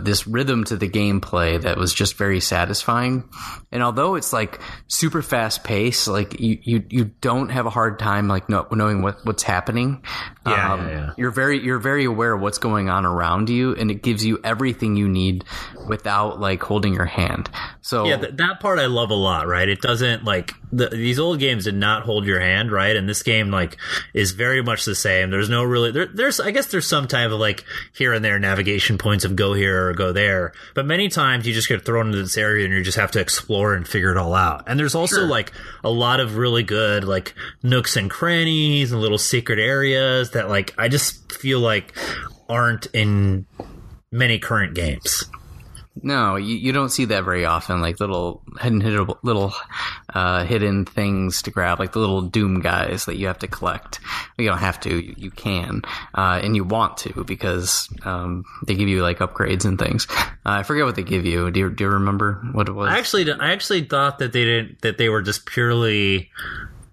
this 0.00 0.26
rhythm 0.26 0.64
to 0.64 0.76
the 0.76 0.88
gameplay 0.88 1.60
that 1.60 1.76
was 1.76 1.92
just 1.92 2.16
very 2.16 2.40
satisfying. 2.40 3.28
And 3.72 3.82
although 3.82 4.14
it's 4.14 4.32
like 4.32 4.60
super 4.86 5.22
fast 5.22 5.64
paced, 5.64 6.08
like 6.08 6.38
you, 6.40 6.58
you, 6.62 6.84
you 6.88 7.04
don't 7.20 7.48
have 7.48 7.66
a 7.66 7.70
hard 7.70 7.98
time 7.98 8.28
like 8.28 8.48
know, 8.48 8.66
knowing 8.70 9.02
what, 9.02 9.24
what's 9.24 9.42
happening. 9.42 10.02
Um, 10.44 10.52
Yeah, 10.52 10.76
yeah, 10.76 10.90
yeah. 10.90 11.10
You're 11.16 11.30
very 11.30 11.64
you're 11.64 11.78
very 11.78 12.04
aware 12.04 12.34
of 12.34 12.40
what's 12.40 12.58
going 12.58 12.88
on 12.88 13.04
around 13.04 13.48
you, 13.48 13.74
and 13.74 13.90
it 13.90 14.02
gives 14.02 14.24
you 14.24 14.38
everything 14.44 14.96
you 14.96 15.08
need 15.08 15.44
without 15.88 16.40
like 16.40 16.62
holding 16.62 16.94
your 16.94 17.06
hand. 17.06 17.50
So 17.80 18.04
Yeah, 18.06 18.18
th- 18.18 18.36
that 18.36 18.60
part 18.60 18.78
I 18.78 18.86
love 18.86 19.10
a 19.10 19.14
lot, 19.14 19.46
right? 19.46 19.68
It 19.68 19.80
doesn't 19.80 20.24
like 20.24 20.52
the, 20.70 20.88
these 20.88 21.18
old 21.18 21.38
games 21.38 21.64
did 21.64 21.74
not 21.74 22.02
hold 22.04 22.26
your 22.26 22.40
hand, 22.40 22.70
right? 22.70 22.94
And 22.94 23.08
this 23.08 23.22
game 23.22 23.50
like 23.50 23.76
is 24.12 24.32
very 24.32 24.62
much 24.62 24.84
the 24.84 24.94
same. 24.94 25.30
There's 25.30 25.48
no 25.48 25.64
really 25.64 25.90
there, 25.90 26.06
there's 26.06 26.40
I 26.40 26.50
guess 26.50 26.66
there's 26.66 26.86
some 26.86 27.08
type 27.08 27.30
of 27.30 27.40
like 27.40 27.64
here 27.92 28.12
and 28.12 28.24
there 28.24 28.38
navigation 28.38 28.98
points 28.98 29.24
of 29.24 29.36
go 29.36 29.54
here 29.54 29.63
or 29.64 29.92
go 29.92 30.12
there, 30.12 30.52
but 30.74 30.86
many 30.86 31.08
times 31.08 31.46
you 31.46 31.54
just 31.54 31.68
get 31.68 31.84
thrown 31.84 32.06
into 32.06 32.22
this 32.22 32.36
area 32.36 32.64
and 32.64 32.74
you 32.74 32.82
just 32.82 32.98
have 32.98 33.10
to 33.12 33.20
explore 33.20 33.74
and 33.74 33.86
figure 33.86 34.10
it 34.10 34.16
all 34.16 34.34
out. 34.34 34.64
And 34.66 34.78
there's 34.78 34.94
also 34.94 35.24
like 35.24 35.52
a 35.82 35.90
lot 35.90 36.20
of 36.20 36.36
really 36.36 36.62
good 36.62 37.04
like 37.04 37.34
nooks 37.62 37.96
and 37.96 38.10
crannies 38.10 38.92
and 38.92 39.00
little 39.00 39.18
secret 39.18 39.58
areas 39.58 40.30
that 40.32 40.48
like 40.48 40.74
I 40.78 40.88
just 40.88 41.32
feel 41.32 41.60
like 41.60 41.94
aren't 42.48 42.86
in 42.92 43.46
many 44.12 44.38
current 44.38 44.74
games. 44.74 45.24
No, 46.02 46.34
you, 46.36 46.56
you 46.56 46.72
don't 46.72 46.88
see 46.88 47.04
that 47.06 47.24
very 47.24 47.44
often. 47.44 47.80
Like 47.80 48.00
little 48.00 48.42
hidden, 48.60 48.80
hidden 48.80 49.08
little 49.22 49.54
uh, 50.12 50.44
hidden 50.44 50.84
things 50.84 51.42
to 51.42 51.50
grab, 51.50 51.78
like 51.78 51.92
the 51.92 52.00
little 52.00 52.22
Doom 52.22 52.60
guys 52.60 53.04
that 53.04 53.16
you 53.16 53.28
have 53.28 53.38
to 53.40 53.46
collect. 53.46 54.00
You 54.36 54.48
don't 54.48 54.58
have 54.58 54.80
to, 54.80 54.90
you, 54.90 55.14
you 55.16 55.30
can, 55.30 55.82
uh, 56.14 56.40
and 56.42 56.56
you 56.56 56.64
want 56.64 56.96
to 56.98 57.24
because 57.24 57.88
um, 58.04 58.44
they 58.66 58.74
give 58.74 58.88
you 58.88 59.02
like 59.02 59.18
upgrades 59.18 59.64
and 59.64 59.78
things. 59.78 60.08
Uh, 60.10 60.24
I 60.44 60.62
forget 60.64 60.84
what 60.84 60.96
they 60.96 61.04
give 61.04 61.26
you. 61.26 61.50
Do 61.50 61.60
you, 61.60 61.70
do 61.70 61.84
you 61.84 61.90
remember 61.90 62.42
what 62.52 62.68
it 62.68 62.72
was? 62.72 62.90
I 62.90 62.98
actually, 62.98 63.30
I 63.30 63.52
actually 63.52 63.84
thought 63.84 64.18
that 64.18 64.32
they 64.32 64.44
didn't 64.44 64.82
that 64.82 64.98
they 64.98 65.08
were 65.08 65.22
just 65.22 65.46
purely 65.46 66.30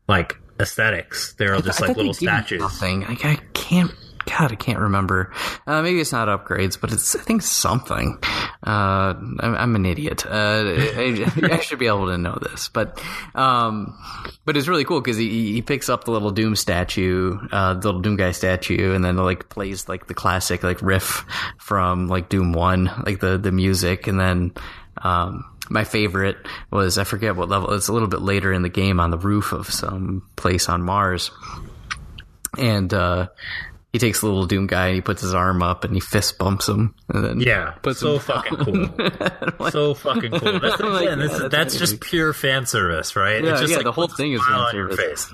like 0.08 0.38
aesthetics. 0.60 1.34
They're 1.34 1.56
all 1.56 1.62
just 1.62 1.82
I 1.82 1.88
like 1.88 1.98
little 1.98 2.14
statues. 2.14 2.62
Something 2.62 3.02
like 3.02 3.26
I 3.26 3.38
can't. 3.54 3.92
God, 4.26 4.52
I 4.52 4.56
can't 4.56 4.80
remember. 4.80 5.34
Uh, 5.66 5.82
maybe 5.82 6.00
it's 6.00 6.12
not 6.12 6.28
upgrades, 6.28 6.80
but 6.80 6.94
it's 6.94 7.16
I 7.16 7.20
think 7.20 7.42
something. 7.42 8.20
Uh, 8.66 9.14
I'm, 9.40 9.56
I'm 9.56 9.76
an 9.76 9.86
idiot. 9.86 10.26
Uh, 10.26 10.64
I, 10.66 11.32
I 11.44 11.60
should 11.60 11.80
be 11.80 11.88
able 11.88 12.08
to 12.08 12.18
know 12.18 12.38
this, 12.42 12.70
but 12.70 13.02
um, 13.34 13.98
but 14.46 14.56
it's 14.56 14.68
really 14.68 14.86
cool 14.86 15.02
because 15.02 15.18
he 15.18 15.54
he 15.54 15.62
picks 15.62 15.90
up 15.90 16.04
the 16.04 16.12
little 16.12 16.32
Doom 16.32 16.56
statue, 16.56 17.38
uh, 17.52 17.74
the 17.74 17.88
little 17.88 18.02
Doom 18.02 18.18
guy 18.18 18.32
statue, 18.32 18.94
and 18.94 19.04
then 19.04 19.18
like 19.18 19.50
plays 19.50 19.90
like 19.90 20.08
the 20.08 20.14
classic 20.14 20.64
like 20.64 20.82
riff 20.82 21.26
from 21.58 22.08
like 22.08 22.30
Doom 22.30 22.54
One, 22.54 22.86
like 23.06 23.20
the 23.20 23.38
the 23.38 23.52
music, 23.52 24.08
and 24.08 24.20
then 24.20 24.54
um, 25.02 25.46
my 25.70 25.84
favorite 25.84 26.38
was 26.70 26.98
I 26.98 27.04
forget 27.04 27.36
what 27.36 27.50
level. 27.50 27.74
It's 27.74 27.88
a 27.88 27.94
little 27.94 28.10
bit 28.10 28.22
later 28.22 28.54
in 28.54 28.62
the 28.62 28.70
game 28.70 29.00
on 29.00 29.10
the 29.10 29.18
roof 29.18 29.54
of 29.54 29.70
some 29.70 30.28
place 30.36 30.70
on 30.70 30.84
Mars 30.84 31.32
and 32.58 32.94
uh, 32.94 33.28
he 33.94 34.00
takes 34.00 34.22
the 34.22 34.28
little 34.28 34.46
Doom 34.46 34.68
guy 34.68 34.88
and 34.88 34.96
he 34.96 35.02
puts 35.02 35.22
his 35.22 35.34
arm 35.34 35.62
up 35.62 35.84
and 35.84 35.94
he 35.94 36.00
fist 36.00 36.38
bumps 36.38 36.68
him. 36.68 36.96
And 37.14 37.26
then 37.26 37.40
Yeah, 37.42 37.72
puts 37.82 38.00
so 38.00 38.20
fucking 38.20 38.58
cool. 38.58 39.70
so 39.72 39.94
fucking 39.94 40.32
cool. 40.32 40.60
That's, 40.60 40.80
like, 40.80 41.06
yeah, 41.06 41.20
is- 41.20 41.32
that's 41.40 41.50
that's 41.50 41.78
just 41.78 42.00
pure 42.00 42.32
fan 42.34 42.66
service, 42.66 43.16
right? 43.16 43.44
Yeah, 43.44 43.52
it's 43.52 43.60
just 43.62 43.72
yeah, 43.72 43.78
like 43.78 43.86
the 43.86 43.92
whole 43.92 44.08
thing 44.08 44.34
is 44.34 44.42
on 44.50 44.74
your 44.76 44.96
face. 44.96 45.28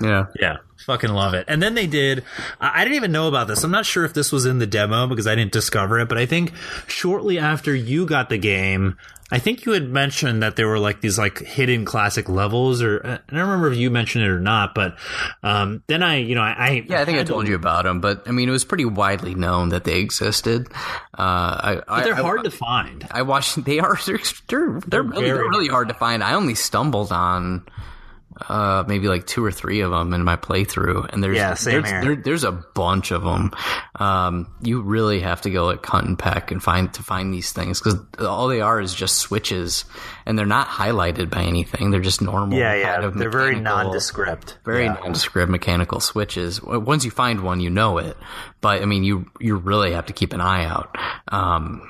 Yeah. 0.00 0.26
Yeah, 0.38 0.58
fucking 0.86 1.10
love 1.10 1.34
it. 1.34 1.46
And 1.48 1.60
then 1.62 1.74
they 1.74 1.86
did. 1.86 2.22
I 2.60 2.80
I 2.80 2.84
didn't 2.84 2.96
even 2.96 3.12
know 3.12 3.26
about 3.28 3.48
this. 3.48 3.64
I'm 3.64 3.70
not 3.72 3.86
sure 3.86 4.04
if 4.04 4.14
this 4.14 4.30
was 4.30 4.46
in 4.46 4.58
the 4.58 4.66
demo 4.66 5.06
because 5.08 5.26
I 5.26 5.34
didn't 5.34 5.52
discover 5.52 5.98
it. 5.98 6.08
But 6.08 6.18
I 6.18 6.26
think 6.26 6.52
shortly 6.86 7.38
after 7.38 7.74
you 7.74 8.06
got 8.06 8.28
the 8.28 8.38
game, 8.38 8.96
I 9.32 9.40
think 9.40 9.64
you 9.66 9.72
had 9.72 9.88
mentioned 9.90 10.44
that 10.44 10.54
there 10.54 10.68
were 10.68 10.78
like 10.78 11.00
these 11.00 11.18
like 11.18 11.38
hidden 11.40 11.84
classic 11.84 12.28
levels, 12.28 12.80
or 12.82 13.00
I 13.04 13.18
don't 13.34 13.40
remember 13.40 13.72
if 13.72 13.76
you 13.78 13.90
mentioned 13.90 14.22
it 14.24 14.28
or 14.28 14.38
not. 14.38 14.72
But 14.74 14.96
um, 15.42 15.82
then 15.88 16.02
I, 16.04 16.18
you 16.18 16.36
know, 16.36 16.42
I, 16.42 16.54
I 16.56 16.84
Yeah, 16.88 17.00
I 17.00 17.04
think 17.04 17.18
I 17.18 17.24
to- 17.24 17.32
told 17.32 17.48
you 17.48 17.56
about 17.56 17.82
them, 17.84 18.00
but 18.00 18.22
I 18.28 18.30
mean, 18.30 18.48
it 18.48 18.52
was 18.52 18.64
pretty 18.64 18.84
widely 18.84 19.34
known 19.34 19.70
that 19.70 19.82
they 19.82 19.98
existed. 19.98 20.68
Uh, 21.18 21.22
I, 21.22 21.82
I, 21.88 22.04
They're 22.04 22.14
I- 22.14 22.20
hard 22.20 22.44
to 22.44 22.50
find. 22.50 23.06
I 23.10 23.22
watched. 23.22 23.64
They 23.64 23.78
are. 23.80 23.96
They're 24.06 24.18
they're, 24.48 24.80
they're, 24.86 25.02
really, 25.02 25.24
they're 25.24 25.36
really 25.48 25.68
hard 25.68 25.88
to 25.88 25.94
find. 25.94 26.22
I 26.22 26.34
only 26.34 26.54
stumbled 26.54 27.10
on 27.12 27.64
uh, 28.48 28.84
maybe 28.86 29.08
like 29.08 29.26
two 29.26 29.44
or 29.44 29.50
three 29.50 29.80
of 29.80 29.90
them 29.90 30.12
in 30.12 30.22
my 30.24 30.36
playthrough, 30.36 31.08
and 31.12 31.22
there's 31.24 31.36
Yeah, 31.36 31.54
same 31.54 31.82
there's, 31.82 31.90
here. 31.90 32.00
there- 32.02 32.16
there's 32.22 32.44
a 32.44 32.52
bunch 32.52 33.10
of 33.10 33.22
them. 33.22 33.50
Um, 33.98 34.52
you 34.60 34.82
really 34.82 35.20
have 35.20 35.40
to 35.42 35.50
go 35.50 35.64
like 35.66 35.84
hunt 35.86 36.06
and 36.06 36.18
peck 36.18 36.50
and 36.50 36.62
find 36.62 36.92
to 36.94 37.02
find 37.02 37.32
these 37.32 37.52
things 37.52 37.80
because 37.80 37.98
all 38.20 38.48
they 38.48 38.60
are 38.60 38.80
is 38.80 38.94
just 38.94 39.16
switches, 39.16 39.84
and 40.26 40.38
they're 40.38 40.44
not 40.46 40.68
highlighted 40.68 41.30
by 41.30 41.42
anything. 41.44 41.90
They're 41.90 42.00
just 42.00 42.20
normal. 42.20 42.58
Yeah, 42.58 42.74
yeah. 42.74 42.92
Kind 42.94 43.04
of 43.04 43.14
mechanical- 43.16 43.62
nondescript. 43.62 44.58
very 44.64 44.88
nondescript 44.88 45.50
mechanical 45.50 46.00
switches. 46.00 46.62
Once 46.62 47.04
you 47.04 47.10
find 47.10 47.40
one, 47.40 47.60
you 47.60 47.70
know 47.70 47.98
it. 47.98 48.16
But 48.60 48.82
I 48.82 48.84
mean, 48.84 49.02
you 49.04 49.30
you 49.40 49.56
really 49.56 49.92
have 49.92 50.06
to 50.06 50.12
keep 50.12 50.32
an 50.32 50.40
eye 50.40 50.64
out. 50.64 50.94
Um, 51.28 51.80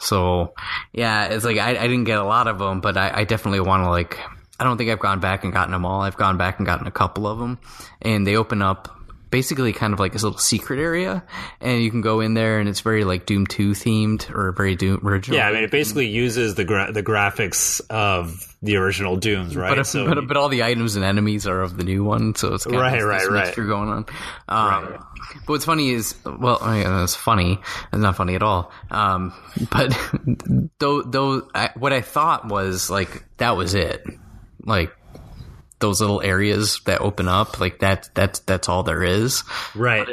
so 0.00 0.54
yeah, 0.92 1.26
it's 1.26 1.44
like 1.44 1.58
I, 1.58 1.70
I 1.70 1.86
didn't 1.86 2.04
get 2.04 2.18
a 2.18 2.24
lot 2.24 2.48
of 2.48 2.58
them, 2.58 2.80
but 2.80 2.96
I, 2.96 3.18
I 3.20 3.24
definitely 3.24 3.60
want 3.60 3.84
to 3.84 3.90
like. 3.90 4.18
I 4.62 4.64
don't 4.64 4.78
think 4.78 4.90
I've 4.90 5.00
gone 5.00 5.18
back 5.18 5.42
and 5.42 5.52
gotten 5.52 5.72
them 5.72 5.84
all. 5.84 6.02
I've 6.02 6.16
gone 6.16 6.36
back 6.38 6.58
and 6.58 6.66
gotten 6.66 6.86
a 6.86 6.92
couple 6.92 7.26
of 7.26 7.38
them, 7.40 7.58
and 8.00 8.24
they 8.24 8.36
open 8.36 8.62
up 8.62 8.96
basically 9.30 9.72
kind 9.72 9.94
of 9.94 9.98
like 9.98 10.12
this 10.12 10.22
little 10.22 10.38
secret 10.38 10.78
area, 10.78 11.24
and 11.60 11.82
you 11.82 11.90
can 11.90 12.00
go 12.02 12.20
in 12.20 12.34
there, 12.34 12.60
and 12.60 12.68
it's 12.68 12.80
very 12.80 13.02
like 13.02 13.26
Doom 13.26 13.46
Two 13.46 13.70
themed 13.70 14.30
or 14.30 14.52
very 14.52 14.76
Doom 14.76 15.00
original. 15.04 15.36
Yeah, 15.38 15.48
I 15.48 15.52
mean, 15.52 15.64
it 15.64 15.70
basically 15.72 16.06
uses 16.06 16.54
the 16.54 16.64
gra- 16.64 16.92
the 16.92 17.02
graphics 17.02 17.80
of 17.90 18.54
the 18.62 18.76
original 18.76 19.16
Dooms, 19.16 19.56
right? 19.56 19.74
But, 19.74 19.86
so, 19.86 20.06
but, 20.06 20.28
but 20.28 20.36
all 20.36 20.48
the 20.48 20.62
items 20.62 20.94
and 20.96 21.04
enemies 21.04 21.46
are 21.48 21.60
of 21.62 21.76
the 21.76 21.82
new 21.82 22.04
one, 22.04 22.34
so 22.36 22.54
it's 22.54 22.64
kind 22.66 22.76
Right, 22.76 23.00
of 23.00 23.08
right, 23.08 23.26
right. 23.28 23.44
mixture 23.46 23.64
going 23.64 23.88
on. 23.88 24.06
Um, 24.48 24.98
But 25.46 25.48
what's 25.48 25.64
funny 25.64 25.90
is, 25.90 26.14
well, 26.26 26.58
I 26.60 26.84
mean, 26.84 27.02
it's 27.02 27.14
funny. 27.16 27.58
It's 27.92 28.02
not 28.02 28.14
funny 28.16 28.34
at 28.36 28.42
all. 28.42 28.70
Um, 28.90 29.32
but 29.70 29.98
though, 30.78 31.02
though, 31.02 31.48
I, 31.54 31.70
what 31.74 31.92
I 31.94 32.02
thought 32.02 32.46
was 32.48 32.90
like 32.90 33.24
that 33.38 33.56
was 33.56 33.74
it. 33.74 34.04
Like 34.64 34.92
those 35.78 36.00
little 36.00 36.22
areas 36.22 36.80
that 36.86 37.00
open 37.00 37.28
up, 37.28 37.60
like 37.60 37.80
that. 37.80 38.08
That's 38.14 38.38
that's 38.40 38.68
all 38.68 38.82
there 38.82 39.02
is. 39.02 39.44
right. 39.74 40.08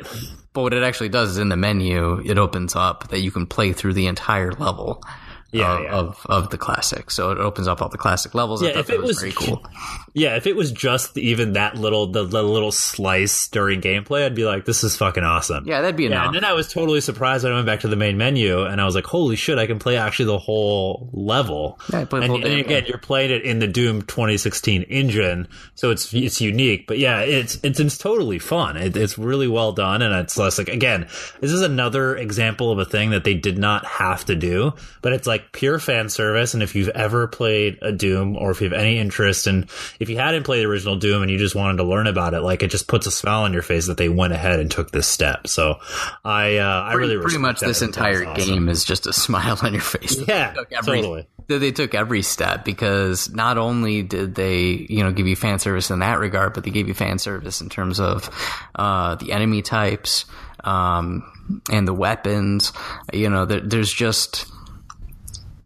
But 0.51 0.61
what 0.63 0.73
it 0.73 0.83
actually 0.83 1.09
does 1.09 1.31
is 1.31 1.37
in 1.37 1.49
the 1.49 1.55
menu, 1.55 2.21
it 2.25 2.37
opens 2.39 2.75
up 2.75 3.09
that 3.09 3.19
you 3.19 3.31
can 3.31 3.45
play 3.45 3.71
through 3.71 3.93
the 3.93 4.07
entire 4.07 4.51
level. 4.51 5.03
Yeah, 5.51 5.77
of, 5.77 5.83
yeah. 5.83 5.91
of 5.91 6.25
of 6.29 6.49
the 6.51 6.57
classic, 6.57 7.09
so 7.09 7.31
it 7.31 7.39
opens 7.39 7.67
up 7.67 7.81
all 7.81 7.89
the 7.89 7.97
classic 7.97 8.35
levels. 8.35 8.61
I 8.61 8.67
Yeah, 8.67 8.71
thought 8.73 8.79
if 8.81 8.87
that 8.87 8.93
it 8.95 9.01
was- 9.01 9.19
very 9.19 9.31
cool. 9.31 9.65
Yeah, 10.13 10.35
if 10.35 10.45
it 10.47 10.55
was 10.55 10.71
just 10.71 11.17
even 11.17 11.53
that 11.53 11.75
little 11.75 12.07
the, 12.07 12.23
the 12.23 12.43
little 12.43 12.71
slice 12.71 13.47
during 13.47 13.81
gameplay, 13.81 14.25
I'd 14.25 14.35
be 14.35 14.45
like, 14.45 14.65
"This 14.65 14.83
is 14.83 14.95
fucking 14.97 15.23
awesome." 15.23 15.65
Yeah, 15.67 15.81
that'd 15.81 15.95
be 15.95 16.03
Yeah, 16.03 16.09
enough. 16.11 16.25
and 16.27 16.35
then 16.35 16.43
I 16.45 16.53
was 16.53 16.71
totally 16.71 17.01
surprised 17.01 17.43
when 17.43 17.53
I 17.53 17.55
went 17.55 17.67
back 17.67 17.79
to 17.81 17.87
the 17.87 17.95
main 17.95 18.17
menu, 18.17 18.63
and 18.63 18.79
I 18.81 18.85
was 18.85 18.93
like, 18.95 19.05
"Holy 19.05 19.35
shit! 19.35 19.57
I 19.57 19.65
can 19.67 19.79
play 19.79 19.97
actually 19.97 20.25
the 20.25 20.37
whole 20.39 21.09
level." 21.13 21.79
Yeah, 21.91 21.99
and, 22.11 22.23
whole 22.25 22.35
and 22.45 22.59
again, 22.59 22.85
you're 22.87 22.97
playing 22.97 23.31
it 23.31 23.43
in 23.43 23.59
the 23.59 23.67
Doom 23.67 24.01
2016 24.03 24.83
engine, 24.83 25.47
so 25.75 25.89
it's 25.91 26.13
it's 26.13 26.41
unique. 26.41 26.85
But 26.87 26.99
yeah, 26.99 27.21
it's 27.21 27.59
it's, 27.63 27.79
it's 27.79 27.97
totally 27.97 28.39
fun. 28.39 28.77
It, 28.77 28.95
it's 28.97 29.17
really 29.17 29.47
well 29.47 29.71
done, 29.71 30.01
and 30.01 30.13
it's 30.15 30.37
less 30.37 30.57
like 30.57 30.69
again, 30.69 31.07
this 31.39 31.51
is 31.51 31.61
another 31.61 32.15
example 32.15 32.71
of 32.71 32.79
a 32.79 32.85
thing 32.85 33.11
that 33.11 33.23
they 33.23 33.33
did 33.33 33.57
not 33.57 33.85
have 33.85 34.25
to 34.25 34.35
do, 34.35 34.73
but 35.01 35.13
it's 35.13 35.25
like 35.27 35.38
pure 35.51 35.79
fan 35.79 36.09
service. 36.09 36.53
And 36.53 36.61
if 36.63 36.75
you've 36.75 36.89
ever 36.89 37.27
played 37.27 37.77
a 37.81 37.91
Doom, 37.91 38.35
or 38.37 38.51
if 38.51 38.61
you 38.61 38.69
have 38.69 38.79
any 38.79 38.97
interest, 38.99 39.47
and 39.47 39.69
if 39.99 40.09
you 40.09 40.17
hadn't 40.17 40.43
played 40.43 40.61
the 40.61 40.69
original 40.69 40.95
Doom 40.97 41.21
and 41.21 41.31
you 41.31 41.37
just 41.37 41.55
wanted 41.55 41.77
to 41.77 41.83
learn 41.83 42.07
about 42.07 42.33
it, 42.33 42.41
like 42.41 42.63
it 42.63 42.69
just 42.71 42.87
puts 42.87 43.07
a 43.07 43.11
smile 43.11 43.43
on 43.43 43.53
your 43.53 43.61
face 43.61 43.87
that 43.87 43.97
they 43.97 44.09
went 44.09 44.33
ahead 44.33 44.59
and 44.59 44.69
took 44.69 44.91
this 44.91 45.07
step. 45.07 45.47
So 45.47 45.79
I 46.23 46.57
uh, 46.57 46.81
I 46.83 46.93
really 46.93 47.17
pretty 47.17 47.37
much 47.37 47.59
this 47.59 47.81
entire 47.81 48.25
awesome. 48.25 48.47
game 48.47 48.69
is 48.69 48.83
just 48.83 49.07
a 49.07 49.13
smile 49.19 49.57
on 49.61 49.73
your 49.73 49.81
face. 49.81 50.17
Yeah, 50.27 50.51
They 50.51 50.57
took 50.59 50.71
every- 50.73 51.01
totally. 51.01 51.27
that 51.47 51.59
They 51.59 51.71
took 51.71 51.93
every 51.95 52.21
step 52.21 52.63
because 52.65 53.29
not 53.33 53.57
only 53.57 54.03
did 54.03 54.35
they, 54.35 54.85
you 54.89 55.03
know, 55.03 55.11
give 55.11 55.27
you 55.27 55.35
fan 55.35 55.59
service 55.59 55.89
in 55.91 55.99
that 55.99 56.19
regard, 56.19 56.53
but 56.53 56.63
they 56.63 56.71
gave 56.71 56.87
you 56.87 56.93
fan 56.93 57.17
service 57.19 57.61
in 57.61 57.69
terms 57.69 57.99
of 57.99 58.29
uh, 58.75 59.15
the 59.15 59.31
enemy 59.31 59.61
types 59.61 60.25
um, 60.63 61.23
and 61.71 61.87
the 61.87 61.93
weapons. 61.93 62.71
You 63.13 63.29
know, 63.29 63.45
there, 63.45 63.61
there's 63.61 63.91
just 63.91 64.45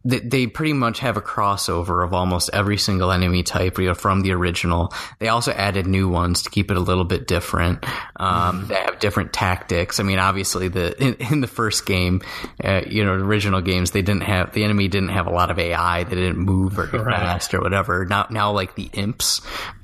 they, 0.06 0.20
they 0.20 0.48
pretty 0.48 0.74
much 0.74 1.00
have 1.00 1.16
a 1.18 1.22
crossover 1.22 2.04
of 2.04 2.14
almost 2.14 2.50
every 2.54 2.78
single 2.78 3.12
enemy 3.12 3.44
type 3.44 3.78
you 3.78 3.88
know, 3.88 3.94
from 3.94 4.22
the 4.22 4.32
original. 4.34 4.94
They 5.20 5.30
also 5.30 5.52
added 5.52 5.88
new 5.88 6.10
ones 6.10 6.44
to 6.44 6.50
keep 6.50 6.70
it 6.72 6.78
a 6.78 6.82
little 6.82 7.06
bit 7.06 7.28
different. 7.28 7.86
Um, 8.18 8.68
They 8.68 8.76
have 8.76 9.00
different 9.00 9.32
tactics. 9.34 10.00
I 10.00 10.04
mean, 10.04 10.20
obviously, 10.20 10.68
the 10.68 11.02
in, 11.04 11.14
in 11.34 11.42
the 11.42 11.48
first 11.48 11.86
game, 11.86 12.22
uh, 12.64 12.82
you 12.88 13.04
know, 13.06 13.14
original 13.14 13.62
games, 13.62 13.92
they 13.92 14.02
didn't 14.02 14.24
have 14.24 14.54
the 14.54 14.64
enemy 14.64 14.88
didn't 14.88 15.10
have 15.10 15.28
a 15.28 15.32
lot 15.32 15.52
of 15.52 15.60
AI. 15.60 16.04
They 16.04 16.16
didn't 16.16 16.38
move 16.40 16.74
very 16.74 16.90
Right. 16.90 17.16
fast 17.16 17.54
or 17.54 17.62
whatever. 17.62 18.06
Now, 18.06 18.28
now, 18.30 18.52
like 18.52 18.76
the 18.76 18.90
imps. 18.94 19.42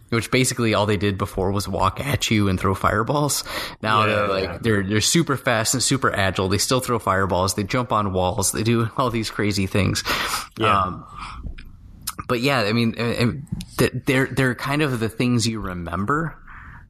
Which 0.10 0.32
basically 0.32 0.74
all 0.74 0.86
they 0.88 0.98
did 0.98 1.18
before 1.18 1.52
was 1.52 1.68
walk 1.68 2.00
at 2.00 2.32
you 2.32 2.48
and 2.48 2.60
throw 2.60 2.74
fireballs. 2.74 3.44
Now 3.82 4.02
Yeah, 4.06 4.08
they're 4.14 4.28
like 4.28 4.44
yeah. 4.44 4.58
they're 4.62 4.84
they're 4.84 5.02
super 5.02 5.38
fast 5.38 5.74
and 5.76 5.84
super 5.84 6.12
agile. 6.12 6.50
They 6.50 6.58
still 6.58 6.80
throw 6.80 6.98
fireballs. 7.00 7.54
They 7.54 7.64
jump 7.64 7.92
on 7.92 8.12
walls. 8.12 8.52
They 8.52 8.64
do 8.64 8.90
all 8.98 9.10
these 9.12 9.30
crazy 9.30 9.68
things. 9.68 10.04
Yeah. 10.58 10.82
Um, 10.82 11.06
but 12.28 12.42
yeah, 12.42 12.62
I 12.62 12.74
mean, 12.74 12.94
th- 13.78 13.92
they're 14.06 14.28
they're 14.28 14.56
kind 14.56 14.82
of 14.82 15.00
the 15.00 15.10
things 15.10 15.48
you 15.48 15.60
remember 15.60 16.38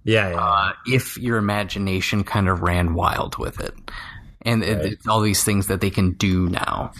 Yeah, 0.04 0.30
yeah. 0.30 0.36
uh, 0.42 0.74
if 0.88 1.18
your 1.18 1.38
imagination 1.38 2.24
kind 2.24 2.50
of 2.50 2.62
ran 2.62 2.94
wild 2.94 3.38
with 3.38 3.60
it, 3.62 3.74
and 4.42 4.64
it, 4.64 4.86
it's 4.94 5.08
all 5.08 5.22
these 5.22 5.44
things 5.44 5.68
that 5.68 5.82
they 5.82 5.90
can 5.92 6.12
do 6.14 6.48
now. 6.50 6.92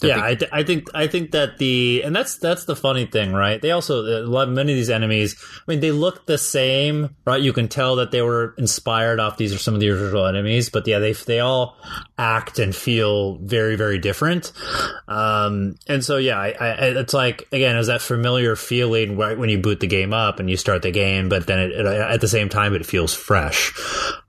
Yeah, 0.00 0.22
I, 0.22 0.34
th- 0.36 0.50
I 0.52 0.62
think 0.62 0.88
I 0.94 1.08
think 1.08 1.32
that 1.32 1.58
the 1.58 2.02
and 2.04 2.14
that's 2.14 2.38
that's 2.38 2.66
the 2.66 2.76
funny 2.76 3.06
thing, 3.06 3.32
right? 3.32 3.60
They 3.60 3.72
also 3.72 4.02
a 4.02 4.22
lot 4.22 4.48
many 4.48 4.72
of 4.72 4.76
these 4.76 4.90
enemies. 4.90 5.34
I 5.66 5.70
mean, 5.72 5.80
they 5.80 5.90
look 5.90 6.26
the 6.26 6.38
same, 6.38 7.16
right? 7.24 7.42
You 7.42 7.52
can 7.52 7.66
tell 7.66 7.96
that 7.96 8.12
they 8.12 8.22
were 8.22 8.54
inspired 8.58 9.18
off 9.18 9.38
these 9.38 9.52
are 9.52 9.58
some 9.58 9.74
of 9.74 9.80
the 9.80 9.90
original 9.90 10.26
enemies, 10.26 10.70
but 10.70 10.86
yeah, 10.86 11.00
they 11.00 11.14
they 11.14 11.40
all 11.40 11.76
act 12.16 12.60
and 12.60 12.74
feel 12.76 13.38
very 13.38 13.74
very 13.74 13.98
different. 13.98 14.52
Um, 15.08 15.76
and 15.88 16.04
so 16.04 16.16
yeah, 16.16 16.38
I, 16.38 16.50
I, 16.50 16.70
it's 17.00 17.14
like 17.14 17.48
again, 17.50 17.76
is 17.76 17.88
that 17.88 18.00
familiar 18.00 18.54
feeling 18.54 19.16
right 19.16 19.36
when 19.36 19.48
you 19.48 19.58
boot 19.58 19.80
the 19.80 19.88
game 19.88 20.12
up 20.12 20.38
and 20.38 20.48
you 20.48 20.56
start 20.56 20.82
the 20.82 20.92
game, 20.92 21.28
but 21.28 21.48
then 21.48 21.58
it, 21.58 21.72
it, 21.72 21.86
at 21.86 22.20
the 22.20 22.28
same 22.28 22.48
time 22.48 22.74
it 22.74 22.86
feels 22.86 23.14
fresh, 23.14 23.74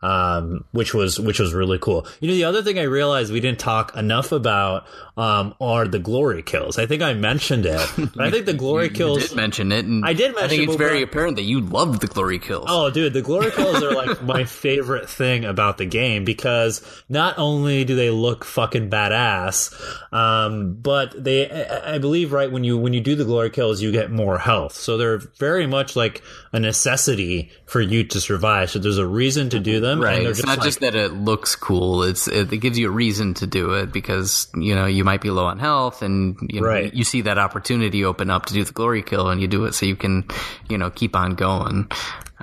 um, 0.02 0.66
which 0.72 0.96
was 0.96 1.20
which 1.20 1.40
was 1.40 1.54
really 1.54 1.78
cool. 1.78 2.08
You 2.22 2.30
know, 2.30 2.34
the 2.34 2.46
other 2.46 2.64
thing 2.64 2.80
I 2.80 2.84
realized 2.84 3.32
we 3.32 3.40
didn't 3.40 3.60
talk 3.60 3.96
enough 3.96 4.32
about 4.32 4.88
um, 5.16 5.54
are 5.62 5.88
the 5.88 6.00
glory 6.00 6.42
kills. 6.42 6.78
I 6.80 6.86
think 6.86 7.02
I 7.02 7.14
mentioned 7.14 7.66
it, 7.66 7.76
I 8.18 8.32
think 8.32 8.46
the 8.46 8.54
glory 8.54 8.86
You 8.86 8.92
kills. 8.92 9.28
did 9.30 9.36
mention 9.36 9.72
it, 9.74 9.84
and 9.86 10.06
I 10.06 10.14
did 10.14 10.34
mention. 10.36 10.44
I 10.44 10.48
think 10.48 10.62
it, 10.62 10.64
it's 10.70 10.74
but- 10.78 10.84
very 10.84 11.02
apparent 11.02 11.36
that 11.36 11.44
you 11.44 11.60
loved 11.60 12.00
the 12.02 12.08
glory 12.08 12.40
kills. 12.40 12.66
Oh, 12.70 12.90
dude, 12.90 13.12
the 13.14 13.22
glory 13.22 13.52
kills 13.52 13.84
are 13.84 13.92
like 13.94 14.24
my 14.24 14.46
favorite 14.46 15.10
thing 15.10 15.44
about 15.44 15.78
the 15.78 15.86
game 15.86 16.24
because 16.24 16.82
not 17.10 17.38
only 17.38 17.84
do 17.84 17.96
they 17.96 18.10
look 18.10 18.46
fucking 18.46 18.90
badass, 18.90 19.74
um, 20.14 20.76
but 20.76 21.22
they, 21.22 21.50
I, 21.50 21.96
I 21.96 21.98
believe, 21.98 22.32
right 22.32 22.50
when 22.52 22.64
you 22.64 22.78
when 22.78 22.94
you 22.94 23.02
do 23.02 23.16
the 23.16 23.26
glory 23.26 23.50
kills, 23.50 23.82
you 23.82 23.92
get 23.92 24.12
more 24.12 24.38
health. 24.38 24.74
So 24.76 24.98
they're 24.98 25.18
very 25.40 25.68
much 25.68 25.96
like 25.96 26.22
a 26.54 26.60
necessity 26.60 27.52
for 27.66 27.82
you 27.82 28.04
to 28.06 28.22
survive. 28.22 28.70
So 28.72 28.80
there's 28.80 28.98
a 28.98 29.06
reason 29.06 29.50
to 29.50 29.60
do 29.60 29.80
them, 29.80 30.02
Right. 30.02 30.20
And 30.20 30.28
It's 30.28 30.46
not 30.46 30.60
like- 30.60 30.66
just 30.66 30.80
that 30.80 30.96
it 30.96 31.14
looks 31.14 31.56
cool. 31.56 32.04
It's 32.04 32.28
it, 32.30 32.52
it 32.54 32.58
gives 32.58 32.80
you 32.80 32.88
a 32.88 32.92
reason 32.92 33.34
to 33.36 33.46
do 33.48 33.74
it 33.74 33.92
because 33.92 34.48
you 34.56 34.74
know 34.74 34.86
you 34.86 35.04
might 35.04 35.22
be 35.22 35.30
low 35.30 35.49
on 35.50 35.60
health, 35.60 36.02
and 36.02 36.38
you 36.50 36.62
know 36.62 36.68
Right. 36.68 36.94
you 36.94 37.04
see 37.04 37.22
that 37.22 37.38
opportunity 37.38 38.06
open 38.06 38.30
up 38.30 38.46
to 38.46 38.54
do 38.54 38.64
the 38.64 38.72
glory 38.72 39.02
kill, 39.02 39.30
and 39.30 39.42
you 39.42 39.48
do 39.48 39.66
it 39.66 39.74
so 39.74 39.86
you 39.86 39.96
can 39.96 40.24
you 40.70 40.78
know 40.78 40.90
keep 40.90 41.16
on 41.16 41.36
going. 41.36 41.90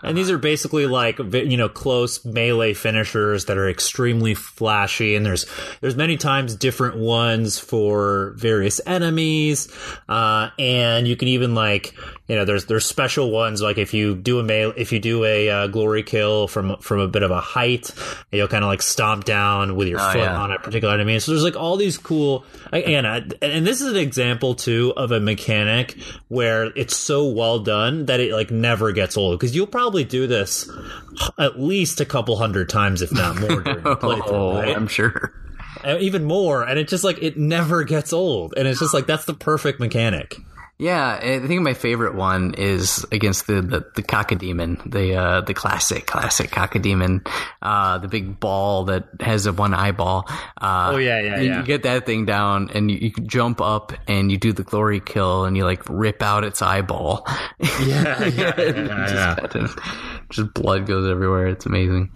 And 0.03 0.17
these 0.17 0.31
are 0.31 0.39
basically 0.39 0.87
like 0.87 1.19
you 1.19 1.57
know 1.57 1.69
close 1.69 2.25
melee 2.25 2.75
finishers 2.75 3.47
that 3.47 3.57
are 3.59 3.69
extremely 3.69 4.35
flashy, 4.35 5.15
and 5.17 5.25
there's 5.25 5.47
there's 5.81 5.97
many 5.97 6.17
times 6.17 6.55
different 6.55 6.97
ones 6.99 7.59
for 7.59 8.35
various 8.37 8.81
enemies, 8.87 9.69
uh, 10.09 10.51
and 10.59 11.09
you 11.09 11.17
can 11.17 11.29
even 11.29 11.55
like 11.55 11.95
you 12.29 12.37
know 12.37 12.45
there's 12.45 12.67
there's 12.67 12.85
special 12.85 13.31
ones 13.31 13.63
like 13.63 13.79
if 13.79 13.95
you 13.95 14.15
do 14.15 14.39
a 14.39 14.43
melee 14.43 14.75
if 14.77 14.93
you 14.93 14.99
do 14.99 15.25
a 15.25 15.49
uh, 15.49 15.67
glory 15.69 16.03
kill 16.03 16.47
from 16.49 16.77
from 16.79 17.01
a 17.01 17.09
bit 17.09 17.23
of 17.23 17.31
a 17.31 17.41
height, 17.41 17.91
you'll 18.33 18.49
kind 18.49 18.65
of 18.65 18.69
like 18.69 18.83
stomp 18.83 19.25
down 19.25 19.77
with 19.77 19.89
your 19.89 20.01
Oh, 20.01 20.13
foot 20.13 20.19
yeah. 20.21 20.37
on 20.41 20.53
a 20.53 20.59
particular 20.59 20.93
enemy. 20.95 21.19
So 21.21 21.33
there's 21.33 21.43
like 21.45 21.57
all 21.57 21.77
these 21.77 21.97
cool 21.97 22.45
again, 22.73 23.07
I- 23.07 23.25
and 23.41 23.67
this 23.67 23.81
is 23.81 23.93
an 23.93 23.97
example 23.97 24.55
too 24.55 24.93
of 24.97 25.11
a 25.13 25.21
mechanic 25.21 25.97
where 26.29 26.65
it's 26.77 26.97
so 26.97 27.27
well 27.29 27.61
done 27.61 28.07
that 28.07 28.21
it 28.21 28.33
like 28.33 28.51
never 28.51 28.93
gets 28.93 29.17
old 29.17 29.39
because 29.39 29.55
you'll 29.57 29.67
probably 29.67 29.86
do 30.05 30.27
this 30.27 30.71
at 31.39 31.61
least 31.61 32.01
a 32.01 32.05
couple 32.05 32.37
hundred 32.37 32.69
times, 32.69 33.03
if 33.03 33.13
not 33.13 33.39
more, 33.41 33.61
during 33.61 33.83
the 33.83 33.97
playthrough. 33.97 34.23
Oh, 34.27 34.55
right? 34.55 34.77
I'm 34.77 34.89
sure. 34.89 35.33
Even 35.85 36.25
more, 36.25 36.63
and 36.63 36.79
it 36.79 36.89
just 36.89 37.05
like 37.05 37.23
it 37.23 37.37
never 37.37 37.85
gets 37.85 38.13
old, 38.13 38.55
and 38.57 38.67
it's 38.67 38.81
just 38.81 38.95
like 38.95 39.07
that's 39.07 39.25
the 39.25 39.35
perfect 39.35 39.79
mechanic. 39.79 40.39
Yeah, 40.79 41.19
I 41.23 41.39
think 41.47 41.63
my 41.63 41.73
favorite 41.73 42.15
one 42.15 42.53
is 42.59 43.07
against 43.11 43.47
the 43.47 43.63
the, 43.63 43.87
the 43.95 44.03
Cacodemon, 44.03 44.91
the 44.91 45.15
uh, 45.15 45.41
the 45.41 45.55
classic 45.55 46.05
classic 46.07 46.51
Cacodemon, 46.51 47.27
uh, 47.63 47.97
the 47.97 48.09
big 48.09 48.39
ball 48.39 48.85
that 48.85 49.09
has 49.21 49.47
a 49.47 49.55
one 49.55 49.73
eyeball. 49.73 50.27
Uh, 50.61 50.91
Oh, 50.93 50.97
yeah, 50.99 51.19
yeah, 51.21 51.41
you, 51.41 51.49
yeah. 51.49 51.61
You 51.61 51.65
get 51.65 51.83
that 51.85 52.05
thing 52.05 52.27
down, 52.27 52.69
and 52.75 52.91
you, 52.91 52.99
you 52.99 53.11
jump 53.27 53.63
up, 53.63 53.95
and 54.07 54.31
you 54.31 54.37
do 54.37 54.53
the 54.53 54.65
glory 54.65 55.01
kill, 55.01 55.47
and 55.47 55.57
you 55.57 55.65
like 55.65 55.83
rip 55.89 56.21
out 56.23 56.45
its 56.45 56.61
eyeball. 56.61 57.27
Yeah, 57.83 58.29
just, 59.51 59.79
just 60.29 60.53
blood 60.55 60.87
goes 60.87 61.11
everywhere. 61.11 61.47
It's 61.47 61.65
amazing. 61.65 62.11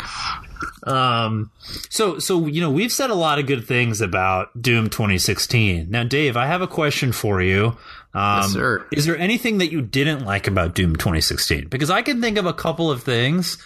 Um, 0.85 1.51
so 1.89 2.19
so 2.19 2.47
you 2.47 2.61
know 2.61 2.71
we've 2.71 2.93
said 2.93 3.11
a 3.11 3.15
lot 3.15 3.39
of 3.39 3.47
good 3.47 3.67
things 3.67 4.01
about 4.01 4.61
Doom 4.61 4.91
2016. 4.91 5.91
Now, 5.91 6.05
Dave, 6.05 6.37
I 6.37 6.47
have 6.47 6.63
a 6.63 6.67
question 6.67 7.13
for 7.13 7.41
you. 7.43 7.77
Um, 8.13 8.43
Yes, 8.43 8.53
sir. 8.53 8.87
Is 8.93 9.07
there 9.07 9.17
anything 9.17 9.59
that 9.59 9.71
you 9.71 9.83
didn't 9.83 10.25
like 10.25 10.47
about 10.47 10.75
Doom 10.75 10.97
2016? 10.97 11.69
Because 11.69 11.91
I 11.91 12.03
can 12.03 12.21
think 12.21 12.39
of 12.39 12.47
a 12.47 12.53
couple 12.53 12.91
of 12.91 13.03
things. 13.03 13.59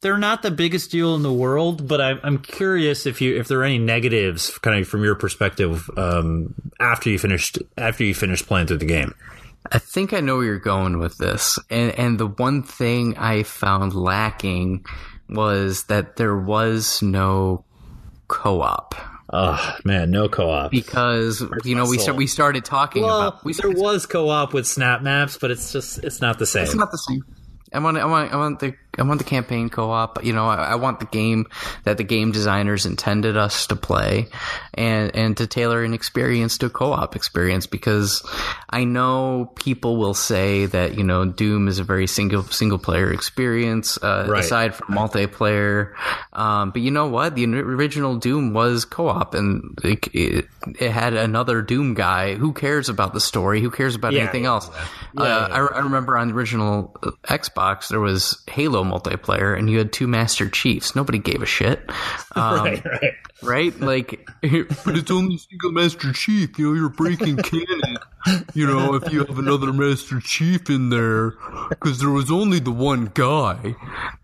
They're 0.00 0.18
not 0.18 0.42
the 0.42 0.50
biggest 0.50 0.90
deal 0.90 1.14
in 1.14 1.22
the 1.22 1.32
world, 1.32 1.86
but 1.86 2.00
I'm, 2.00 2.18
I'm 2.24 2.38
curious 2.38 3.06
if 3.06 3.20
you 3.20 3.38
if 3.38 3.48
there 3.48 3.60
are 3.60 3.64
any 3.64 3.78
negatives, 3.78 4.56
kind 4.58 4.80
of 4.80 4.88
from 4.88 5.04
your 5.04 5.14
perspective, 5.14 5.88
um, 5.96 6.54
after 6.80 7.08
you 7.10 7.18
finished 7.18 7.58
after 7.78 8.02
you 8.02 8.14
finished 8.14 8.46
playing 8.46 8.66
through 8.66 8.78
the 8.78 8.86
game. 8.86 9.14
I 9.70 9.78
think 9.78 10.12
I 10.12 10.20
know 10.20 10.36
where 10.36 10.44
you're 10.44 10.58
going 10.58 10.98
with 10.98 11.18
this, 11.18 11.58
and 11.70 11.96
and 11.96 12.18
the 12.18 12.26
one 12.26 12.64
thing 12.64 13.16
I 13.16 13.44
found 13.44 13.94
lacking 13.94 14.84
was 15.34 15.84
that 15.84 16.16
there 16.16 16.36
was 16.36 17.02
no 17.02 17.64
co-op. 18.28 18.94
Oh 19.32 19.76
man, 19.84 20.10
no 20.10 20.28
co-op. 20.28 20.70
Because 20.70 21.42
you 21.64 21.74
know 21.74 21.86
we 21.86 21.98
we 22.12 22.26
started 22.26 22.64
talking 22.64 23.02
Well, 23.02 23.28
about 23.28 23.44
we 23.44 23.54
there 23.54 23.70
was 23.70 24.04
co-op 24.06 24.52
with 24.52 24.66
Snap 24.66 25.02
Maps, 25.02 25.38
but 25.38 25.50
it's 25.50 25.72
just 25.72 25.98
it's 26.04 26.20
not 26.20 26.38
the 26.38 26.46
same. 26.46 26.64
It's 26.64 26.74
not 26.74 26.90
the 26.90 26.98
same. 26.98 27.24
I 27.72 27.78
want 27.78 27.96
I 27.96 28.04
want 28.04 28.32
I 28.32 28.36
want 28.36 28.60
the 28.60 28.74
I 28.98 29.02
want 29.04 29.18
the 29.18 29.24
campaign 29.24 29.70
co-op. 29.70 30.22
You 30.24 30.32
know, 30.32 30.46
I, 30.48 30.56
I 30.56 30.74
want 30.74 31.00
the 31.00 31.06
game 31.06 31.46
that 31.84 31.96
the 31.96 32.04
game 32.04 32.30
designers 32.32 32.84
intended 32.84 33.36
us 33.36 33.66
to 33.68 33.76
play, 33.76 34.28
and 34.74 35.14
and 35.16 35.36
to 35.38 35.46
tailor 35.46 35.82
an 35.82 35.94
experience 35.94 36.58
to 36.58 36.66
a 36.66 36.70
co-op 36.70 37.16
experience. 37.16 37.66
Because 37.66 38.22
I 38.68 38.84
know 38.84 39.50
people 39.56 39.96
will 39.96 40.14
say 40.14 40.66
that 40.66 40.96
you 40.98 41.04
know 41.04 41.24
Doom 41.24 41.68
is 41.68 41.78
a 41.78 41.84
very 41.84 42.06
single 42.06 42.42
single 42.44 42.78
player 42.78 43.12
experience, 43.12 43.96
uh, 44.02 44.26
Right. 44.28 44.44
aside 44.44 44.74
from 44.74 44.94
multiplayer. 44.94 45.94
Um, 46.32 46.70
but 46.70 46.82
you 46.82 46.90
know 46.90 47.08
what? 47.08 47.34
The 47.34 47.44
original 47.46 48.16
Doom 48.16 48.52
was 48.52 48.84
co-op, 48.84 49.34
and 49.34 49.78
it, 49.84 50.06
it, 50.14 50.48
it 50.78 50.90
had 50.90 51.14
another 51.14 51.62
Doom 51.62 51.94
guy. 51.94 52.34
Who 52.34 52.52
cares 52.52 52.88
about 52.88 53.14
the 53.14 53.20
story? 53.20 53.60
Who 53.60 53.70
cares 53.70 53.94
about 53.94 54.12
Yeah, 54.12 54.22
anything 54.22 54.44
yeah, 54.44 54.50
else? 54.50 54.70
Yeah, 55.14 55.22
uh. 55.22 55.48
I, 55.50 55.76
I 55.76 55.78
remember 55.80 56.16
on 56.18 56.28
the 56.28 56.34
original 56.34 56.94
uh, 57.02 57.10
Xbox 57.24 57.88
there 57.88 58.00
was 58.00 58.42
Halo 58.48 58.81
multiplayer, 58.84 59.56
and 59.56 59.70
you 59.70 59.78
had 59.78 59.92
two 59.92 60.06
Master 60.06 60.48
Chiefs. 60.48 60.94
Nobody 60.94 61.18
gave 61.18 61.42
a 61.42 61.46
shit, 61.46 61.80
um, 62.34 62.64
right, 62.64 62.84
right. 62.84 63.14
right? 63.42 63.80
Like, 63.80 64.28
but 64.42 64.96
it's 64.96 65.10
only 65.10 65.38
single 65.38 65.72
Master 65.72 66.12
Chief. 66.12 66.58
You 66.58 66.68
know, 66.68 66.74
you're 66.74 66.88
breaking 66.88 67.36
canon. 67.38 67.98
You 68.54 68.66
know, 68.68 68.94
if 68.94 69.12
you 69.12 69.24
have 69.24 69.38
another 69.38 69.72
Master 69.72 70.20
Chief 70.20 70.70
in 70.70 70.90
there, 70.90 71.32
because 71.70 71.98
there 71.98 72.10
was 72.10 72.30
only 72.30 72.60
the 72.60 72.70
one 72.70 73.10
guy. 73.14 73.74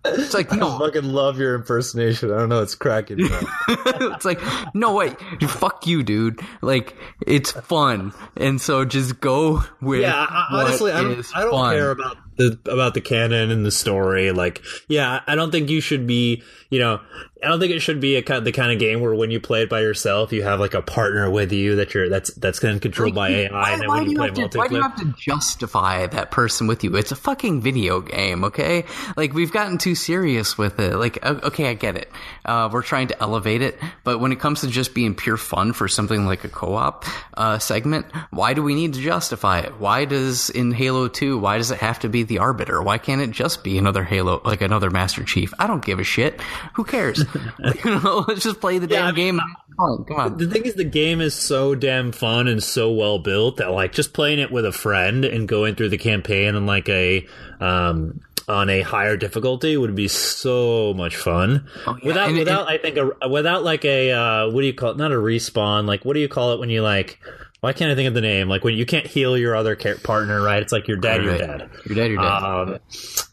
It's 0.04 0.34
like 0.34 0.52
no, 0.52 0.78
fucking 0.78 1.04
love 1.04 1.38
your 1.38 1.54
impersonation. 1.54 2.30
I 2.30 2.38
don't 2.38 2.48
know, 2.48 2.62
it's 2.62 2.76
cracking. 2.76 3.16
me 3.16 3.28
it's 3.68 4.24
like 4.24 4.40
no 4.74 4.94
way. 4.94 5.16
Fuck 5.48 5.86
you, 5.86 6.02
dude. 6.02 6.40
Like 6.62 6.96
it's 7.26 7.50
fun, 7.52 8.12
and 8.36 8.60
so 8.60 8.84
just 8.84 9.20
go 9.20 9.64
with. 9.80 10.02
yeah, 10.02 10.14
I, 10.14 10.46
what 10.52 10.66
honestly, 10.66 10.92
I 10.92 11.02
don't, 11.02 11.18
is 11.18 11.32
I 11.34 11.42
don't 11.42 11.50
fun. 11.50 11.74
care 11.74 11.90
about 11.90 12.16
the 12.38 12.58
about 12.66 12.94
the 12.94 13.00
canon 13.00 13.50
and 13.50 13.66
the 13.66 13.70
story. 13.70 14.32
Like, 14.32 14.62
yeah, 14.88 15.20
I 15.26 15.34
don't 15.34 15.50
think 15.50 15.68
you 15.68 15.80
should 15.80 16.06
be. 16.06 16.42
You 16.70 16.78
know, 16.80 17.00
I 17.40 17.48
don't 17.48 17.60
think 17.60 17.72
it 17.72 17.78
should 17.78 18.00
be 18.00 18.16
a 18.16 18.22
kind 18.22 18.44
the 18.44 18.50
kind 18.50 18.72
of 18.72 18.80
game 18.80 19.00
where 19.00 19.14
when 19.14 19.30
you 19.30 19.38
play 19.38 19.62
it 19.62 19.68
by 19.68 19.80
yourself, 19.80 20.32
you 20.32 20.42
have 20.42 20.58
like 20.58 20.74
a 20.74 20.82
partner 20.82 21.30
with 21.30 21.52
you 21.52 21.76
that 21.76 21.94
you're 21.94 22.08
that's 22.08 22.34
that's 22.34 22.58
then 22.58 22.80
controlled 22.80 23.14
by 23.14 23.28
AI, 23.28 23.52
Why, 23.52 23.72
and 23.72 23.80
then 23.80 23.88
when 23.88 24.04
do 24.04 24.10
you 24.10 24.16
play 24.16 24.26
have 24.26 24.50
to, 24.50 24.58
why 24.58 24.66
do 24.66 24.74
you 24.74 24.82
have 24.82 24.96
to 24.96 25.14
justify 25.16 26.06
that 26.08 26.32
person 26.32 26.66
with 26.66 26.82
you? 26.82 26.96
It's 26.96 27.12
a 27.12 27.16
fucking 27.16 27.60
video 27.60 28.00
game, 28.00 28.42
okay? 28.42 28.84
Like 29.16 29.34
we've 29.34 29.52
gotten 29.52 29.78
too 29.78 29.94
serious 29.94 30.58
with 30.58 30.80
it. 30.80 30.96
Like, 30.96 31.24
okay, 31.24 31.68
I 31.68 31.74
get 31.74 31.96
it. 31.96 32.10
Uh, 32.44 32.70
we're 32.72 32.82
trying 32.82 33.06
to 33.08 33.22
elevate 33.22 33.62
it, 33.62 33.78
but 34.02 34.18
when 34.18 34.32
it 34.32 34.40
comes 34.40 34.62
to 34.62 34.66
just 34.66 34.92
being 34.92 35.14
pure 35.14 35.36
fun 35.36 35.72
for 35.72 35.86
something 35.86 36.26
like 36.26 36.42
a 36.42 36.48
co-op 36.48 37.04
uh, 37.36 37.60
segment, 37.60 38.06
why 38.30 38.52
do 38.52 38.64
we 38.64 38.74
need 38.74 38.94
to 38.94 39.00
justify 39.00 39.60
it? 39.60 39.78
Why 39.78 40.06
does 40.06 40.50
in 40.50 40.72
Halo 40.72 41.06
Two? 41.06 41.38
Why 41.38 41.58
does 41.58 41.70
it 41.70 41.78
have 41.78 42.00
to 42.00 42.08
be 42.08 42.24
the 42.24 42.38
Arbiter? 42.38 42.82
Why 42.82 42.98
can't 42.98 43.20
it 43.20 43.30
just 43.30 43.62
be 43.62 43.78
another 43.78 44.02
Halo, 44.02 44.40
like 44.44 44.60
another 44.60 44.90
Master 44.90 45.22
Chief? 45.22 45.54
I 45.60 45.68
don't 45.68 45.84
give 45.84 46.00
a 46.00 46.04
shit. 46.04 46.40
Who 46.74 46.82
cares? 46.82 47.27
you 47.84 47.90
know, 48.02 48.24
let's 48.28 48.42
just 48.42 48.60
play 48.60 48.78
the 48.78 48.86
Yeah, 48.88 48.98
damn 49.00 49.06
I 49.06 49.12
mean, 49.12 49.36
game. 49.36 49.40
Come 49.78 50.16
on. 50.18 50.36
the 50.38 50.46
thing 50.48 50.64
is 50.64 50.74
the 50.74 50.82
game 50.84 51.20
is 51.20 51.34
so 51.34 51.74
damn 51.76 52.10
fun 52.12 52.48
and 52.48 52.62
so 52.62 52.90
well 52.92 53.18
built 53.20 53.58
that 53.58 53.70
like 53.70 53.92
just 53.92 54.12
playing 54.12 54.38
it 54.40 54.50
with 54.50 54.64
a 54.66 54.72
friend 54.72 55.24
and 55.24 55.46
going 55.46 55.76
through 55.76 55.90
the 55.90 55.98
campaign 55.98 56.54
on 56.56 56.66
like 56.66 56.88
a 56.88 57.24
um 57.60 58.20
on 58.48 58.70
a 58.70 58.80
higher 58.80 59.16
difficulty 59.16 59.76
would 59.76 59.94
be 59.94 60.08
so 60.08 60.94
much 60.94 61.14
fun 61.16 61.68
yeah, 61.86 61.94
without 62.02 62.28
and- 62.30 62.38
without 62.38 62.68
I 62.68 62.78
think 62.78 62.96
a 62.96 63.28
without 63.28 63.62
like 63.62 63.84
a 63.84 64.10
uh 64.10 64.50
what 64.50 64.62
do 64.62 64.66
you 64.66 64.74
call 64.74 64.90
it 64.92 64.96
not 64.96 65.12
a 65.12 65.16
respawn 65.16 65.86
like 65.86 66.04
what 66.04 66.14
do 66.14 66.20
you 66.20 66.28
call 66.28 66.54
it 66.54 66.58
when 66.60 66.70
you 66.70 66.82
like 66.82 67.20
why 67.60 67.72
can't 67.72 67.90
I 67.90 67.94
think 67.96 68.08
of 68.08 68.14
the 68.14 68.20
name 68.20 68.48
like 68.48 68.62
when 68.64 68.74
you 68.74 68.86
can't 68.86 69.06
heal 69.06 69.36
your 69.36 69.56
other 69.56 69.74
partner 69.76 70.40
right 70.42 70.62
it's 70.62 70.72
like 70.72 70.86
your 70.88 70.96
dad, 70.96 71.18
dead 71.18 71.24
you're 71.24 71.32
Right. 71.32 71.40
dead 71.58 71.70
You're 71.86 71.94
dead. 71.96 72.10
You're 72.10 72.20
um 72.20 72.78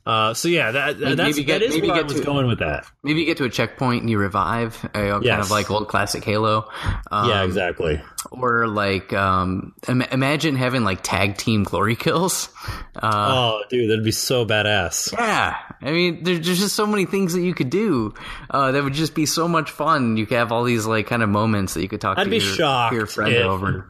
uh 0.08 0.34
so 0.34 0.48
yeah 0.48 0.72
that 0.72 1.00
Maybe 1.00 1.16
that's 1.16 1.40
get- 1.40 1.48
that 1.48 1.62
is 1.64 1.74
maybe 1.76 1.88
where 1.88 1.96
I 1.98 2.00
get 2.00 2.08
was 2.08 2.20
to- 2.20 2.26
going 2.26 2.48
with 2.48 2.60
that 2.60 2.86
Maybe 3.04 3.20
you 3.20 3.26
get 3.28 3.38
to 3.38 3.44
a 3.44 3.50
checkpoint 3.50 4.02
and 4.02 4.10
you 4.10 4.18
revive, 4.18 4.84
uh, 4.86 4.90
kind 5.00 5.24
Yes. 5.24 5.46
of 5.46 5.52
like 5.52 5.70
old 5.70 5.88
classic 5.88 6.24
Halo. 6.24 6.68
Um, 7.12 7.30
yeah 7.30 7.44
exactly 7.44 8.02
Or 8.32 8.68
like, 8.68 9.14
um, 9.14 9.74
Im- 9.88 10.02
imagine 10.02 10.56
having 10.56 10.84
like 10.84 11.02
tag 11.04 11.38
team 11.38 11.62
glory 11.64 11.96
kills. 11.96 12.50
Uh, 12.96 13.10
oh 13.32 13.64
dude 13.70 13.90
that'd 13.92 14.04
be 14.04 14.12
so 14.12 14.46
badass 14.46 15.12
yeah, 15.14 15.56
I 15.82 15.92
mean, 15.92 16.24
there's 16.24 16.40
there's 16.46 16.60
just 16.60 16.76
so 16.76 16.88
many 16.88 17.06
things 17.06 17.34
that 17.34 17.42
you 17.42 17.54
could 17.54 17.70
do 17.70 18.14
uh, 18.50 18.72
that 18.72 18.84
would 18.84 18.94
just 18.94 19.14
be 19.14 19.26
so 19.28 19.48
much 19.48 19.70
fun. 19.70 20.18
You 20.18 20.26
could 20.26 20.38
have 20.38 20.52
all 20.52 20.64
these 20.64 20.86
like 20.88 21.06
kind 21.08 21.22
of 21.22 21.30
moments 21.30 21.76
that 21.76 21.82
you 21.84 21.88
could 21.90 22.02
talk 22.02 22.18
I'd 22.18 22.24
to 22.24 22.30
be 22.30 22.38
your, 22.38 22.46
shocked 22.56 22.96
your 22.96 23.06
friend 23.06 23.34
if- 23.36 23.46
over. 23.46 23.88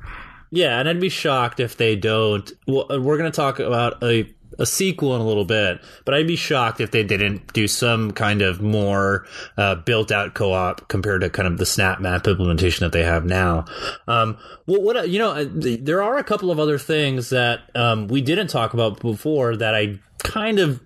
Yeah, 0.56 0.80
and 0.80 0.88
I'd 0.88 1.02
be 1.02 1.10
shocked 1.10 1.60
if 1.60 1.76
they 1.76 1.98
don't. 1.98 2.50
Well, 2.66 2.92
uh, 2.92 3.02
we're 3.02 3.18
going 3.18 3.32
to 3.32 3.36
talk 3.36 3.60
about 3.60 4.02
a 4.02 4.34
a 4.58 4.66
sequel 4.66 5.14
in 5.16 5.22
a 5.22 5.26
little 5.26 5.44
bit, 5.44 5.82
but 6.06 6.14
I'd 6.14 6.28
be 6.28 6.38
shocked 6.38 6.80
if 6.80 6.92
they 6.92 7.04
didn't 7.04 7.52
do 7.52 7.68
some 7.68 8.12
kind 8.12 8.42
of 8.42 8.62
more 8.62 9.26
uh, 9.58 9.76
built 9.76 10.14
out 10.14 10.34
co 10.34 10.54
op 10.54 10.88
compared 10.88 11.22
to 11.22 11.30
kind 11.30 11.46
of 11.46 11.58
the 11.58 11.66
Snap 11.66 12.00
Map 12.00 12.26
implementation 12.26 12.86
that 12.86 12.94
they 12.94 13.04
have 13.04 13.26
now. 13.26 13.66
Um, 14.08 14.38
well, 14.66 14.82
what 14.82 15.10
you 15.10 15.20
know, 15.20 15.32
uh, 15.32 15.46
there 15.50 16.02
are 16.02 16.18
a 16.18 16.24
couple 16.24 16.52
of 16.52 16.60
other 16.60 16.78
things 16.78 17.32
that 17.32 17.70
um, 17.76 18.08
we 18.08 18.22
didn't 18.22 18.48
talk 18.48 18.74
about 18.74 19.02
before 19.02 19.58
that 19.58 19.76
I 19.76 20.00
kind 20.20 20.60
of 20.60 20.82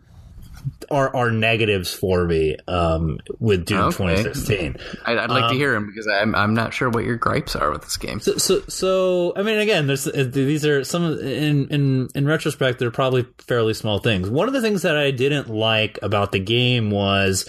are 0.92 1.16
are 1.16 1.32
negatives 1.32 1.94
for 1.94 2.26
me 2.26 2.58
um, 2.68 3.20
with 3.40 3.66
Doom 3.66 3.80
Okay. 3.80 3.98
2016. 4.16 4.78
I'd, 5.06 5.18
I'd 5.18 5.30
like 5.30 5.44
Um, 5.44 5.50
to 5.52 5.56
hear 5.56 5.74
them 5.74 5.88
because 5.88 6.08
I'm 6.08 6.34
I'm 6.36 6.54
not 6.54 6.74
sure 6.74 6.90
what 6.90 7.04
your 7.06 7.16
gripes 7.18 7.56
are 7.56 7.72
with 7.72 7.84
this 7.84 7.98
game. 7.98 8.20
So, 8.20 8.38
so, 8.38 8.62
so, 8.68 9.34
I 9.36 9.44
mean, 9.44 9.60
again, 9.60 9.88
there's 9.88 10.08
uh, 10.08 10.28
these 10.30 10.66
are 10.66 10.84
some 10.84 11.18
in 11.20 11.68
in 11.70 12.08
in 12.16 12.26
retrospect, 12.26 12.80
they're 12.80 12.92
probably 12.92 13.26
fairly 13.40 13.74
small 13.74 14.00
things. 14.00 14.30
One 14.30 14.48
of 14.48 14.54
the 14.54 14.62
things 14.62 14.82
that 14.84 14.98
I 14.98 15.12
didn't 15.12 15.50
like 15.50 16.00
about 16.02 16.32
the 16.32 16.40
game 16.40 16.92
was, 16.92 17.48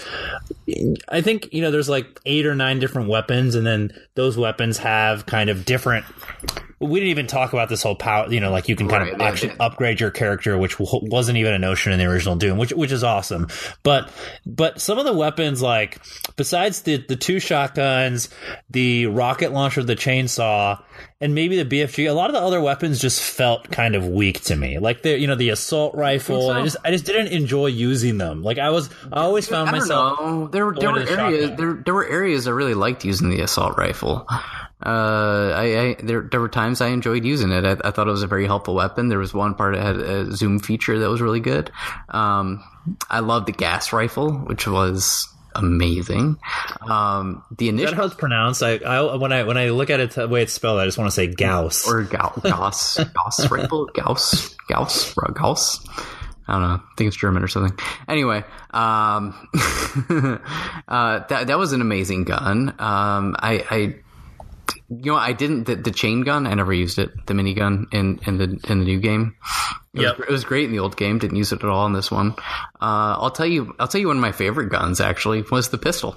I 1.09 1.21
think 1.21 1.53
you 1.53 1.63
know, 1.63 1.71
there's 1.71 1.89
like 1.89 2.21
eight 2.27 2.47
or 2.47 2.55
nine 2.55 2.79
different 2.79 3.09
weapons, 3.09 3.55
and 3.55 3.67
then 3.67 3.93
those 4.15 4.37
weapons 4.37 4.79
have 4.79 5.27
kind 5.27 5.51
of 5.51 5.65
different. 5.65 6.05
We 6.81 6.99
didn't 7.01 7.11
even 7.11 7.27
talk 7.27 7.53
about 7.53 7.69
this 7.69 7.83
whole 7.83 7.95
power. 7.95 8.33
You 8.33 8.41
know, 8.41 8.51
like 8.51 8.69
you 8.69 8.75
can 8.77 8.89
kind 8.89 9.03
Right, 9.05 9.13
of 9.15 9.21
actually 9.21 9.51
yeah. 9.51 9.57
upgrade 9.67 10.01
your 10.01 10.11
character, 10.11 10.57
which 10.57 10.79
w- 10.79 11.09
wasn't 11.11 11.37
even 11.39 11.53
a 11.53 11.59
notion 11.59 11.93
in 11.93 11.99
the 11.99 12.07
original 12.07 12.37
Doom, 12.37 12.57
which 12.57 12.73
which 12.73 12.91
is 12.91 13.05
awesome. 13.05 13.49
But 13.83 14.11
but 14.47 14.81
some 14.81 14.99
of 14.99 15.05
the 15.05 15.13
weapons, 15.13 15.61
like 15.61 15.99
besides 16.37 16.83
the 16.83 16.97
the 16.97 17.17
two 17.17 17.39
shotguns, 17.39 18.31
the 18.71 19.07
rocket 19.07 19.53
launcher, 19.53 19.83
the 19.83 19.95
chainsaw, 19.95 20.83
and 21.21 21.35
maybe 21.35 21.63
the 21.63 21.67
BFG, 21.83 22.09
a 22.09 22.15
lot 22.15 22.31
of 22.31 22.35
the 22.35 22.41
other 22.41 22.63
weapons 22.63 22.99
just 22.99 23.21
felt 23.21 23.71
kind 23.71 23.95
of 23.95 24.07
weak 24.09 24.41
to 24.45 24.57
me. 24.57 24.79
Like 24.79 25.03
the 25.03 25.19
you 25.19 25.27
know 25.27 25.35
the 25.35 25.51
assault 25.51 25.95
rifle, 25.95 26.49
so. 26.49 26.53
I 26.53 26.63
just 26.63 26.77
I 26.83 26.91
just 26.93 27.05
didn't 27.05 27.29
enjoy 27.29 27.67
using 27.67 28.17
them. 28.17 28.43
Like 28.43 28.57
I 28.59 28.71
was 28.71 28.89
I 29.13 29.21
always 29.21 29.47
found 29.47 29.69
I 29.69 29.73
myself. 29.73 30.19
know. 30.19 30.49
There 30.49 30.65
were 30.65 30.75
there 30.75 30.93
were 30.93 31.01
areas 31.07 31.51
there 31.59 31.75
there 31.85 31.93
were 31.95 32.07
areas 32.07 32.49
I 32.49 32.53
really 32.53 32.73
liked 32.75 33.05
using 33.05 33.29
the 33.29 33.43
assault 33.43 33.77
rifle. 33.77 34.27
Uh, 34.85 35.53
I, 35.55 35.63
I 35.79 35.97
there 36.03 36.23
there 36.23 36.41
were 36.41 36.49
times 36.49 36.81
I 36.81 36.89
enjoyed 36.89 37.25
using 37.25 37.53
it. 37.53 37.65
I, 37.65 37.77
I 37.89 37.91
thought 37.91 38.09
it 38.09 38.13
was 38.13 38.23
a 38.23 38.27
very 38.27 38.47
helpful 38.47 38.75
weapon. 38.75 39.09
There 39.09 39.19
was 39.19 39.35
one 39.35 39.55
part 39.55 39.75
that 39.75 39.83
had 39.85 39.97
a 39.97 40.33
zoom 40.33 40.59
feature 40.59 40.99
that 40.99 41.11
was 41.11 41.21
really 41.21 41.41
good. 41.41 41.71
Um, 42.09 42.65
I 43.11 43.21
loved 43.21 43.47
the 43.47 43.53
gas 43.53 43.93
rifle, 43.93 44.33
which 44.33 44.67
was 44.67 45.29
amazing. 45.55 46.39
Um, 46.83 47.45
the 47.57 47.69
initial 47.69 47.95
how 47.95 48.05
it's 48.05 48.15
pronounced? 48.15 48.63
I, 48.63 48.77
I 48.77 49.17
when 49.17 49.33
I 49.33 49.45
when 49.45 49.59
I 49.59 49.69
look 49.71 49.91
at 49.91 50.01
it 50.01 50.13
the 50.13 50.29
way 50.29 50.43
it's 50.43 50.53
spelled, 50.53 50.81
I 50.81 50.87
just 50.87 50.99
want 50.99 51.09
to 51.09 51.15
say 51.15 51.27
Gauss. 51.27 51.89
or 51.89 52.05
Gauss 52.05 52.39
Gauss 52.43 52.99
Gauss 52.99 53.51
rifle 53.51 53.87
Gauss 53.87 54.55
Gauss 54.69 55.15
Gauss. 55.15 55.87
I 56.51 56.55
don't 56.55 56.63
know. 56.63 56.69
I 56.69 56.81
think 56.97 57.09
it's 57.09 57.17
German 57.17 57.45
or 57.45 57.49
something. 57.49 57.79
Anyway, 58.09 58.43
um, 58.73 59.49
uh, 60.89 61.21
that 61.29 61.45
that 61.47 61.59
was 61.59 61.73
an 61.73 61.81
amazing 61.81 62.25
gun. 62.25 62.71
Um, 62.71 63.37
I, 63.39 63.65
I, 63.71 63.95
you 64.89 65.13
know, 65.13 65.17
I 65.17 65.33
didn't 65.33 65.65
the, 65.65 65.77
the 65.77 65.91
chain 65.91 66.23
gun. 66.23 66.47
I 66.47 66.55
never 66.55 66.73
used 66.73 66.99
it. 66.99 67.11
The 67.27 67.35
minigun 67.35 67.93
in 67.93 68.21
in 68.27 68.39
the 68.39 68.45
in 68.69 68.79
the 68.81 68.85
new 68.85 69.01
game. 69.01 69.37
It, 69.95 70.03
Yep. 70.03 70.19
was, 70.19 70.27
it 70.29 70.33
was 70.33 70.45
great 70.45 70.65
in 70.67 70.73
the 70.73 70.79
old 70.79 70.97
game. 70.97 71.19
Didn't 71.19 71.37
use 71.37 71.53
it 71.53 71.65
at 71.65 71.69
all 71.69 71.85
in 71.87 71.93
this 71.93 72.11
one. 72.11 72.31
Uh, 72.81 73.17
I'll 73.19 73.31
tell 73.33 73.47
you. 73.47 73.75
I'll 73.79 73.89
tell 73.89 74.01
you 74.01 74.07
one 74.09 74.17
of 74.17 74.23
my 74.23 74.33
favorite 74.33 74.69
guns 74.71 75.01
actually 75.01 75.43
was 75.51 75.69
the 75.71 75.79
pistol. 75.79 76.17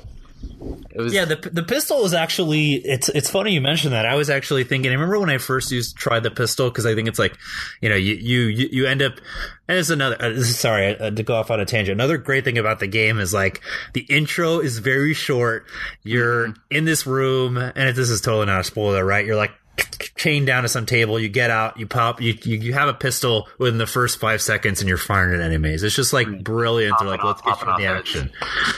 It 0.92 0.98
was 0.98 1.14
Yeah, 1.14 1.26
the 1.26 1.36
the 1.36 1.64
pistol 1.64 2.06
is 2.06 2.14
actually 2.14 2.74
it's 2.76 3.10
it's 3.10 3.30
funny 3.30 3.54
you 3.54 3.62
mentioned 3.62 3.94
that. 3.94 4.06
I 4.06 4.16
was 4.16 4.30
actually 4.30 4.64
thinking. 4.64 4.92
I 4.92 4.94
remember 4.94 5.20
when 5.20 5.30
I 5.30 5.38
first 5.38 5.72
used 5.72 5.96
tried 5.96 6.24
the 6.24 6.32
pistol 6.32 6.70
because 6.70 6.86
I 6.86 6.96
think 6.96 7.08
it's 7.08 7.20
like, 7.20 7.38
you 7.82 7.90
know, 7.90 7.96
you 7.96 8.14
you 8.16 8.68
you, 8.72 8.86
end 8.86 9.02
up. 9.02 9.14
And 9.68 9.78
it's 9.78 9.90
another. 9.90 10.18
Uh, 10.20 10.42
sorry 10.42 10.98
uh, 10.98 11.10
to 11.12 11.24
go 11.24 11.36
off 11.36 11.50
on 11.50 11.60
a 11.60 11.66
tangent. 11.66 11.94
Another 11.94 12.18
great 12.18 12.44
thing 12.44 12.58
about 12.58 12.80
the 12.80 12.88
game 12.88 13.20
is 13.20 13.34
like 13.34 13.62
the 13.94 14.06
intro 14.10 14.60
is 14.60 14.78
very 14.78 15.14
short. 15.14 15.66
You're 16.04 16.54
in 16.70 16.86
this 16.86 17.08
room, 17.08 17.58
and 17.58 17.90
if 17.90 17.96
this 17.96 18.10
is 18.10 18.22
totally 18.22 18.46
not 18.46 18.62
a 18.62 18.64
spoiler, 18.64 19.04
right? 19.04 19.26
You're 19.26 19.36
like 19.36 19.52
chained 20.16 20.48
down 20.48 20.64
to 20.64 20.70
some 20.70 20.86
table. 20.86 21.20
You 21.20 21.30
get 21.30 21.50
out, 21.50 21.78
you 21.78 21.88
pop, 21.88 22.22
you, 22.22 22.38
you, 22.44 22.58
you 22.58 22.74
have 22.74 22.88
a 22.88 22.94
pistol 22.94 23.48
within 23.58 23.78
the 23.78 23.88
first 23.88 24.20
five 24.20 24.42
seconds, 24.42 24.80
and 24.80 24.88
you're 24.88 24.98
firing 24.98 25.40
at 25.40 25.46
enemies. 25.46 25.84
It's 25.84 25.96
just 25.96 26.14
like 26.14 26.44
brilliant. 26.44 26.96
They're 27.00 27.08
like, 27.08 27.24
let's 27.24 27.42
get 27.42 27.62
you 27.62 27.70
in 27.70 27.78
the 27.78 27.86
action. 27.88 28.32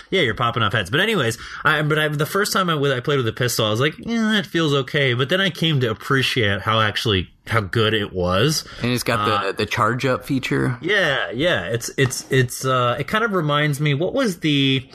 Yeah, 0.09 0.21
you're 0.21 0.35
popping 0.35 0.63
off 0.63 0.73
heads. 0.73 0.89
But 0.89 1.01
anyways, 1.01 1.37
I 1.63 1.81
but 1.81 1.99
I, 1.99 2.07
the 2.07 2.25
first 2.25 2.53
time 2.53 2.69
I, 2.69 2.75
I 2.75 2.99
played 2.99 3.17
with 3.17 3.27
a 3.27 3.33
pistol, 3.33 3.65
I 3.65 3.69
was 3.69 3.79
like, 3.79 3.95
yeah, 3.99 4.39
it 4.39 4.45
feels 4.45 4.73
okay. 4.73 5.13
But 5.13 5.29
then 5.29 5.41
I 5.41 5.49
came 5.49 5.79
to 5.81 5.91
appreciate 5.91 6.61
how 6.61 6.81
actually 6.81 7.29
how 7.47 7.61
good 7.61 7.93
it 7.93 8.13
was. 8.13 8.65
And 8.81 8.91
it's 8.91 9.03
got 9.03 9.27
uh, 9.27 9.47
the 9.47 9.53
the 9.53 9.65
charge 9.65 10.05
up 10.05 10.25
feature. 10.25 10.77
Yeah, 10.81 11.31
yeah. 11.31 11.67
It's 11.67 11.89
it's 11.97 12.29
it's 12.31 12.65
uh 12.65 12.97
it 12.99 13.07
kind 13.07 13.23
of 13.23 13.33
reminds 13.33 13.79
me 13.79 13.93
what 13.93 14.13
was 14.13 14.39
the 14.39 14.87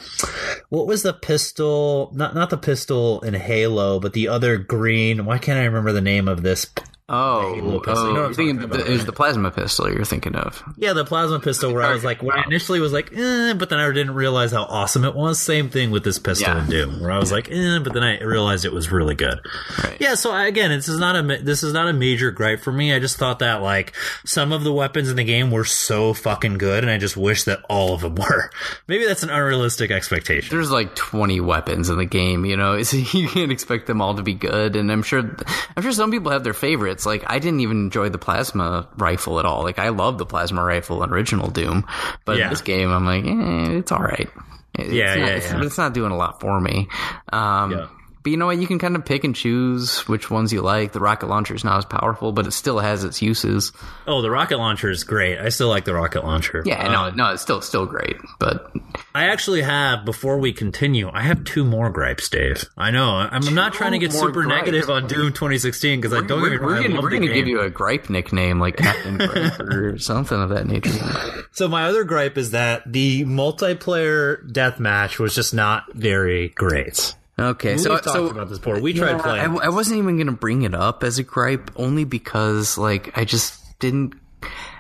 what 0.69 0.87
was 0.87 1.03
the 1.03 1.13
pistol 1.13 2.11
not 2.15 2.35
not 2.35 2.51
the 2.51 2.59
pistol 2.59 3.21
in 3.21 3.35
Halo, 3.35 4.01
but 4.01 4.13
the 4.13 4.29
other 4.29 4.57
green 4.57 5.25
why 5.25 5.39
can't 5.39 5.59
I 5.59 5.65
remember 5.65 5.93
the 5.93 6.01
name 6.01 6.29
of 6.29 6.43
this 6.43 6.67
Oh, 7.13 7.41
oh 7.41 7.55
you 7.55 7.63
know 7.63 8.27
you're 8.27 8.35
thinking 8.35 8.69
the, 8.69 8.87
it 8.87 8.89
was 8.89 9.05
the 9.05 9.13
plasma 9.13 9.51
pistol 9.51 9.93
you're 9.93 10.05
thinking 10.05 10.37
of. 10.37 10.63
Yeah, 10.77 10.93
the 10.93 11.05
plasma 11.05 11.41
pistol 11.41 11.75
where 11.75 11.83
I 11.83 11.93
was 11.93 12.05
like, 12.05 12.23
when 12.23 12.39
I 12.39 12.45
initially 12.45 12.79
was 12.79 12.93
like, 12.93 13.13
eh, 13.13 13.53
but 13.55 13.69
then 13.69 13.81
I 13.81 13.87
didn't 13.89 14.15
realize 14.15 14.53
how 14.53 14.63
awesome 14.63 15.05
it 15.05 15.17
was. 15.17 15.41
Same 15.41 15.71
thing 15.71 15.91
with 15.91 16.05
this 16.05 16.21
pistol 16.21 16.55
yeah. 16.55 16.63
in 16.63 16.71
Doom, 16.71 17.01
where 17.01 17.11
I 17.11 17.19
was 17.19 17.33
like, 17.33 17.51
eh, 17.51 17.81
but 17.81 17.95
then 17.95 18.05
I 18.05 18.23
realized 18.23 18.65
it 18.65 18.73
was 18.73 18.93
really 18.93 19.17
good. 19.17 19.41
Right. 19.83 19.97
Yeah, 19.99 20.15
so 20.15 20.31
I, 20.31 20.47
again, 20.47 20.71
this 20.71 20.89
is 20.89 21.01
not 21.01 21.17
a 21.17 21.43
this 21.43 21.65
is 21.65 21.73
not 21.73 21.89
a 21.89 21.93
major 21.93 22.31
gripe 22.31 22.61
for 22.61 22.71
me. 22.71 22.95
I 22.95 23.01
just 23.01 23.17
thought 23.17 23.41
that 23.41 23.61
like 23.61 23.93
some 24.25 24.53
of 24.53 24.63
the 24.63 24.73
weapons 24.73 25.11
in 25.11 25.17
the 25.17 25.25
game 25.25 25.51
were 25.51 25.65
so 25.65 26.15
fucking 26.15 26.59
good, 26.59 26.85
and 26.85 26.93
I 26.93 26.99
just 26.99 27.17
wish 27.17 27.43
that 27.45 27.65
all 27.69 27.93
of 27.93 28.03
them 28.03 28.15
were. 28.31 28.53
Maybe 28.87 29.05
that's 29.05 29.25
an 29.25 29.31
unrealistic 29.31 29.91
expectation. 29.91 30.55
There's 30.55 30.71
like 30.71 30.95
20 30.95 31.41
weapons 31.41 31.89
in 31.89 31.99
the 31.99 32.07
game, 32.07 32.45
you 32.45 32.57
know, 32.57 32.81
so 32.85 32.99
you 32.99 33.29
can't 33.29 33.51
expect 33.51 33.89
them 33.89 34.01
all 34.01 34.15
to 34.15 34.23
be 34.23 34.35
good, 34.35 34.77
and 34.77 34.93
I'm 34.93 35.03
sure 35.03 35.29
I'm 35.77 35.83
sure 35.83 35.91
some 35.91 36.13
people 36.13 36.31
have 36.31 36.45
their 36.45 36.55
favorites 36.55 37.00
it's 37.01 37.07
like 37.07 37.25
I 37.27 37.39
didn't 37.39 37.61
even 37.61 37.79
enjoy 37.79 38.11
the 38.11 38.19
plasma 38.19 38.87
rifle 38.99 39.39
at 39.39 39.47
all. 39.47 39.63
Like 39.63 39.79
I 39.79 39.89
love 39.89 40.19
the 40.19 40.27
plasma 40.27 40.63
rifle 40.63 41.03
in 41.03 41.09
original 41.09 41.49
Doom, 41.49 41.87
but 42.27 42.37
yeah. 42.37 42.45
in 42.45 42.51
this 42.51 42.61
game 42.61 42.91
I'm 42.91 43.07
like, 43.07 43.25
eh, 43.25 43.79
it's 43.79 43.91
all 43.91 44.03
right. 44.03 44.29
It's 44.75 44.93
yeah, 44.93 45.15
not, 45.15 45.19
yeah, 45.19 45.35
it's, 45.37 45.51
it's, 45.51 45.79
not 45.79 45.95
doing 45.95 46.13
a 46.13 46.17
lot 46.17 46.41
for 46.41 46.61
me. 46.61 46.89
Um, 47.33 47.71
yeah. 47.73 47.89
But 48.23 48.33
you 48.33 48.37
know 48.37 48.47
what? 48.47 48.59
You 48.59 48.67
can 48.67 48.79
kind 48.79 48.97
of 48.97 49.05
pick 49.05 49.25
and 49.25 49.35
choose 49.35 50.07
which 50.07 50.31
ones 50.31 50.53
you 50.53 50.61
like. 50.61 50.93
The 50.93 51.01
rocket 51.01 51.29
launcher 51.29 51.55
is 51.55 51.65
not 51.65 51.79
as 51.79 51.85
powerful, 51.87 52.33
but 52.33 52.47
it 52.47 52.53
still 52.53 52.79
has 52.79 53.03
its 53.03 53.23
uses. 53.23 53.73
Oh, 54.07 54.21
the 54.21 54.31
rocket 54.31 54.59
launcher 54.59 54.91
is 54.91 55.05
great. 55.05 55.39
I 55.39 55.49
still 55.49 55.69
like 55.69 55.87
the 55.87 55.95
rocket 55.95 56.25
launcher. 56.25 56.63
Yeah, 56.67 56.85
um, 56.87 56.93
no, 56.93 57.25
no, 57.25 57.33
it's 57.33 57.43
still 57.43 57.63
still 57.63 57.87
great. 57.87 58.17
But 58.39 58.71
I 59.15 59.29
actually 59.29 59.63
have. 59.63 60.05
Before 60.05 60.39
we 60.39 60.53
continue, 60.53 61.11
I 61.13 61.23
have 61.23 61.45
two 61.45 61.65
more 61.65 61.91
gripes, 61.91 62.29
Dave. 62.29 62.65
I 62.77 62.91
know. 62.91 63.11
I'm, 63.11 63.55
not 63.55 63.73
trying 63.73 63.93
to 63.93 63.99
get 63.99 64.13
super 64.13 64.43
gripes. 64.43 64.67
negative 64.67 64.91
on 64.91 65.07
Doom 65.07 65.33
2016 65.33 66.01
because 66.01 66.13
I 66.13 66.27
don't. 66.27 66.43
We're, 66.43 66.61
we're, 66.63 66.83
gonna, 66.83 67.01
we're 67.01 67.11
gonna 67.11 67.33
give 67.33 67.49
you 67.49 67.61
a 67.61 67.71
gripe 67.71 68.11
nickname 68.11 68.61
like 68.61 68.77
Captain 68.77 69.17
Gripe 69.19 69.61
or 69.61 69.99
something 69.99 70.41
of 70.41 70.51
that 70.51 70.67
nature. 70.67 71.47
So 71.53 71.69
my 71.69 71.85
other 71.85 72.05
gripe 72.05 72.37
is 72.37 72.51
that 72.51 72.83
the 72.91 73.25
multiplayer 73.25 74.47
deathmatch 74.51 75.19
was 75.19 75.35
just 75.35 75.55
not 75.55 75.93
very 75.95 76.51
great. 76.51 77.15
Okay, 77.41 77.73
We've 77.73 77.81
so 77.81 77.91
talked 77.91 78.05
so, 78.05 78.27
about 78.27 78.49
this 78.49 78.59
before. 78.59 78.81
We 78.81 78.93
tried 78.93 79.21
playing. 79.21 79.59
I, 79.59 79.67
I 79.67 79.69
wasn't 79.71 79.99
even 79.99 80.17
going 80.17 80.27
to 80.27 80.33
bring 80.33 80.63
it 80.63 80.75
up 80.75 81.03
as 81.03 81.19
a 81.19 81.23
gripe, 81.23 81.71
only 81.77 82.05
because 82.05 82.77
like 82.77 83.17
I 83.17 83.25
just 83.25 83.79
didn't, 83.79 84.15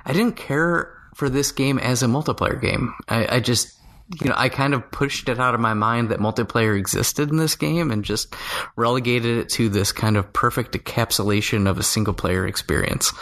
I 0.04 0.12
didn't 0.12 0.36
care 0.36 0.94
for 1.14 1.30
this 1.30 1.52
game 1.52 1.78
as 1.78 2.02
a 2.02 2.06
multiplayer 2.06 2.61
game. 2.61 2.94
I, 3.08 3.36
I 3.36 3.40
just 3.40 3.76
you 4.20 4.28
know, 4.28 4.34
I 4.36 4.48
kind 4.48 4.74
of 4.74 4.90
pushed 4.90 5.28
it 5.28 5.38
out 5.38 5.54
of 5.54 5.61
my 5.61 5.74
mind 5.74 6.08
that 6.08 6.18
multiplayer 6.18 6.76
existed 6.76 7.30
in 7.30 7.36
this 7.36 7.54
game 7.54 7.90
and 7.90 8.04
just 8.04 8.34
relegated 8.74 9.38
it 9.38 9.48
to 9.50 9.68
this 9.68 9.92
kind 9.92 10.16
of 10.16 10.32
perfect 10.32 10.72
encapsulation 10.72 11.68
of 11.68 11.78
a 11.78 11.82
single 11.82 12.14
player 12.14 12.46
experience. 12.46 13.12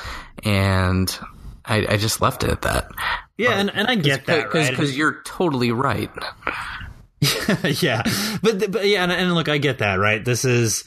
And 0.45 1.17
I, 1.65 1.87
I 1.91 1.97
just 1.99 2.23
left 2.23 2.43
it 2.43 2.51
at 2.51 2.63
that. 2.63 2.91
Yeah, 3.37 3.51
but, 3.51 3.59
and, 3.59 3.71
and 3.75 3.89
I 3.89 3.95
get 3.97 4.27
that, 4.27 4.45
Because 4.51 4.79
right? 4.79 4.89
you're 4.97 5.21
totally 5.25 5.73
right. 5.73 6.11
yeah, 7.81 8.03
but 8.43 8.71
but 8.71 8.87
yeah, 8.87 9.03
and, 9.03 9.13
and, 9.13 9.35
look, 9.35 9.49
I 9.49 9.59
get 9.59 9.79
that, 9.79 9.97
right? 9.97 10.25
This 10.25 10.45
is 10.45 10.85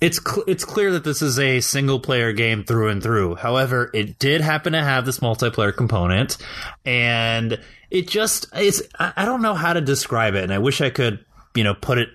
it's 0.00 0.18
cl- 0.22 0.44
it's 0.46 0.64
clear 0.64 0.92
that 0.92 1.04
this 1.04 1.22
is 1.22 1.38
a 1.38 1.60
single 1.60 1.98
player 1.98 2.32
game 2.32 2.64
through 2.64 2.88
and 2.88 3.02
through. 3.02 3.36
However, 3.36 3.90
it 3.94 4.18
did 4.18 4.40
happen 4.42 4.74
to 4.74 4.82
have 4.82 5.06
this 5.06 5.20
multiplayer 5.20 5.74
component, 5.74 6.36
and 6.84 7.58
it 7.90 8.08
just 8.08 8.46
it's 8.54 8.82
I, 8.98 9.12
I 9.16 9.24
don't 9.24 9.42
know 9.42 9.54
how 9.54 9.72
to 9.72 9.80
describe 9.80 10.34
it, 10.34 10.44
and 10.44 10.52
I 10.52 10.58
wish 10.58 10.80
I 10.80 10.90
could 10.90 11.24
you 11.54 11.64
know 11.64 11.74
put 11.74 11.98
it 11.98 12.10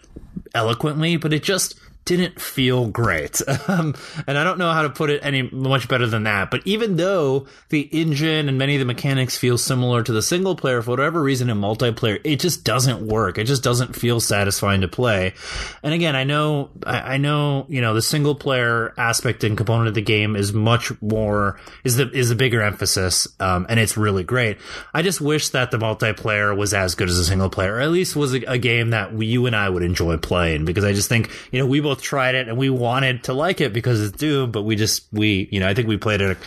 eloquently, 0.54 1.18
but 1.18 1.34
it 1.34 1.44
just 1.44 1.80
didn't 2.06 2.40
feel 2.40 2.88
great. 2.88 3.42
Um, 3.68 3.96
and 4.28 4.38
I 4.38 4.44
don't 4.44 4.60
know 4.60 4.72
how 4.72 4.84
to 4.84 4.92
put 4.92 5.10
it 5.10 5.22
any 5.24 5.42
much 5.42 5.88
better 5.88 6.06
than 6.06 6.24
that. 6.24 6.52
But 6.52 6.62
even 6.66 6.98
though 6.98 7.48
the 7.70 7.82
engine 7.82 8.48
and 8.48 8.60
many 8.60 8.76
of 8.76 8.80
the 8.80 8.86
mechanics 8.86 9.38
feel 9.38 9.58
similar 9.58 10.04
to 10.04 10.12
the 10.12 10.22
single 10.22 10.56
player, 10.56 10.84
for 10.84 10.92
whatever 10.92 11.22
reason 11.22 11.50
in 11.50 11.58
multiplayer, 11.58 12.22
it 12.24 12.40
just 12.40 12.64
doesn't 12.64 13.08
work. 13.08 13.40
It 13.40 13.46
just 13.46 13.64
doesn't 13.64 13.96
feel 13.96 14.20
satisfying 14.20 14.82
to 14.82 14.88
play. 14.88 15.34
And 15.82 15.94
again, 15.96 16.16
I 16.16 16.26
know, 16.26 16.70
I, 16.86 17.16
I 17.16 17.18
know, 17.18 17.66
you 17.70 17.82
know, 17.82 17.96
the 17.96 18.04
single 18.04 18.36
player 18.36 18.94
aspect 19.00 19.44
and 19.44 19.58
component 19.58 19.88
of 19.88 19.96
the 19.96 20.02
game 20.02 20.36
is 20.36 20.54
much 20.54 20.92
more, 21.02 21.60
is 21.84 21.96
the, 21.96 22.12
is 22.12 22.30
the 22.30 22.36
bigger 22.36 22.62
emphasis. 22.62 23.28
Um, 23.40 23.66
and 23.68 23.80
it's 23.80 23.98
really 23.98 24.24
great. 24.24 24.60
I 24.94 25.02
just 25.02 25.22
wish 25.22 25.50
that 25.50 25.72
the 25.72 25.78
multiplayer 25.78 26.56
was 26.56 26.74
as 26.74 26.94
good 26.94 27.10
as 27.10 27.18
the 27.18 27.26
single 27.26 27.50
player, 27.50 27.76
or 27.76 27.80
at 27.80 27.90
least 27.90 28.16
was 28.16 28.36
a, 28.36 28.44
a 28.44 28.58
game 28.60 28.92
that 28.92 29.20
you 29.20 29.48
and 29.48 29.56
I 29.56 29.70
would 29.70 29.84
enjoy 29.84 30.18
playing 30.18 30.66
because 30.66 30.84
I 30.84 30.94
just 30.94 31.10
think, 31.10 31.32
you 31.52 31.60
know, 31.60 31.66
we 31.66 31.80
both 31.80 31.95
both 31.96 32.04
tried 32.04 32.36
it 32.36 32.48
and 32.48 32.58
we 32.58 32.70
wanted 32.70 33.24
to 33.24 33.34
like 33.34 33.62
it 33.62 33.74
because 33.74 34.02
it's 34.02 34.18
Doom, 34.18 34.52
but 34.52 34.64
we 34.64 34.76
just 34.76 35.06
we 35.12 35.48
you 35.52 35.60
know 35.60 35.68
I 35.68 35.74
think 35.74 35.88
we 35.88 35.98
played 35.98 36.22
it 36.22 36.38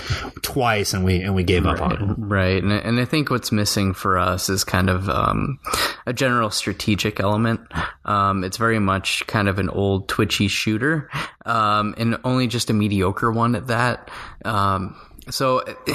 twice 0.42 0.92
and 0.92 1.04
we 1.04 1.22
and 1.22 1.34
we 1.34 1.42
gave 1.42 1.64
right, 1.64 1.76
up 1.76 1.82
on 1.82 1.92
it. 1.92 2.14
Right, 2.18 2.62
and 2.62 2.72
and 2.72 3.00
I 3.00 3.04
think 3.04 3.30
what's 3.30 3.52
missing 3.52 3.94
for 3.94 4.18
us 4.18 4.48
is 4.48 4.64
kind 4.64 4.90
of 4.90 5.08
um, 5.08 5.58
a 6.06 6.12
general 6.12 6.50
strategic 6.50 7.20
element. 7.20 7.60
Um, 8.04 8.44
it's 8.44 8.56
very 8.56 8.78
much 8.78 9.26
kind 9.26 9.48
of 9.48 9.58
an 9.58 9.70
old 9.70 10.08
twitchy 10.08 10.48
shooter, 10.48 11.10
um, 11.46 11.94
and 11.96 12.18
only 12.24 12.46
just 12.46 12.70
a 12.70 12.72
mediocre 12.72 13.30
one 13.30 13.54
at 13.54 13.68
that. 13.68 14.10
Um, 14.44 14.96
so 15.30 15.62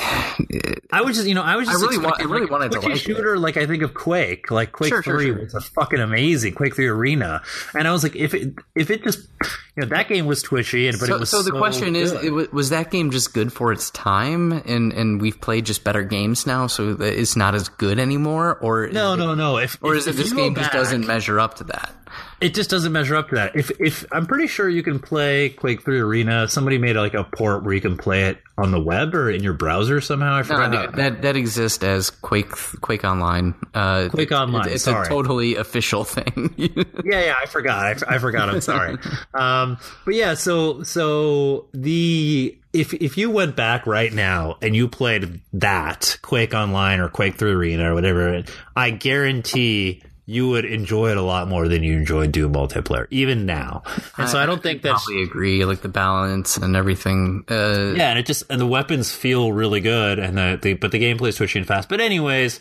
I 0.92 1.02
was 1.02 1.16
just, 1.16 1.28
you 1.28 1.36
know, 1.36 1.42
I 1.42 1.56
was 1.56 1.68
just 1.68 1.84
I 1.84 1.86
really, 1.86 1.98
want, 1.98 2.20
I 2.20 2.24
really 2.24 2.42
like, 2.42 2.52
wanted 2.52 2.72
to 2.74 2.80
like 2.80 2.98
shooter. 2.98 3.36
It. 3.36 3.40
Like 3.40 3.58
I 3.58 3.66
think 3.66 3.84
of 3.84 3.94
Quake, 3.94 4.52
like 4.52 4.72
Quake 4.72 4.90
sure, 4.90 5.04
Three 5.04 5.26
sure, 5.26 5.36
sure. 5.36 5.44
was 5.44 5.54
a 5.54 5.62
fucking 5.62 6.00
amazing 6.00 6.54
Quake 6.54 6.76
Three 6.76 6.88
Arena, 6.88 7.42
and 7.74 7.88
I 7.88 7.92
was 7.92 8.04
like, 8.04 8.16
if 8.16 8.34
it 8.34 8.54
if 8.76 8.90
it 8.90 9.04
just, 9.04 9.28
you 9.76 9.82
know, 9.82 9.86
that 9.88 10.08
game 10.08 10.26
was 10.26 10.42
twitchy, 10.42 10.90
but 10.92 11.00
so, 11.00 11.16
it 11.16 11.20
was. 11.20 11.30
So 11.30 11.38
the 11.42 11.52
so 11.52 11.58
question 11.58 11.94
good. 11.94 12.00
is, 12.02 12.12
it, 12.12 12.54
was 12.54 12.70
that 12.70 12.92
game 12.92 13.12
just 13.12 13.34
good 13.34 13.52
for 13.52 13.72
its 13.72 13.90
time, 13.92 14.52
and 14.52 14.94
and 14.94 15.22
we've 15.22 15.40
played 15.40 15.66
just 15.66 15.84
better 15.84 16.04
games 16.04 16.46
now, 16.46 16.68
so 16.68 16.98
it's 17.00 17.36
not 17.36 17.56
as 17.56 17.70
good 17.70 18.00
anymore, 18.00 18.58
or 18.62 18.88
no, 18.88 19.16
no, 19.16 19.36
no. 19.36 19.58
If 19.58 19.78
or 19.82 19.96
if, 19.96 20.00
is 20.00 20.08
it 20.08 20.16
this 20.16 20.34
game 20.34 20.54
back, 20.54 20.64
just 20.64 20.74
doesn't 20.74 21.08
measure 21.08 21.40
up 21.40 21.56
to 21.56 21.64
that? 21.66 21.94
It 22.42 22.54
just 22.54 22.70
doesn't 22.70 22.92
measure 22.92 23.16
up 23.16 23.30
to 23.30 23.36
that. 23.36 23.56
If 23.56 23.72
if 23.80 24.06
I'm 24.12 24.26
pretty 24.26 24.48
sure 24.48 24.68
you 24.68 24.84
can 24.84 25.00
play 25.00 25.50
Quake 25.50 25.84
3 25.84 26.00
Arena, 26.00 26.48
somebody 26.48 26.78
made 26.78 26.96
like 26.96 27.14
a 27.14 27.24
port 27.24 27.64
where 27.64 27.74
you 27.74 27.82
can 27.82 27.98
play 27.98 28.26
it 28.26 28.38
on 28.58 28.72
the 28.72 28.80
web 28.80 29.16
or 29.16 29.32
in 29.32 29.42
your 29.42 29.54
browser 29.54 30.02
somehow. 30.02 30.36
I 30.36 30.44
forgot. 30.44 30.72
No, 30.72 30.86
no, 30.86 30.92
that 30.92 31.22
that 31.22 31.36
exists 31.36 31.84
as 31.84 32.10
Quake 32.10 32.52
Quake 32.82 33.04
Online. 33.04 33.56
Uh, 33.74 34.10
Quake 34.10 34.32
Online. 34.32 34.68
It, 34.68 34.74
it's 34.74 34.84
sorry. 34.84 35.06
a 35.06 35.10
totally 35.10 35.56
official 35.56 36.04
thing. 36.04 36.54
yeah, 36.58 37.26
yeah. 37.26 37.36
I 37.42 37.46
forgot. 37.46 38.04
I, 38.04 38.16
I 38.16 38.18
forgot. 38.20 38.50
I'm 38.50 38.62
sorry. 38.62 38.98
um, 39.34 39.78
but 40.06 40.16
yeah. 40.16 40.34
So 40.34 40.84
so 40.84 41.68
the 41.74 42.58
if 42.74 42.94
if 42.94 43.18
you 43.18 43.30
went 43.30 43.56
back 43.56 43.88
right 43.88 44.12
now 44.12 44.58
and 44.62 44.76
you 44.76 44.88
played 44.88 45.42
that 45.54 46.18
Quake 46.22 46.54
Online 46.54 47.00
or 47.00 47.08
Quake 47.08 47.36
3 47.36 47.52
Arena 47.52 47.92
or 47.92 47.94
whatever, 47.94 48.44
I 48.76 48.90
guarantee 48.90 50.02
you 50.26 50.48
would 50.50 50.66
enjoy 50.66 51.12
it 51.12 51.18
a 51.18 51.22
lot 51.22 51.48
more 51.48 51.68
than 51.68 51.84
you 51.84 51.98
enjoy 51.98 52.28
Doom 52.28 52.54
multiplayer, 52.54 53.08
even 53.10 53.46
now. 53.46 53.84
And 54.18 54.30
so 54.30 54.38
I, 54.38 54.44
I 54.44 54.46
don't 54.46 54.64
think 54.64 54.82
that's 54.82 55.06
probably 55.06 55.24
agree, 55.24 55.66
like 55.66 55.82
the 55.82 55.90
balance 55.90 56.58
and 56.58 56.76
everything. 56.76 57.44
Uh, 57.50 57.94
yeah, 57.96 58.10
and 58.10 58.20
it 58.20 58.26
just 58.26 58.44
and 58.50 58.60
the 58.60 58.68
weapons 58.68 59.12
feel 59.12 59.52
really 59.52 59.82
good, 59.82 60.20
and 60.20 60.38
the, 60.38 60.60
the 60.62 60.74
but 60.76 60.92
the 60.92 61.00
gameplay 61.00 61.30
is 61.30 61.36
twitchy 61.36 61.60
and 61.60 61.68
fast. 61.68 61.90
But 61.90 62.00
anyways, 62.00 62.60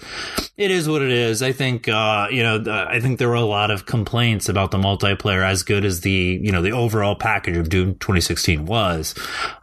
it 0.56 0.70
is 0.70 0.88
what 0.88 1.02
it 1.02 1.10
is. 1.10 1.42
I 1.42 1.52
think 1.52 1.88
uh, 1.88 2.28
you 2.30 2.42
know 2.42 2.64
I 2.88 3.00
think 3.00 3.18
there 3.18 3.28
were 3.28 3.34
a 3.34 3.42
lot 3.42 3.70
of 3.70 3.86
complaints 3.86 4.48
about 4.48 4.70
the 4.72 4.78
multiplayer, 4.78 5.46
as 5.46 5.62
good 5.62 5.84
as 5.84 6.00
the 6.00 6.40
you 6.42 6.50
know 6.50 6.62
the 6.62 6.72
overall 6.72 7.14
package 7.14 7.56
of 7.56 7.68
Doom 7.68 7.94
2016 7.94 8.66
was. 8.66 9.14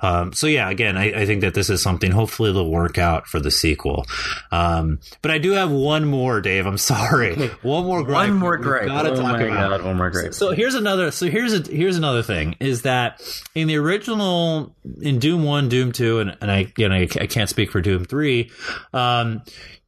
Um, 0.02 0.32
so 0.32 0.48
yeah, 0.48 0.70
again, 0.70 0.98
I, 0.98 1.22
I, 1.22 1.26
think 1.26 1.42
that 1.42 1.54
this 1.54 1.70
is 1.70 1.82
something. 1.82 2.12
Hopefully, 2.12 2.54
they'll 2.54 2.70
work 2.70 2.98
out 2.98 3.28
for 3.28 3.40
the 3.40 3.52
sequel. 3.52 4.06
Um, 4.52 5.00
but 5.22 5.32
I 5.32 5.38
do 5.38 5.52
have 5.52 5.72
one 5.72 6.06
more, 6.06 6.40
Dave. 6.40 6.66
I'm 6.66 6.78
sorry, 6.90 7.36
one 7.62 7.89
more 7.90 8.04
gripe. 8.04 8.30
One 8.30 8.38
more 8.38 8.52
we've 8.58 8.62
gripe. 8.62 8.88
Gotta 8.88 9.12
oh 9.12 9.16
talk 9.16 9.24
my 9.24 9.42
about. 9.42 9.70
god, 9.72 9.84
one 9.84 9.98
more 9.98 10.10
gripe. 10.10 10.34
So 10.34 10.52
here's 10.52 10.76
another. 10.76 11.12
So 11.12 11.28
here's 11.28 11.54
a 11.54 11.60
here's 11.72 11.98
another 11.98 12.24
thing 12.24 12.56
is 12.60 12.84
that 12.84 13.22
in 13.56 13.68
the 13.68 13.78
original 13.78 14.76
in 15.02 15.20
Doom 15.20 15.44
One, 15.44 15.70
Doom 15.70 15.92
Two, 15.92 16.20
and, 16.20 16.38
and 16.42 16.52
I 16.52 16.72
you 16.78 16.88
know 16.88 16.96
I 16.96 17.06
can't 17.06 17.50
speak 17.50 17.72
for 17.72 17.82
Doom 17.82 18.06
Three. 18.06 18.52
Um, 18.94 19.42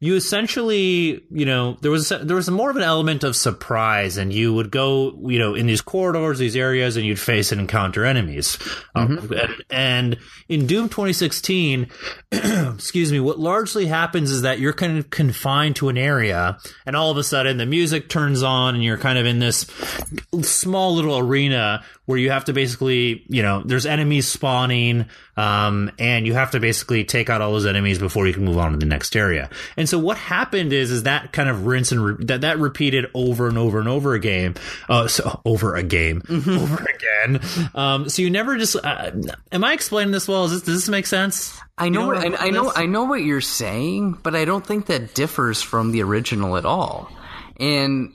you 0.04 0.16
essentially, 0.16 1.24
you 1.30 1.46
know, 1.46 1.78
there 1.82 1.92
was 1.92 2.10
there 2.10 2.36
was 2.36 2.50
more 2.50 2.72
of 2.72 2.76
an 2.76 2.82
element 2.82 3.24
of 3.24 3.36
surprise, 3.36 4.18
and 4.18 4.34
you 4.34 4.52
would 4.52 4.72
go, 4.72 5.16
you 5.28 5.38
know, 5.38 5.54
in 5.54 5.68
these 5.68 5.82
corridors, 5.82 6.40
these 6.40 6.56
areas, 6.56 6.98
and 6.98 7.06
you'd 7.06 7.20
face 7.20 7.52
and 7.52 7.62
encounter 7.62 8.04
enemies. 8.04 8.58
Um, 8.96 9.32
and, 9.32 9.64
and 9.70 10.18
in 10.50 10.66
Doom 10.66 10.90
2016, 10.90 11.88
excuse 12.32 13.12
me, 13.12 13.20
what 13.20 13.38
largely 13.38 13.86
happens 13.86 14.32
is 14.32 14.42
that 14.42 14.58
you're 14.58 14.74
kind 14.74 14.98
of 14.98 15.12
confined 15.12 15.76
to 15.76 15.90
an 15.90 16.00
area, 16.00 16.58
and 16.88 16.96
all 16.96 17.12
of 17.12 17.18
a 17.18 17.24
sudden 17.24 17.58
the 17.58 17.68
music 17.68 18.10
turns 18.10 18.42
on, 18.42 18.74
and 18.74 18.84
you're 18.84 18.98
kind 18.98 19.20
of 19.20 19.28
in 19.28 19.38
this 19.38 19.68
small 20.42 20.96
little 20.96 21.20
arena 21.20 21.84
where 22.06 22.18
you 22.18 22.32
have 22.32 22.46
to 22.46 22.54
basically, 22.54 23.24
you 23.30 23.44
know, 23.44 23.62
there's 23.64 23.86
enemies 23.86 24.28
spawning, 24.28 25.06
um, 25.38 25.92
and 26.00 26.26
you 26.26 26.34
have 26.34 26.52
to 26.52 26.60
basically 26.60 27.04
take 27.04 27.30
out 27.30 27.42
all 27.42 27.52
those 27.54 27.66
enemies 27.66 28.00
before 28.00 28.28
you 28.28 28.34
can 28.34 28.44
move 28.44 28.58
on 28.58 28.72
to 28.72 28.78
the 28.78 28.86
next 28.86 29.16
area. 29.16 29.50
And 29.78 29.88
so 29.92 30.00
what 30.00 30.18
happened 30.18 30.74
is, 30.74 30.90
is 30.90 31.04
that 31.04 31.32
kind 31.34 31.50
of 31.50 31.66
rinse 31.66 31.92
and 31.92 32.04
re- 32.04 32.26
that 32.26 32.42
that 32.42 32.58
repeated 32.58 33.06
over 33.14 33.48
and 33.48 33.58
over 33.58 33.80
and 33.80 33.88
over 33.88 34.14
again. 34.14 34.56
Uh, 34.90 35.08
so 35.08 35.42
over 35.46 35.76
a 35.76 35.84
game, 35.84 36.24
over 36.30 36.84
again. 36.96 37.42
Um, 37.76 38.10
so 38.10 38.22
you 38.22 38.30
never 38.30 38.58
just. 38.58 38.76
Uh, 38.76 39.12
am 39.52 39.64
I 39.64 39.74
explaining 39.74 40.12
this 40.12 40.28
well? 40.28 40.46
Is 40.46 40.52
this, 40.54 40.62
does 40.64 40.76
this 40.76 40.90
make 40.90 41.06
sense? 41.06 41.60
I 41.78 41.90
know, 41.90 42.02
You 42.02 42.08
what, 42.08 42.18
where 42.18 42.26
I'm 42.26 42.34
I, 42.36 42.48
I 42.48 42.50
know, 42.50 42.72
I 42.76 42.86
know 42.86 43.04
what 43.04 43.22
you're 43.24 43.42
saying, 43.42 44.18
but 44.24 44.36
I 44.36 44.46
don't 44.46 44.66
think 44.66 44.88
that 44.88 45.14
differs 45.14 45.62
from 45.62 45.92
the 45.92 46.04
original 46.04 46.58
at 46.58 46.66
all. 46.66 47.12
And 47.60 48.14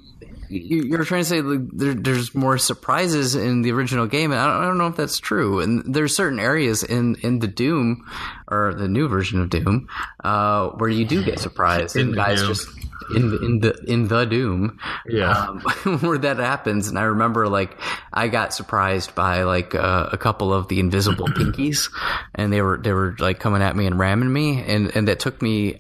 you're 0.49 1.05
trying 1.05 1.22
to 1.22 1.28
say 1.28 1.40
like, 1.40 1.68
there, 1.72 1.94
there's 1.94 2.34
more 2.34 2.59
surprises 2.59 3.34
in 3.34 3.62
the 3.62 3.72
original 3.72 4.07
game, 4.07 4.32
and 4.32 4.40
I 4.40 4.47
don't, 4.47 4.62
I 4.62 4.66
don't 4.66 4.78
know 4.78 4.86
if 4.88 4.97
that's 4.97 5.18
true. 5.18 5.61
And 5.61 5.94
there's 5.94 6.14
certain 6.14 6.38
areas 6.38 6.82
in 6.82 7.16
in 7.22 7.38
the 7.40 7.49
Doom 7.49 8.05
or 8.49 8.74
the 8.74 8.88
new 8.88 9.09
version 9.09 9.40
of 9.40 9.51
Doom 9.51 9.88
uh, 10.24 10.68
where 10.70 10.88
you 10.90 11.05
do 11.05 11.24
get 11.24 11.38
surprised, 11.38 11.97
In 11.97 12.03
and 12.03 12.12
the 12.12 12.16
guys 12.16 12.38
Doom. 12.40 12.49
just 12.49 12.68
in 13.14 13.30
the 13.30 13.38
in 13.44 13.61
the 13.61 13.84
in 13.86 14.09
the 14.09 14.24
Doom, 14.24 14.78
Yeah. 15.07 15.30
um, 15.30 15.61
where 16.01 16.18
that 16.18 16.38
happens. 16.38 16.88
And 16.88 16.99
I 16.99 17.03
remember 17.03 17.49
like 17.49 17.76
I 18.12 18.28
got 18.28 18.53
surprised 18.55 19.14
by 19.14 19.42
like 19.44 19.74
uh, 19.74 20.09
a 20.12 20.16
couple 20.18 20.53
of 20.53 20.68
the 20.68 20.80
invisible 20.80 21.26
pinkies, 21.28 21.90
and 22.34 22.53
they 22.53 22.62
were 22.62 22.78
they 22.78 22.92
were 22.92 23.14
like 23.18 23.38
coming 23.38 23.62
at 23.62 23.76
me 23.76 23.86
and 23.86 23.99
ramming 23.99 24.32
me, 24.32 24.62
and 24.62 24.94
and 24.97 25.09
that 25.09 25.20
took 25.20 25.40
me 25.42 25.78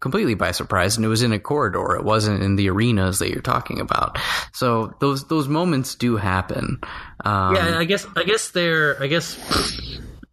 completely 0.00 0.34
by 0.34 0.50
surprise 0.50 0.96
and 0.96 1.04
it 1.04 1.08
was 1.08 1.22
in 1.22 1.32
a 1.32 1.38
corridor 1.38 1.94
it 1.94 2.04
wasn't 2.04 2.42
in 2.42 2.56
the 2.56 2.68
arenas 2.68 3.18
that 3.18 3.30
you're 3.30 3.42
talking 3.42 3.80
about 3.80 4.18
so 4.52 4.94
those 5.00 5.26
those 5.28 5.46
moments 5.48 5.94
do 5.94 6.16
happen 6.16 6.80
um, 7.24 7.54
Yeah, 7.54 7.78
I 7.78 7.84
guess 7.84 8.06
I 8.16 8.24
guess 8.24 8.50
they're 8.50 9.00
I 9.02 9.06
guess 9.06 9.36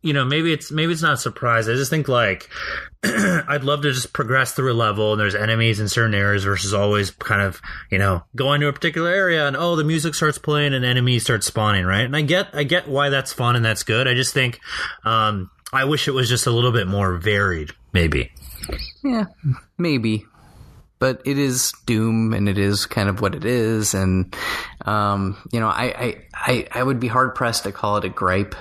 you 0.01 0.13
know 0.13 0.26
maybe 0.26 0.53
it's 0.53 0.72
maybe 0.72 0.93
it's 0.93 1.01
not 1.01 1.13
a 1.13 1.18
surprise. 1.18 1.68
I 1.68 1.74
just 1.74 1.89
think 1.89 2.07
like 2.07 2.49
I'd 3.03 3.63
love 3.63 3.82
to 3.82 3.91
just 3.91 4.13
progress 4.13 4.53
through 4.53 4.72
a 4.72 4.76
level 4.76 5.11
and 5.11 5.20
there's 5.20 5.36
enemies 5.36 5.80
in 5.80 5.89
certain 5.89 6.13
areas 6.13 6.43
versus 6.43 6.74
always 6.74 7.11
kind 7.11 7.41
of 7.41 7.61
you 7.91 7.97
know 7.97 8.24
going 8.36 8.61
to 8.61 8.68
a 8.68 8.74
particular 8.74 9.09
area 9.09 9.47
and 9.47 9.57
oh 9.57 9.76
the 9.76 9.84
music 9.84 10.15
starts 10.15 10.38
playing 10.38 10.74
and 10.74 10.86
enemies 10.86 11.24
start 11.24 11.43
spawning 11.43 11.86
right. 11.86 12.05
And 12.05 12.15
I 12.15 12.22
get 12.22 12.49
I 12.53 12.63
get 12.63 12.88
why 12.88 13.09
that's 13.09 13.34
fun 13.34 13.55
and 13.55 13.65
that's 13.65 13.84
good. 13.84 14.07
I 14.07 14.13
just 14.13 14.34
think 14.34 14.59
um, 15.03 15.49
I 15.74 15.86
wish 15.86 16.07
it 16.07 16.11
was 16.11 16.30
just 16.30 16.47
a 16.47 16.51
little 16.51 16.72
bit 16.72 16.88
more 16.88 17.18
varied 17.18 17.72
maybe. 17.91 18.32
Yeah. 19.03 19.26
Maybe. 19.78 20.26
But 20.99 21.22
it 21.26 21.38
is 21.38 21.74
doom 21.86 22.34
and 22.34 22.49
it 22.49 22.57
is 22.57 22.88
kind 22.88 23.07
of 23.07 23.22
what 23.22 23.36
it 23.36 23.45
is 23.45 23.93
and 23.93 24.36
um, 24.84 25.38
you 25.51 25.59
know 25.59 25.68
I, 25.68 25.84
I 25.86 26.15
I 26.34 26.68
I 26.72 26.82
would 26.84 26.99
be 26.99 27.07
hard 27.07 27.36
pressed 27.36 27.63
to 27.65 27.72
call 27.72 27.97
it 27.97 28.03
a 28.03 28.09
gripe 28.09 28.55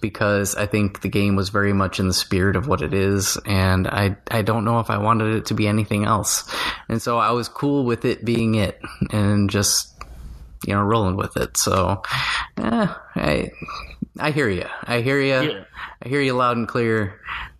because 0.00 0.54
I 0.54 0.66
think 0.66 1.00
the 1.00 1.08
game 1.08 1.34
was 1.34 1.48
very 1.48 1.72
much 1.72 1.98
in 1.98 2.06
the 2.06 2.14
spirit 2.14 2.54
of 2.54 2.68
what 2.68 2.82
it 2.82 2.94
is 2.94 3.36
and 3.46 3.88
I 3.88 4.16
I 4.30 4.42
don't 4.42 4.64
know 4.64 4.78
if 4.78 4.90
I 4.90 4.98
wanted 4.98 5.34
it 5.34 5.46
to 5.46 5.54
be 5.54 5.66
anything 5.66 6.04
else. 6.04 6.48
And 6.88 7.02
so 7.02 7.18
I 7.18 7.32
was 7.32 7.48
cool 7.48 7.84
with 7.84 8.04
it 8.04 8.24
being 8.24 8.54
it 8.54 8.80
and 9.10 9.50
just 9.50 9.92
you 10.64 10.74
know 10.74 10.82
rolling 10.82 11.16
with 11.16 11.36
it. 11.36 11.56
So 11.56 12.02
eh, 12.58 12.86
I 13.16 13.50
I 14.20 14.30
hear 14.30 14.48
you 14.48 14.66
I 14.84 15.00
hear 15.00 15.20
you 15.20 15.50
Yeah. 15.50 15.64
I 16.04 16.08
hear 16.08 16.20
you 16.20 16.34
loud 16.34 16.56
and 16.56 16.68
clear 16.68 17.18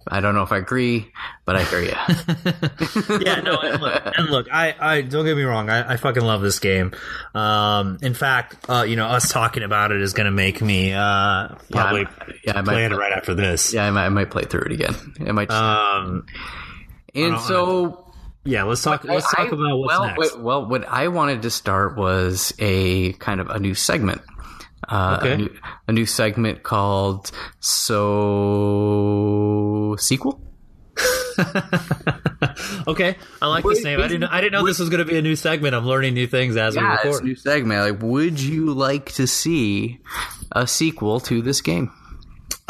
I 0.09 0.21
don't 0.21 0.35
know 0.35 0.43
if 0.43 0.53
I 0.53 0.59
agree 0.59 1.11
but 1.45 1.57
I 1.57 1.65
hear 1.65 1.81
you 1.81 1.89
yeah, 3.25 3.41
no, 3.41 3.59
and 3.59 3.81
look, 3.83 4.03
and 4.19 4.29
look, 4.31 4.49
I, 4.53 4.75
I 4.79 5.01
don't 5.03 5.25
get 5.25 5.37
me 5.37 5.43
wrong, 5.43 5.69
I, 5.71 5.93
I 5.93 5.97
fucking 5.97 6.23
love 6.23 6.41
this 6.41 6.59
game. 6.61 6.93
Um, 7.35 7.99
in 8.03 8.15
fact, 8.15 8.57
uh, 8.69 8.83
you 8.83 8.97
know, 8.97 9.07
us 9.07 9.31
talking 9.33 9.63
about 9.63 9.91
it 9.93 10.01
is 10.01 10.13
going 10.13 10.27
to 10.27 10.31
make 10.33 10.61
me 10.63 10.93
uh, 10.93 11.49
probably 11.71 12.07
I'm- 12.07 12.33
yeah, 12.45 12.53
I 12.59 12.63
might 12.63 12.73
play 12.73 12.85
it 12.85 12.93
right 12.93 13.13
after 13.13 13.35
this. 13.35 13.73
Yeah, 13.75 13.87
I 13.87 13.91
might, 13.91 14.07
I 14.07 14.09
might 14.09 14.31
play 14.31 14.45
through 14.45 14.63
it 14.63 14.73
again. 14.73 14.95
I 15.27 15.33
might. 15.33 15.51
Um, 15.51 16.27
and 17.15 17.41
so, 17.41 18.13
yeah, 18.45 18.63
let's 18.65 18.83
talk. 18.83 19.05
Let's 19.05 19.27
I- 19.35 19.45
talk 19.45 19.53
about 19.53 19.77
what's 19.77 19.89
well, 19.99 20.07
next. 20.07 20.19
wait, 20.19 20.41
well, 20.43 20.67
what 20.67 20.87
I 20.89 21.09
wanted 21.09 21.43
to 21.43 21.51
start 21.51 21.97
was 21.97 22.53
a 22.59 23.13
kind 23.15 23.41
of 23.41 23.49
a 23.51 23.59
new 23.59 23.75
segment. 23.75 24.23
Uh, 24.89 25.19
Okay. 25.21 25.33
a, 25.33 25.37
new, 25.37 25.59
a 25.89 25.93
new 25.93 26.07
segment 26.07 26.63
called 26.65 27.31
"So 27.61 28.51
Sequel." 30.03 30.41
okay, 32.87 33.17
I 33.41 33.47
like 33.47 33.65
this 33.65 33.79
Wait, 33.79 33.85
name. 33.85 34.01
I 34.01 34.09
didn't. 34.09 34.25
I 34.25 34.41
didn't 34.41 34.53
know 34.53 34.67
this 34.67 34.79
was 34.79 34.91
going 34.91 34.99
to 34.99 35.11
be 35.11 35.17
a 35.17 35.23
new 35.23 35.37
segment. 35.37 35.75
I'm 35.75 35.87
learning 35.87 36.15
new 36.15 36.27
things 36.27 36.57
as 36.57 36.77
we 36.77 36.83
Yeah, 36.83 36.95
it's 36.97 37.05
a 37.05 37.09
record. 37.09 37.25
new 37.25 37.35
segment. 37.35 37.81
Like, 37.93 38.03
would 38.03 38.41
you 38.41 38.73
like 38.75 39.13
to 39.13 39.27
see 39.27 40.01
a 40.53 40.67
sequel 40.67 41.21
to 41.21 41.41
this 41.43 41.61
game? 41.61 41.91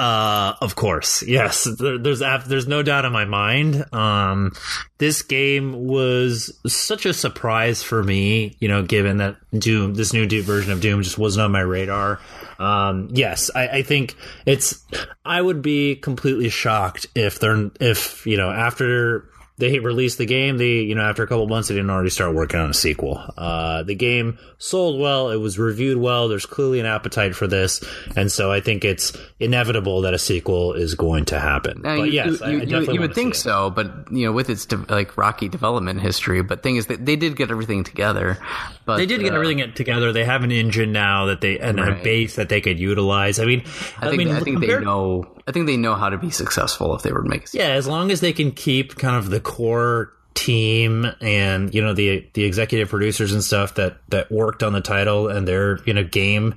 Uh, 0.02 0.56
of 0.60 0.74
course, 0.74 1.22
yes. 1.22 1.62
There, 1.78 1.96
there's 1.96 2.18
there's 2.18 2.66
no 2.66 2.82
doubt 2.82 3.04
in 3.04 3.12
my 3.12 3.24
mind. 3.24 3.86
Um, 3.94 4.50
this 4.98 5.22
game 5.22 5.86
was 5.86 6.58
such 6.66 7.06
a 7.06 7.14
surprise 7.14 7.84
for 7.84 8.02
me. 8.02 8.56
You 8.58 8.66
know, 8.66 8.82
given 8.82 9.18
that 9.18 9.36
Doom, 9.56 9.94
this 9.94 10.12
new 10.12 10.26
Doom 10.26 10.42
version 10.42 10.72
of 10.72 10.80
Doom, 10.80 11.04
just 11.04 11.18
wasn't 11.18 11.44
on 11.44 11.52
my 11.52 11.60
radar. 11.60 12.18
Um, 12.58 13.10
yes, 13.12 13.48
I, 13.54 13.68
I 13.68 13.82
think 13.82 14.16
it's. 14.44 14.84
I 15.24 15.40
would 15.40 15.62
be 15.62 15.94
completely 15.94 16.48
shocked 16.48 17.06
if 17.14 17.38
they're 17.38 17.70
if 17.78 18.26
you 18.26 18.36
know 18.36 18.50
after 18.50 19.28
they 19.58 19.78
released 19.78 20.18
the 20.18 20.26
game, 20.26 20.56
they 20.58 20.80
you 20.80 20.94
know 20.94 21.02
after 21.02 21.22
a 21.22 21.26
couple 21.26 21.46
months 21.46 21.68
they 21.68 21.74
didn't 21.74 21.90
already 21.90 22.10
start 22.10 22.34
working 22.34 22.58
on 22.58 22.70
a 22.70 22.74
sequel. 22.74 23.22
Uh, 23.36 23.82
the 23.82 23.94
game 23.94 24.38
sold 24.58 24.98
well, 25.00 25.30
it 25.30 25.36
was 25.36 25.58
reviewed 25.58 25.98
well. 25.98 26.28
There's 26.28 26.46
clearly 26.46 26.80
an 26.80 26.86
appetite 26.86 27.34
for 27.36 27.46
this, 27.46 27.84
and 28.16 28.30
so 28.32 28.50
I 28.50 28.60
think 28.60 28.84
it's 28.84 29.16
inevitable 29.38 30.02
that 30.02 30.14
a 30.14 30.18
sequel 30.18 30.72
is 30.72 30.94
going 30.94 31.26
to 31.26 31.38
happen. 31.38 31.82
Now, 31.82 31.96
but 31.98 32.04
you, 32.04 32.12
yes, 32.12 32.26
you, 32.40 32.44
I, 32.44 32.48
I 32.48 32.52
you- 32.52 32.60
definitely 32.60 32.94
you 32.94 33.00
wanna 33.00 33.00
would 33.08 33.14
think 33.14 33.34
so, 33.34 33.70
but 33.70 34.10
you 34.10 34.26
know, 34.26 34.32
with 34.32 34.48
its 34.50 34.66
de- 34.66 34.76
like 34.88 35.16
rocky 35.16 35.48
development 35.48 36.00
history. 36.00 36.42
But 36.42 36.62
thing 36.62 36.76
is 36.76 36.86
that 36.86 37.04
they 37.04 37.16
did 37.16 37.36
get 37.36 37.50
everything 37.50 37.84
together. 37.84 38.38
But 38.84 38.96
They 38.96 39.06
did 39.06 39.20
get 39.20 39.32
uh, 39.32 39.36
everything 39.36 39.72
together. 39.74 40.12
They 40.12 40.24
have 40.24 40.42
an 40.44 40.50
engine 40.50 40.92
now 40.92 41.26
that 41.26 41.40
they 41.40 41.58
and 41.58 41.78
a 41.78 41.94
base 42.02 42.36
that 42.36 42.48
they 42.48 42.60
could 42.60 42.80
utilize. 42.80 43.38
I 43.38 43.44
mean, 43.44 43.60
I 43.98 44.06
think, 44.08 44.16
mean, 44.18 44.28
I 44.32 44.40
think 44.40 44.60
they 44.60 44.80
know. 44.80 45.28
I 45.46 45.52
think 45.52 45.66
they 45.66 45.76
know 45.76 45.94
how 45.94 46.08
to 46.08 46.18
be 46.18 46.30
successful 46.30 46.94
if 46.94 47.02
they 47.02 47.12
were 47.12 47.22
to 47.22 47.28
make. 47.28 47.44
A. 47.44 47.48
Yeah, 47.52 47.68
as 47.70 47.86
long 47.86 48.10
as 48.10 48.20
they 48.20 48.32
can 48.32 48.52
keep 48.52 48.96
kind 48.96 49.16
of 49.16 49.30
the 49.30 49.40
core 49.40 50.12
team 50.34 51.06
and 51.20 51.74
you 51.74 51.82
know 51.82 51.92
the 51.92 52.26
the 52.32 52.44
executive 52.44 52.88
producers 52.88 53.32
and 53.32 53.44
stuff 53.44 53.74
that 53.74 53.98
that 54.08 54.30
worked 54.30 54.62
on 54.62 54.72
the 54.72 54.80
title 54.80 55.28
and 55.28 55.46
their 55.46 55.78
you 55.84 55.92
know 55.92 56.04
game 56.04 56.54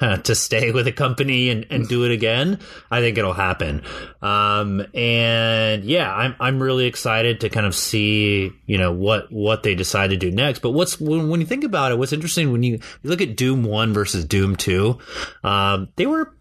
uh, 0.00 0.16
to 0.22 0.34
stay 0.34 0.70
with 0.70 0.84
the 0.84 0.92
company 0.92 1.50
and, 1.50 1.66
and 1.70 1.88
do 1.88 2.04
it 2.04 2.12
again 2.12 2.58
i 2.90 3.00
think 3.00 3.18
it'll 3.18 3.32
happen 3.32 3.82
um 4.22 4.84
and 4.94 5.84
yeah 5.84 6.14
i'm 6.14 6.36
i'm 6.38 6.62
really 6.62 6.86
excited 6.86 7.40
to 7.40 7.48
kind 7.48 7.66
of 7.66 7.74
see 7.74 8.52
you 8.66 8.78
know 8.78 8.92
what 8.92 9.30
what 9.32 9.62
they 9.62 9.74
decide 9.74 10.10
to 10.10 10.16
do 10.16 10.30
next 10.30 10.60
but 10.60 10.70
what's 10.70 11.00
when, 11.00 11.28
when 11.28 11.40
you 11.40 11.46
think 11.46 11.64
about 11.64 11.90
it 11.90 11.98
what's 11.98 12.12
interesting 12.12 12.52
when 12.52 12.62
you, 12.62 12.74
you 13.02 13.10
look 13.10 13.20
at 13.20 13.36
doom 13.36 13.64
1 13.64 13.92
versus 13.92 14.24
doom 14.24 14.54
2 14.56 14.98
um 15.42 15.88
they 15.96 16.06
were 16.06 16.32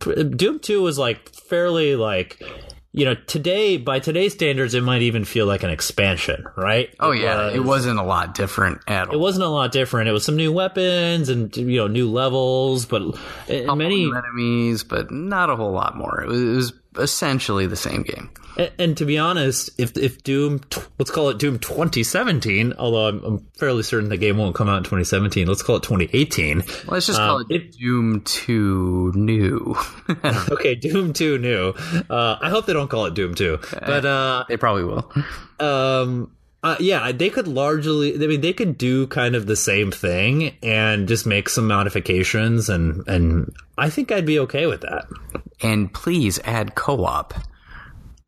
Doom 0.00 0.58
2 0.60 0.82
was 0.82 0.98
like 0.98 1.30
fairly 1.34 1.96
like 1.96 2.42
you 2.92 3.04
know 3.04 3.14
today 3.26 3.76
by 3.76 3.98
today's 3.98 4.32
standards 4.34 4.74
it 4.74 4.82
might 4.82 5.02
even 5.02 5.24
feel 5.24 5.46
like 5.46 5.62
an 5.62 5.70
expansion 5.70 6.44
right 6.56 6.94
Oh 7.00 7.10
yeah, 7.12 7.50
it 7.50 7.64
wasn't 7.64 7.98
a 7.98 8.02
lot 8.04 8.34
different 8.34 8.80
at 8.86 9.08
all. 9.08 9.14
it 9.14 9.18
wasn't 9.18 9.44
a 9.44 9.48
lot 9.48 9.72
different 9.72 10.08
it 10.08 10.12
was 10.12 10.24
some 10.24 10.36
new 10.36 10.52
weapons 10.52 11.28
and 11.28 11.56
you 11.56 11.78
know 11.78 11.86
new 11.88 12.10
levels 12.10 12.84
but 12.86 13.02
uh, 13.02 13.16
in 13.48 13.78
many 13.78 14.04
enemies, 14.14 14.84
but 14.84 15.10
not 15.10 15.50
a 15.50 15.56
whole 15.56 15.72
lot 15.72 15.96
more. 15.96 16.22
It 16.22 16.28
was, 16.28 16.40
it 16.42 16.54
was 16.54 16.72
essentially 16.98 17.66
the 17.66 17.76
same 17.76 18.02
game. 18.02 18.30
and, 18.56 18.70
and 18.78 18.96
to 18.96 19.04
be 19.04 19.18
honest 19.18 19.70
if 19.78 19.96
if 19.96 20.22
doom 20.22 20.60
let's 20.98 21.10
call 21.10 21.28
it 21.28 21.38
doom 21.38 21.58
2017 21.58 22.74
although 22.78 23.08
I'm, 23.08 23.24
I'm 23.24 23.38
fairly 23.58 23.82
certain 23.82 24.08
the 24.08 24.16
game 24.16 24.38
won't 24.38 24.54
come 24.54 24.68
out 24.68 24.78
in 24.78 24.84
2017 24.84 25.46
let's 25.48 25.62
call 25.62 25.76
it 25.76 25.82
2018 25.82 26.62
Let's 26.86 27.06
just 27.06 27.18
call 27.18 27.38
Um, 27.38 27.46
it, 27.50 27.72
Doom 27.76 28.20
Two 28.22 29.12
New. 29.14 29.74
okay 30.50 30.74
doom 30.74 31.12
2 31.12 31.38
new 31.38 31.74
uh 32.10 32.36
i 32.40 32.48
hope 32.50 32.66
they 32.66 32.72
don't 32.72 32.88
call 32.88 33.06
it 33.06 33.14
doom 33.14 33.34
2 33.34 33.58
but 33.72 34.04
uh 34.04 34.44
they 34.48 34.56
probably 34.56 34.84
will. 34.84 35.10
um 35.60 36.30
uh, 36.64 36.76
yeah, 36.80 37.12
they 37.12 37.28
could 37.28 37.46
largely. 37.46 38.14
I 38.14 38.26
mean, 38.26 38.40
they 38.40 38.54
could 38.54 38.78
do 38.78 39.06
kind 39.08 39.36
of 39.36 39.46
the 39.46 39.54
same 39.54 39.90
thing 39.90 40.56
and 40.62 41.06
just 41.06 41.26
make 41.26 41.50
some 41.50 41.66
modifications, 41.66 42.70
and 42.70 43.06
and 43.06 43.54
I 43.76 43.90
think 43.90 44.10
I'd 44.10 44.24
be 44.24 44.38
okay 44.40 44.64
with 44.64 44.80
that. 44.80 45.04
And 45.60 45.92
please 45.92 46.40
add 46.42 46.74
co-op. 46.74 47.34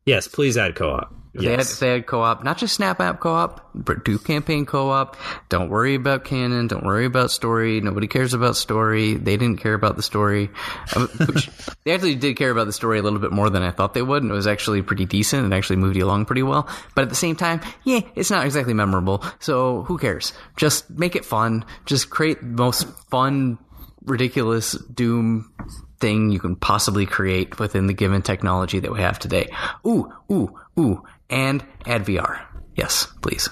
Yes, 0.05 0.27
please 0.27 0.55
add 0.55 0.75
co-op. 0.75 1.16
If 1.37 1.43
They 1.43 1.51
had, 1.51 1.65
they 1.65 1.89
had 1.93 2.07
co-op, 2.07 2.43
not 2.43 2.57
just 2.57 2.73
Snap 2.75 2.99
Map 2.99 3.19
co-op, 3.19 3.69
but 3.75 4.03
do 4.03 4.17
campaign 4.17 4.65
co-op. 4.65 5.15
Don't 5.49 5.69
worry 5.69 5.95
about 5.95 6.23
canon. 6.25 6.67
Don't 6.67 6.83
worry 6.83 7.05
about 7.05 7.29
story. 7.31 7.79
Nobody 7.79 8.07
cares 8.07 8.33
about 8.33 8.55
story. 8.55 9.13
They 9.13 9.37
didn't 9.37 9.61
care 9.61 9.73
about 9.75 9.95
the 9.95 10.01
story. 10.03 10.49
Um, 10.95 11.07
which- 11.27 11.49
they 11.83 11.91
actually 11.91 12.15
did 12.15 12.35
care 12.37 12.49
about 12.51 12.65
the 12.65 12.73
story 12.73 12.99
a 12.99 13.03
little 13.03 13.19
bit 13.19 13.31
more 13.31 13.49
than 13.49 13.61
I 13.61 13.71
thought 13.71 13.93
they 13.93 14.01
would, 14.01 14.23
and 14.23 14.31
it 14.31 14.35
was 14.35 14.47
actually 14.47 14.81
pretty 14.81 15.05
decent 15.05 15.43
and 15.43 15.53
actually 15.53 15.75
moved 15.77 15.95
you 15.95 16.05
along 16.05 16.25
pretty 16.25 16.43
well. 16.43 16.67
But 16.95 17.03
at 17.03 17.09
the 17.09 17.15
same 17.15 17.35
time, 17.35 17.61
yeah, 17.83 18.01
it's 18.15 18.31
not 18.31 18.45
exactly 18.45 18.73
memorable. 18.73 19.23
So 19.39 19.83
who 19.83 19.97
cares? 19.97 20.33
Just 20.55 20.89
make 20.89 21.15
it 21.15 21.23
fun. 21.23 21.65
Just 21.85 22.09
create 22.09 22.39
the 22.41 22.47
most 22.63 22.87
fun, 23.11 23.59
ridiculous 24.05 24.71
Doom 24.71 25.51
thing 25.99 26.29
you 26.29 26.39
can 26.39 26.55
possibly 26.55 27.05
create 27.07 27.59
within 27.59 27.87
the 27.87 27.93
given 27.93 28.21
technology 28.21 28.79
that 28.79 28.91
we 28.91 28.99
have 29.01 29.17
today. 29.17 29.49
Ooh, 29.85 30.11
ooh, 30.31 30.55
ooh, 30.79 31.03
and 31.29 31.63
add 31.85 32.05
VR. 32.05 32.41
Yes, 32.75 33.07
please. 33.21 33.49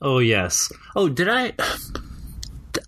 Oh 0.00 0.18
yes. 0.18 0.72
Oh, 0.96 1.08
did 1.08 1.28
I? 1.28 1.52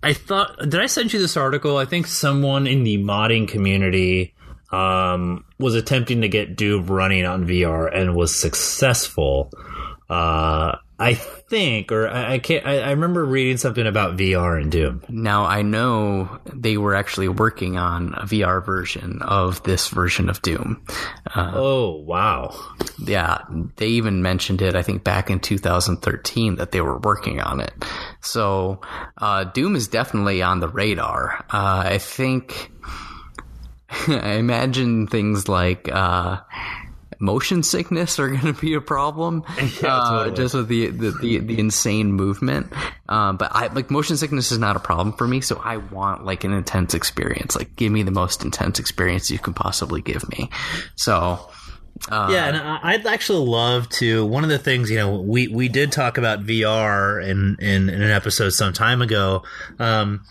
I 0.03 0.13
thought 0.13 0.57
did 0.59 0.79
I 0.79 0.87
send 0.87 1.13
you 1.13 1.19
this 1.19 1.37
article? 1.37 1.77
I 1.77 1.85
think 1.85 2.07
someone 2.07 2.67
in 2.67 2.83
the 2.83 2.97
modding 2.97 3.47
community 3.47 4.35
um, 4.71 5.45
was 5.57 5.75
attempting 5.75 6.21
to 6.21 6.27
get 6.27 6.55
Doom 6.55 6.87
running 6.87 7.25
on 7.25 7.47
VR 7.47 7.95
and 7.95 8.15
was 8.15 8.39
successful. 8.39 9.51
Uh, 10.09 10.75
I 10.97 11.13
think, 11.13 11.91
or 11.91 12.07
I, 12.07 12.33
I 12.33 12.39
can't. 12.39 12.65
I, 12.65 12.79
I 12.79 12.91
remember 12.91 13.25
reading 13.25 13.57
something 13.57 13.85
about 13.85 14.15
VR 14.15 14.61
and 14.61 14.71
Doom. 14.71 15.03
Now 15.09 15.43
I 15.43 15.61
know 15.61 16.39
they 16.53 16.77
were 16.77 16.95
actually 16.95 17.27
working 17.27 17.77
on 17.77 18.13
a 18.13 18.21
VR 18.25 18.65
version 18.65 19.21
of 19.21 19.61
this 19.63 19.89
version 19.89 20.29
of 20.29 20.41
Doom. 20.41 20.85
Uh, 21.35 21.51
Oh 21.53 21.91
wow! 22.01 22.57
yeah, 23.05 23.39
they 23.75 23.87
even 23.87 24.21
mentioned 24.21 24.61
it. 24.61 24.75
I 24.75 24.83
think 24.83 25.03
back 25.03 25.29
in 25.29 25.41
2013 25.41 26.55
that 26.55 26.71
they 26.71 26.79
were 26.81 26.99
working 26.99 27.41
on 27.41 27.59
it. 27.59 27.73
So 28.21 28.79
uh, 29.17 29.43
Doom 29.43 29.75
is 29.75 29.89
definitely 29.89 30.41
on 30.41 30.61
the 30.61 30.69
radar. 30.69 31.45
Uh, 31.51 31.83
I 31.87 31.97
think. 31.97 32.71
I 34.07 34.33
imagine 34.33 35.07
things 35.07 35.47
like. 35.49 35.89
Motion 37.19 37.63
sickness 37.63 38.19
are 38.19 38.27
going 38.35 38.53
to 38.53 38.59
be 38.59 38.73
a 38.73 38.81
problem. 38.81 39.43
Yeah, 39.81 39.95
uh, 39.97 40.09
totally. 40.25 40.35
just 40.35 40.53
with 40.53 40.67
the, 40.67 40.87
the, 40.87 41.11
the, 41.21 41.37
the 41.39 41.59
insane 41.59 42.11
movement. 42.13 42.71
Um, 43.09 43.37
but 43.37 43.51
I 43.53 43.67
like 43.67 43.89
motion 43.91 44.15
sickness 44.17 44.51
is 44.51 44.57
not 44.59 44.75
a 44.75 44.79
problem 44.79 45.13
for 45.13 45.27
me. 45.27 45.41
So 45.41 45.59
I 45.63 45.77
want 45.77 46.23
like 46.25 46.43
an 46.43 46.53
intense 46.53 46.93
experience. 46.93 47.55
Like 47.55 47.75
give 47.75 47.91
me 47.91 48.03
the 48.03 48.11
most 48.11 48.43
intense 48.43 48.79
experience 48.79 49.29
you 49.31 49.39
can 49.39 49.53
possibly 49.53 50.01
give 50.01 50.27
me. 50.29 50.49
So, 50.95 51.39
uh, 52.09 52.27
Yeah, 52.31 52.47
and 52.47 52.57
I'd 52.57 53.05
actually 53.07 53.47
love 53.47 53.89
to. 53.89 54.25
One 54.25 54.43
of 54.43 54.49
the 54.49 54.59
things, 54.59 54.89
you 54.89 54.97
know, 54.97 55.19
we 55.19 55.47
we 55.47 55.67
did 55.69 55.91
talk 55.91 56.17
about 56.17 56.45
VR 56.45 57.23
in 57.23 57.57
in, 57.59 57.89
in 57.89 58.01
an 58.01 58.11
episode 58.11 58.49
some 58.49 58.73
time 58.73 59.01
ago, 59.01 59.43
um, 59.79 60.23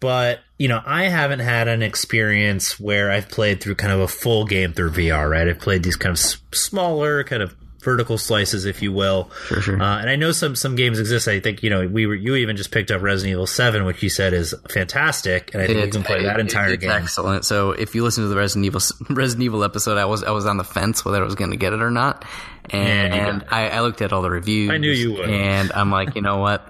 but 0.00 0.40
you 0.58 0.68
know, 0.68 0.80
I 0.84 1.04
haven't 1.04 1.40
had 1.40 1.68
an 1.68 1.82
experience 1.82 2.78
where 2.80 3.10
I've 3.10 3.28
played 3.28 3.60
through 3.60 3.76
kind 3.76 3.92
of 3.92 4.00
a 4.00 4.08
full 4.08 4.44
game 4.44 4.72
through 4.72 4.90
VR. 4.90 5.30
Right, 5.30 5.46
I've 5.48 5.60
played 5.60 5.82
these 5.82 5.96
kind 5.96 6.10
of 6.12 6.18
s- 6.18 6.38
smaller, 6.52 7.22
kind 7.24 7.42
of 7.42 7.54
vertical 7.80 8.18
slices, 8.18 8.64
if 8.64 8.82
you 8.82 8.92
will. 8.92 9.30
Sure, 9.46 9.62
sure. 9.62 9.80
Uh, 9.80 10.00
and 10.00 10.10
I 10.10 10.16
know 10.16 10.32
some 10.32 10.56
some 10.56 10.74
games 10.74 10.98
exist. 10.98 11.28
I 11.28 11.38
think 11.38 11.62
you 11.62 11.70
know 11.70 11.86
we 11.86 12.06
were 12.06 12.14
you 12.14 12.34
even 12.34 12.56
just 12.56 12.72
picked 12.72 12.90
up 12.90 13.02
Resident 13.02 13.32
Evil 13.32 13.46
Seven, 13.46 13.84
which 13.84 14.02
you 14.02 14.08
said 14.10 14.32
is 14.32 14.52
fantastic, 14.68 15.54
and 15.54 15.62
I 15.62 15.66
think 15.68 15.84
you 15.84 15.90
can 15.92 16.02
play 16.02 16.24
that 16.24 16.40
entire 16.40 16.74
game. 16.76 16.90
Excellent. 16.90 17.44
So 17.44 17.70
if 17.70 17.94
you 17.94 18.02
listen 18.02 18.24
to 18.24 18.28
the 18.28 18.36
Resident 18.36 18.66
Evil 18.66 18.80
Resident 19.10 19.44
Evil 19.44 19.62
episode, 19.62 19.96
I 19.96 20.06
was 20.06 20.24
I 20.24 20.32
was 20.32 20.44
on 20.44 20.56
the 20.56 20.64
fence 20.64 21.04
whether 21.04 21.22
I 21.22 21.24
was 21.24 21.36
going 21.36 21.50
to 21.52 21.56
get 21.56 21.72
it 21.72 21.80
or 21.80 21.90
not, 21.92 22.24
and, 22.70 23.14
Yeah, 23.14 23.38
got 23.38 23.52
I, 23.52 23.68
I 23.68 23.80
looked 23.82 24.02
at 24.02 24.12
all 24.12 24.22
the 24.22 24.30
reviews. 24.30 24.70
I 24.70 24.78
knew 24.78 24.90
you 24.90 25.12
would. 25.14 25.30
and 25.30 25.70
I'm 25.72 25.92
like, 25.92 26.16
you 26.16 26.22
know 26.22 26.38
what, 26.38 26.66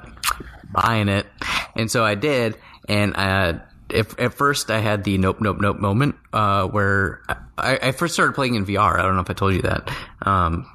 buying 0.71 1.09
it, 1.09 1.27
and 1.75 1.91
so 1.91 2.05
I 2.05 2.15
did, 2.17 2.59
and 2.89 3.17
uh, 3.17 3.55
if, 3.91 4.19
at 4.19 4.35
first 4.35 4.71
I 4.71 4.81
had 4.81 5.05
the 5.05 5.19
nope 5.19 5.41
nope 5.41 5.59
nope 5.61 5.79
moment 5.79 6.17
uh, 6.33 6.67
where 6.67 7.23
I, 7.57 7.79
I 7.83 7.93
first 7.93 8.15
started 8.15 8.35
playing 8.35 8.55
in 8.55 8.67
VR. 8.67 8.99
I 8.99 9.03
don't 9.03 9.15
know 9.15 9.23
if 9.23 9.31
I 9.31 9.35
told 9.35 9.55
you 9.55 9.63
that, 9.63 9.91
um, 10.23 10.67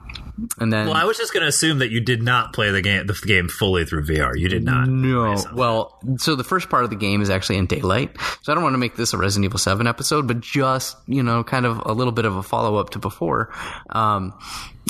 and 0.60 0.74
then 0.74 0.88
Well, 0.88 0.96
I 0.96 1.04
was 1.04 1.18
just 1.18 1.32
going 1.32 1.42
to 1.42 1.48
assume 1.48 1.80
that 1.80 1.92
you 1.92 2.02
did 2.02 2.24
not 2.24 2.54
play 2.54 2.72
the 2.72 2.82
game 2.82 3.06
the 3.06 3.14
game 3.14 3.48
fully 3.48 3.86
through 3.86 4.06
VR. 4.06 4.38
You 4.38 4.50
did 4.50 4.64
not. 4.64 4.88
No. 4.88 5.36
Well, 5.54 6.00
so 6.18 6.36
the 6.36 6.44
first 6.44 6.70
part 6.70 6.84
of 6.84 6.90
the 6.90 6.96
game 6.96 7.22
is 7.22 7.30
actually 7.30 7.58
in 7.58 7.68
daylight. 7.68 8.18
So 8.42 8.52
I 8.52 8.56
don't 8.56 8.64
want 8.64 8.74
to 8.74 8.80
make 8.80 8.96
this 8.96 9.14
a 9.14 9.18
Resident 9.18 9.46
Evil 9.46 9.60
7 9.60 9.86
episode, 9.86 10.28
but 10.28 10.42
just, 10.42 10.98
you 11.08 11.22
know, 11.22 11.44
kind 11.44 11.66
of 11.66 11.84
a 11.86 11.94
little 11.94 12.14
bit 12.14 12.26
of 12.26 12.36
a 12.36 12.44
follow 12.44 12.78
up 12.78 12.92
to 12.92 13.00
before. 13.00 13.54
Um, 13.90 14.34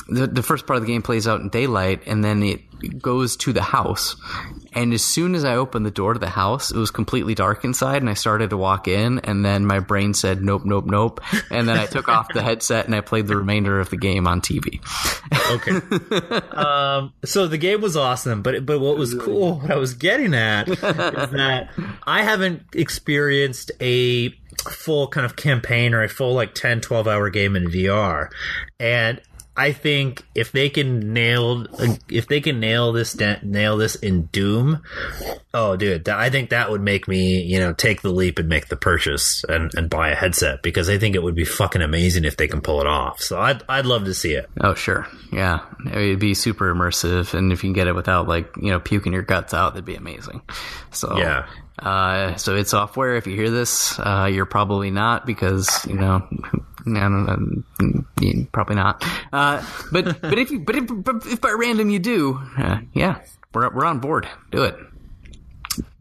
the, 0.08 0.28
the 0.28 0.44
first 0.44 0.66
part 0.66 0.78
of 0.78 0.84
the 0.84 0.92
game 0.92 1.02
plays 1.02 1.28
out 1.28 1.42
in 1.42 1.50
daylight 1.50 2.04
and 2.08 2.24
then 2.24 2.42
it 2.44 2.62
goes 2.88 3.36
to 3.38 3.54
the 3.54 3.62
house. 3.62 4.16
And 4.74 4.94
as 4.94 5.04
soon 5.04 5.36
as 5.36 5.46
I 5.46 5.56
opened 5.56 5.86
the 5.86 5.92
door 5.92 6.14
to 6.14 6.20
the 6.20 6.30
house, 6.30 6.72
it 6.72 6.78
was 6.78 6.92
completely 6.92 7.36
dark 7.36 7.64
inside 7.64 8.02
and 8.02 8.10
I 8.10 8.16
started 8.16 8.50
to 8.50 8.58
walk 8.58 8.88
in 8.88 9.20
and 9.20 9.46
then 9.46 9.66
my 9.66 9.80
brain 9.80 10.14
said, 10.14 10.42
nope, 10.42 10.64
nope, 10.66 10.86
nope. 10.86 11.22
And 11.52 11.68
then 11.68 11.78
I 11.78 11.86
took 11.86 12.10
off 12.10 12.34
the 12.34 12.42
headset 12.42 12.86
and 12.86 12.96
I 12.96 13.02
played 13.02 13.28
the 13.28 13.36
remainder 13.36 13.80
of 13.80 13.90
the 13.90 13.98
game 13.98 14.28
on 14.28 14.42
TV. 14.42 14.82
Okay. 15.52 15.72
um, 16.58 17.14
so 17.24 17.48
the 17.48 17.58
game 17.58 17.82
was 17.82 17.96
awesome, 17.96 18.42
but 18.42 18.66
but 18.66 18.80
what 18.80 18.98
was 18.98 19.14
cool, 19.14 19.60
what 19.60 19.72
I 19.72 19.76
was 19.76 19.94
getting 19.94 20.34
at, 20.34 20.68
is 20.70 20.80
that 20.80 21.70
I 22.08 22.24
haven't 22.24 22.64
experienced 22.74 23.72
a 23.80 24.30
full 24.70 25.08
kind 25.08 25.26
of 25.26 25.36
campaign 25.36 25.94
or 25.94 26.04
a 26.04 26.10
full 26.10 26.34
like 26.34 26.54
10, 26.54 26.82
12 26.82 27.08
hour 27.08 27.30
game 27.30 27.56
in 27.56 27.66
VR, 27.66 28.30
and 28.80 29.22
I 29.56 29.72
think 29.72 30.24
if 30.34 30.52
they 30.52 30.70
can 30.70 31.14
nail 31.14 31.66
if 32.10 32.28
they 32.28 32.42
can 32.42 32.60
nail 32.60 32.92
this 32.92 33.16
nail 33.44 33.78
this 33.78 33.96
in 33.96 34.24
Doom, 34.28 34.82
oh 35.54 35.76
dude, 35.76 36.10
I 36.10 36.30
think 36.30 36.50
that 36.50 36.72
would 36.72 36.82
make 36.82 37.08
me 37.08 37.42
you 37.42 37.60
know 37.60 37.74
take 37.74 38.02
the 38.02 38.10
leap 38.12 38.40
and 38.40 38.50
make 38.50 38.68
the 38.68 38.76
purchase 38.76 39.44
and, 39.48 39.72
and 39.76 39.90
buy 39.90 40.10
a 40.10 40.16
headset 40.16 40.64
because 40.64 40.90
I 40.90 40.98
think 40.98 41.16
it 41.16 41.22
would 41.22 41.36
be 41.36 41.46
fucking 41.46 41.82
amazing 41.82 42.26
if 42.26 42.38
they 42.38 42.48
can 42.48 42.62
pull 42.62 42.82
it 42.82 42.88
off. 42.88 43.22
So 43.22 43.40
I'd 43.40 43.62
I'd 43.70 43.86
love 43.86 44.06
to 44.06 44.14
see 44.14 44.34
it. 44.34 44.50
Oh, 44.60 44.74
sure. 44.74 45.08
Yeah. 45.32 45.60
It'd 45.86 46.20
be 46.20 46.34
super 46.34 46.74
immersive. 46.74 47.34
And 47.34 47.52
if 47.52 47.64
you 47.64 47.68
can 47.70 47.74
get 47.74 47.88
it 47.88 47.96
without, 47.96 48.28
like, 48.28 48.56
you 48.58 48.70
know, 48.72 48.80
puking 48.80 49.14
your 49.14 49.22
guts 49.24 49.54
out, 49.54 49.74
that'd 49.74 49.86
be 49.86 49.96
amazing. 49.96 50.42
So, 50.92 51.18
Yeah. 51.18 51.48
Uh, 51.80 52.36
so 52.36 52.56
id 52.56 52.68
Software. 52.68 53.16
If 53.16 53.28
you 53.28 53.36
hear 53.36 53.50
this, 53.50 53.98
uh, 54.00 54.30
you're 54.32 54.46
probably 54.46 54.92
not 54.92 55.26
because, 55.26 55.86
you 55.88 55.96
know, 55.96 56.28
know, 56.86 57.64
probably 58.52 58.76
not. 58.76 59.04
Uh, 59.32 59.66
but, 59.92 60.06
but 60.22 60.38
if 60.38 60.52
you, 60.52 60.60
but 60.60 60.76
if, 60.76 60.90
if 61.26 61.42
by 61.42 61.52
random 61.52 61.90
you 61.90 62.00
do, 62.00 62.40
uh, 62.58 62.80
yeah, 62.94 63.22
we're, 63.54 63.74
we're 63.74 63.86
on 63.86 64.00
board. 64.00 64.28
Do 64.52 64.64
it. 64.64 64.76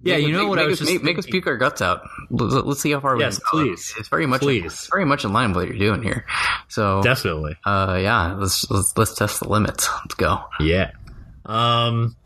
Yeah, 0.05 0.17
you 0.17 0.33
know 0.33 0.41
Make- 0.41 0.49
what 0.49 0.57
make 0.57 0.65
I 0.65 0.69
was 0.69 0.83
us, 0.83 0.89
just 0.89 1.03
make, 1.05 1.17
us 1.19 1.27
puke 1.27 1.47
our 1.47 1.57
guts 1.57 1.81
out. 1.81 2.03
Let's, 2.29 2.55
let's 2.55 2.81
see 2.81 2.91
how 2.91 2.99
far 3.01 3.17
Yes, 3.19 3.39
we 3.39 3.59
can 3.59 3.67
go. 3.67 3.71
please. 3.71 3.95
It's 3.99 4.09
very 4.09 4.27
much, 4.27 4.41
Please. 4.41 4.65
it's 4.65 4.89
very 4.91 5.05
much 5.05 5.25
in 5.25 5.33
line 5.33 5.51
with 5.51 5.57
what 5.59 5.69
you're 5.69 5.79
doing 5.79 6.03
here. 6.03 6.27
So, 6.69 7.03
Definitely. 7.03 7.57
uh, 7.65 7.99
yeah, 8.03 8.33
let's, 8.35 8.69
let's, 8.69 8.99
let's 8.99 9.15
test 9.15 9.39
the 9.41 9.49
limits. 9.49 9.89
Let's 10.05 10.15
go. 10.17 10.43
Yeah. 10.59 10.91
Um 11.47 12.17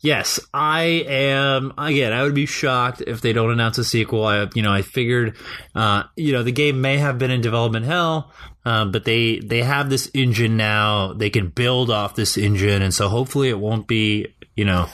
yes, 0.00 0.40
I 0.52 0.82
am 1.06 1.72
again, 1.78 2.12
I 2.12 2.22
would 2.22 2.34
be 2.34 2.46
shocked 2.46 3.02
if 3.06 3.20
they 3.20 3.32
don't 3.32 3.50
announce 3.50 3.78
a 3.78 3.84
sequel. 3.84 4.24
I 4.24 4.48
you 4.54 4.62
know, 4.62 4.72
I 4.72 4.82
figured 4.82 5.36
uh 5.74 6.04
you 6.16 6.32
know, 6.32 6.42
the 6.42 6.52
game 6.52 6.80
may 6.80 6.98
have 6.98 7.18
been 7.18 7.30
in 7.30 7.40
development 7.40 7.86
hell, 7.86 8.32
um, 8.64 8.92
but 8.92 9.04
they 9.04 9.38
they 9.38 9.62
have 9.62 9.90
this 9.90 10.10
engine 10.14 10.56
now. 10.56 11.12
They 11.12 11.30
can 11.30 11.48
build 11.48 11.90
off 11.90 12.14
this 12.14 12.36
engine 12.36 12.82
and 12.82 12.92
so 12.94 13.08
hopefully 13.08 13.48
it 13.48 13.58
won't 13.58 13.86
be, 13.86 14.34
you 14.56 14.64
know, 14.64 14.88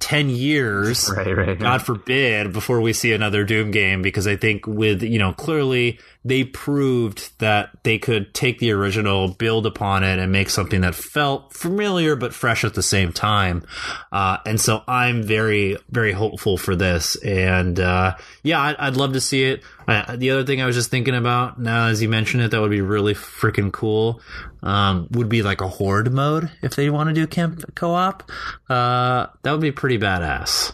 10 0.00 0.28
years 0.28 1.10
Right, 1.16 1.36
right. 1.36 1.58
God 1.58 1.82
forbid 1.82 2.52
before 2.52 2.80
we 2.80 2.92
see 2.92 3.12
another 3.12 3.44
Doom 3.44 3.70
game 3.70 4.02
because 4.02 4.26
I 4.26 4.36
think 4.36 4.66
with 4.66 5.02
you 5.02 5.18
know 5.18 5.32
clearly 5.32 5.98
they 6.26 6.42
proved 6.42 7.38
that 7.38 7.70
they 7.84 7.98
could 7.98 8.34
take 8.34 8.58
the 8.58 8.72
original, 8.72 9.28
build 9.28 9.64
upon 9.64 10.02
it, 10.02 10.18
and 10.18 10.32
make 10.32 10.50
something 10.50 10.80
that 10.80 10.96
felt 10.96 11.52
familiar 11.52 12.16
but 12.16 12.34
fresh 12.34 12.64
at 12.64 12.74
the 12.74 12.82
same 12.82 13.12
time. 13.12 13.64
Uh, 14.10 14.38
and 14.44 14.60
so 14.60 14.82
I'm 14.88 15.22
very 15.22 15.76
very 15.88 16.10
hopeful 16.10 16.58
for 16.58 16.74
this, 16.74 17.14
and 17.16 17.78
uh, 17.78 18.16
yeah, 18.42 18.60
I'd, 18.60 18.76
I'd 18.76 18.96
love 18.96 19.12
to 19.12 19.20
see 19.20 19.44
it. 19.44 19.62
The 19.86 20.30
other 20.32 20.44
thing 20.44 20.60
I 20.60 20.66
was 20.66 20.74
just 20.74 20.90
thinking 20.90 21.14
about 21.14 21.60
now, 21.60 21.86
as 21.86 22.02
you 22.02 22.08
mentioned 22.08 22.42
it, 22.42 22.50
that 22.50 22.60
would 22.60 22.72
be 22.72 22.80
really 22.80 23.14
freaking 23.14 23.72
cool. 23.72 24.20
Um, 24.64 25.06
would 25.12 25.28
be 25.28 25.42
like 25.42 25.60
a 25.60 25.68
horde 25.68 26.12
mode 26.12 26.50
if 26.60 26.74
they 26.74 26.90
want 26.90 27.08
to 27.08 27.14
do 27.14 27.28
camp 27.28 27.62
co-op. 27.76 28.28
Uh, 28.68 29.28
that 29.42 29.52
would 29.52 29.60
be 29.60 29.70
pretty 29.70 29.96
badass. 29.96 30.72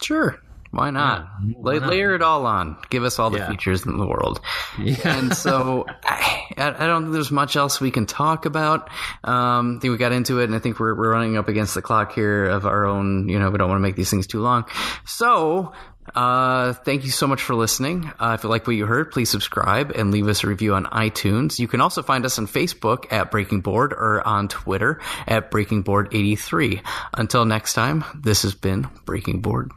Sure. 0.00 0.40
Why 0.72 0.90
not? 0.90 1.28
why 1.54 1.74
La- 1.74 1.80
not? 1.80 1.90
Layer 1.90 2.14
it 2.14 2.22
all 2.22 2.46
on. 2.46 2.76
Give 2.90 3.04
us 3.04 3.18
all 3.18 3.28
the 3.30 3.38
Yeah. 3.38 3.50
features 3.50 3.84
in 3.84 3.98
the 3.98 4.06
world. 4.06 4.40
Yeah. 4.78 4.96
And 5.18 5.36
so 5.36 5.84
I, 6.04 6.46
I 6.56 6.86
don't 6.86 7.02
think 7.02 7.12
there's 7.12 7.30
much 7.30 7.56
else 7.56 7.78
we 7.80 7.90
can 7.90 8.06
talk 8.06 8.46
about. 8.46 8.88
Um, 9.22 9.76
I 9.76 9.80
think 9.80 9.92
we 9.92 9.98
got 9.98 10.12
into 10.12 10.40
it, 10.40 10.44
and 10.44 10.54
I 10.54 10.58
think 10.60 10.80
we're, 10.80 10.94
we're 10.94 11.12
running 11.12 11.36
up 11.36 11.48
against 11.48 11.74
the 11.74 11.82
clock 11.82 12.12
here 12.14 12.44
of 12.46 12.64
our 12.66 12.86
own. 12.86 13.28
You 13.28 13.38
know, 13.38 13.50
we 13.50 13.58
don't 13.58 13.68
want 13.68 13.78
to 13.78 13.82
make 13.82 13.96
these 13.96 14.10
things 14.10 14.26
too 14.26 14.40
long. 14.40 14.64
So. 15.04 15.72
Uh, 16.16 16.72
thank 16.72 17.04
you 17.04 17.10
so 17.12 17.28
much 17.28 17.40
for 17.40 17.54
listening. 17.54 18.10
Uh, 18.18 18.32
if 18.36 18.42
you 18.42 18.50
like 18.50 18.66
what 18.66 18.74
you 18.74 18.86
heard, 18.86 19.12
please 19.12 19.30
subscribe 19.30 19.92
and 19.92 20.10
leave 20.10 20.26
us 20.26 20.42
a 20.42 20.48
review 20.48 20.74
on 20.74 20.84
iTunes. 20.86 21.60
You 21.60 21.68
can 21.68 21.80
also 21.80 22.02
find 22.02 22.24
us 22.26 22.40
on 22.40 22.48
Facebook 22.48 23.12
at 23.12 23.30
Breaking 23.30 23.60
Board 23.60 23.92
or 23.92 24.20
on 24.26 24.48
Twitter 24.48 25.00
at 25.28 25.52
Breaking 25.52 25.82
Board 25.82 26.08
83. 26.10 26.82
Until 27.14 27.44
next 27.44 27.74
time, 27.74 28.04
this 28.20 28.42
has 28.42 28.52
been 28.52 28.88
Breaking 29.04 29.42
Board. 29.42 29.70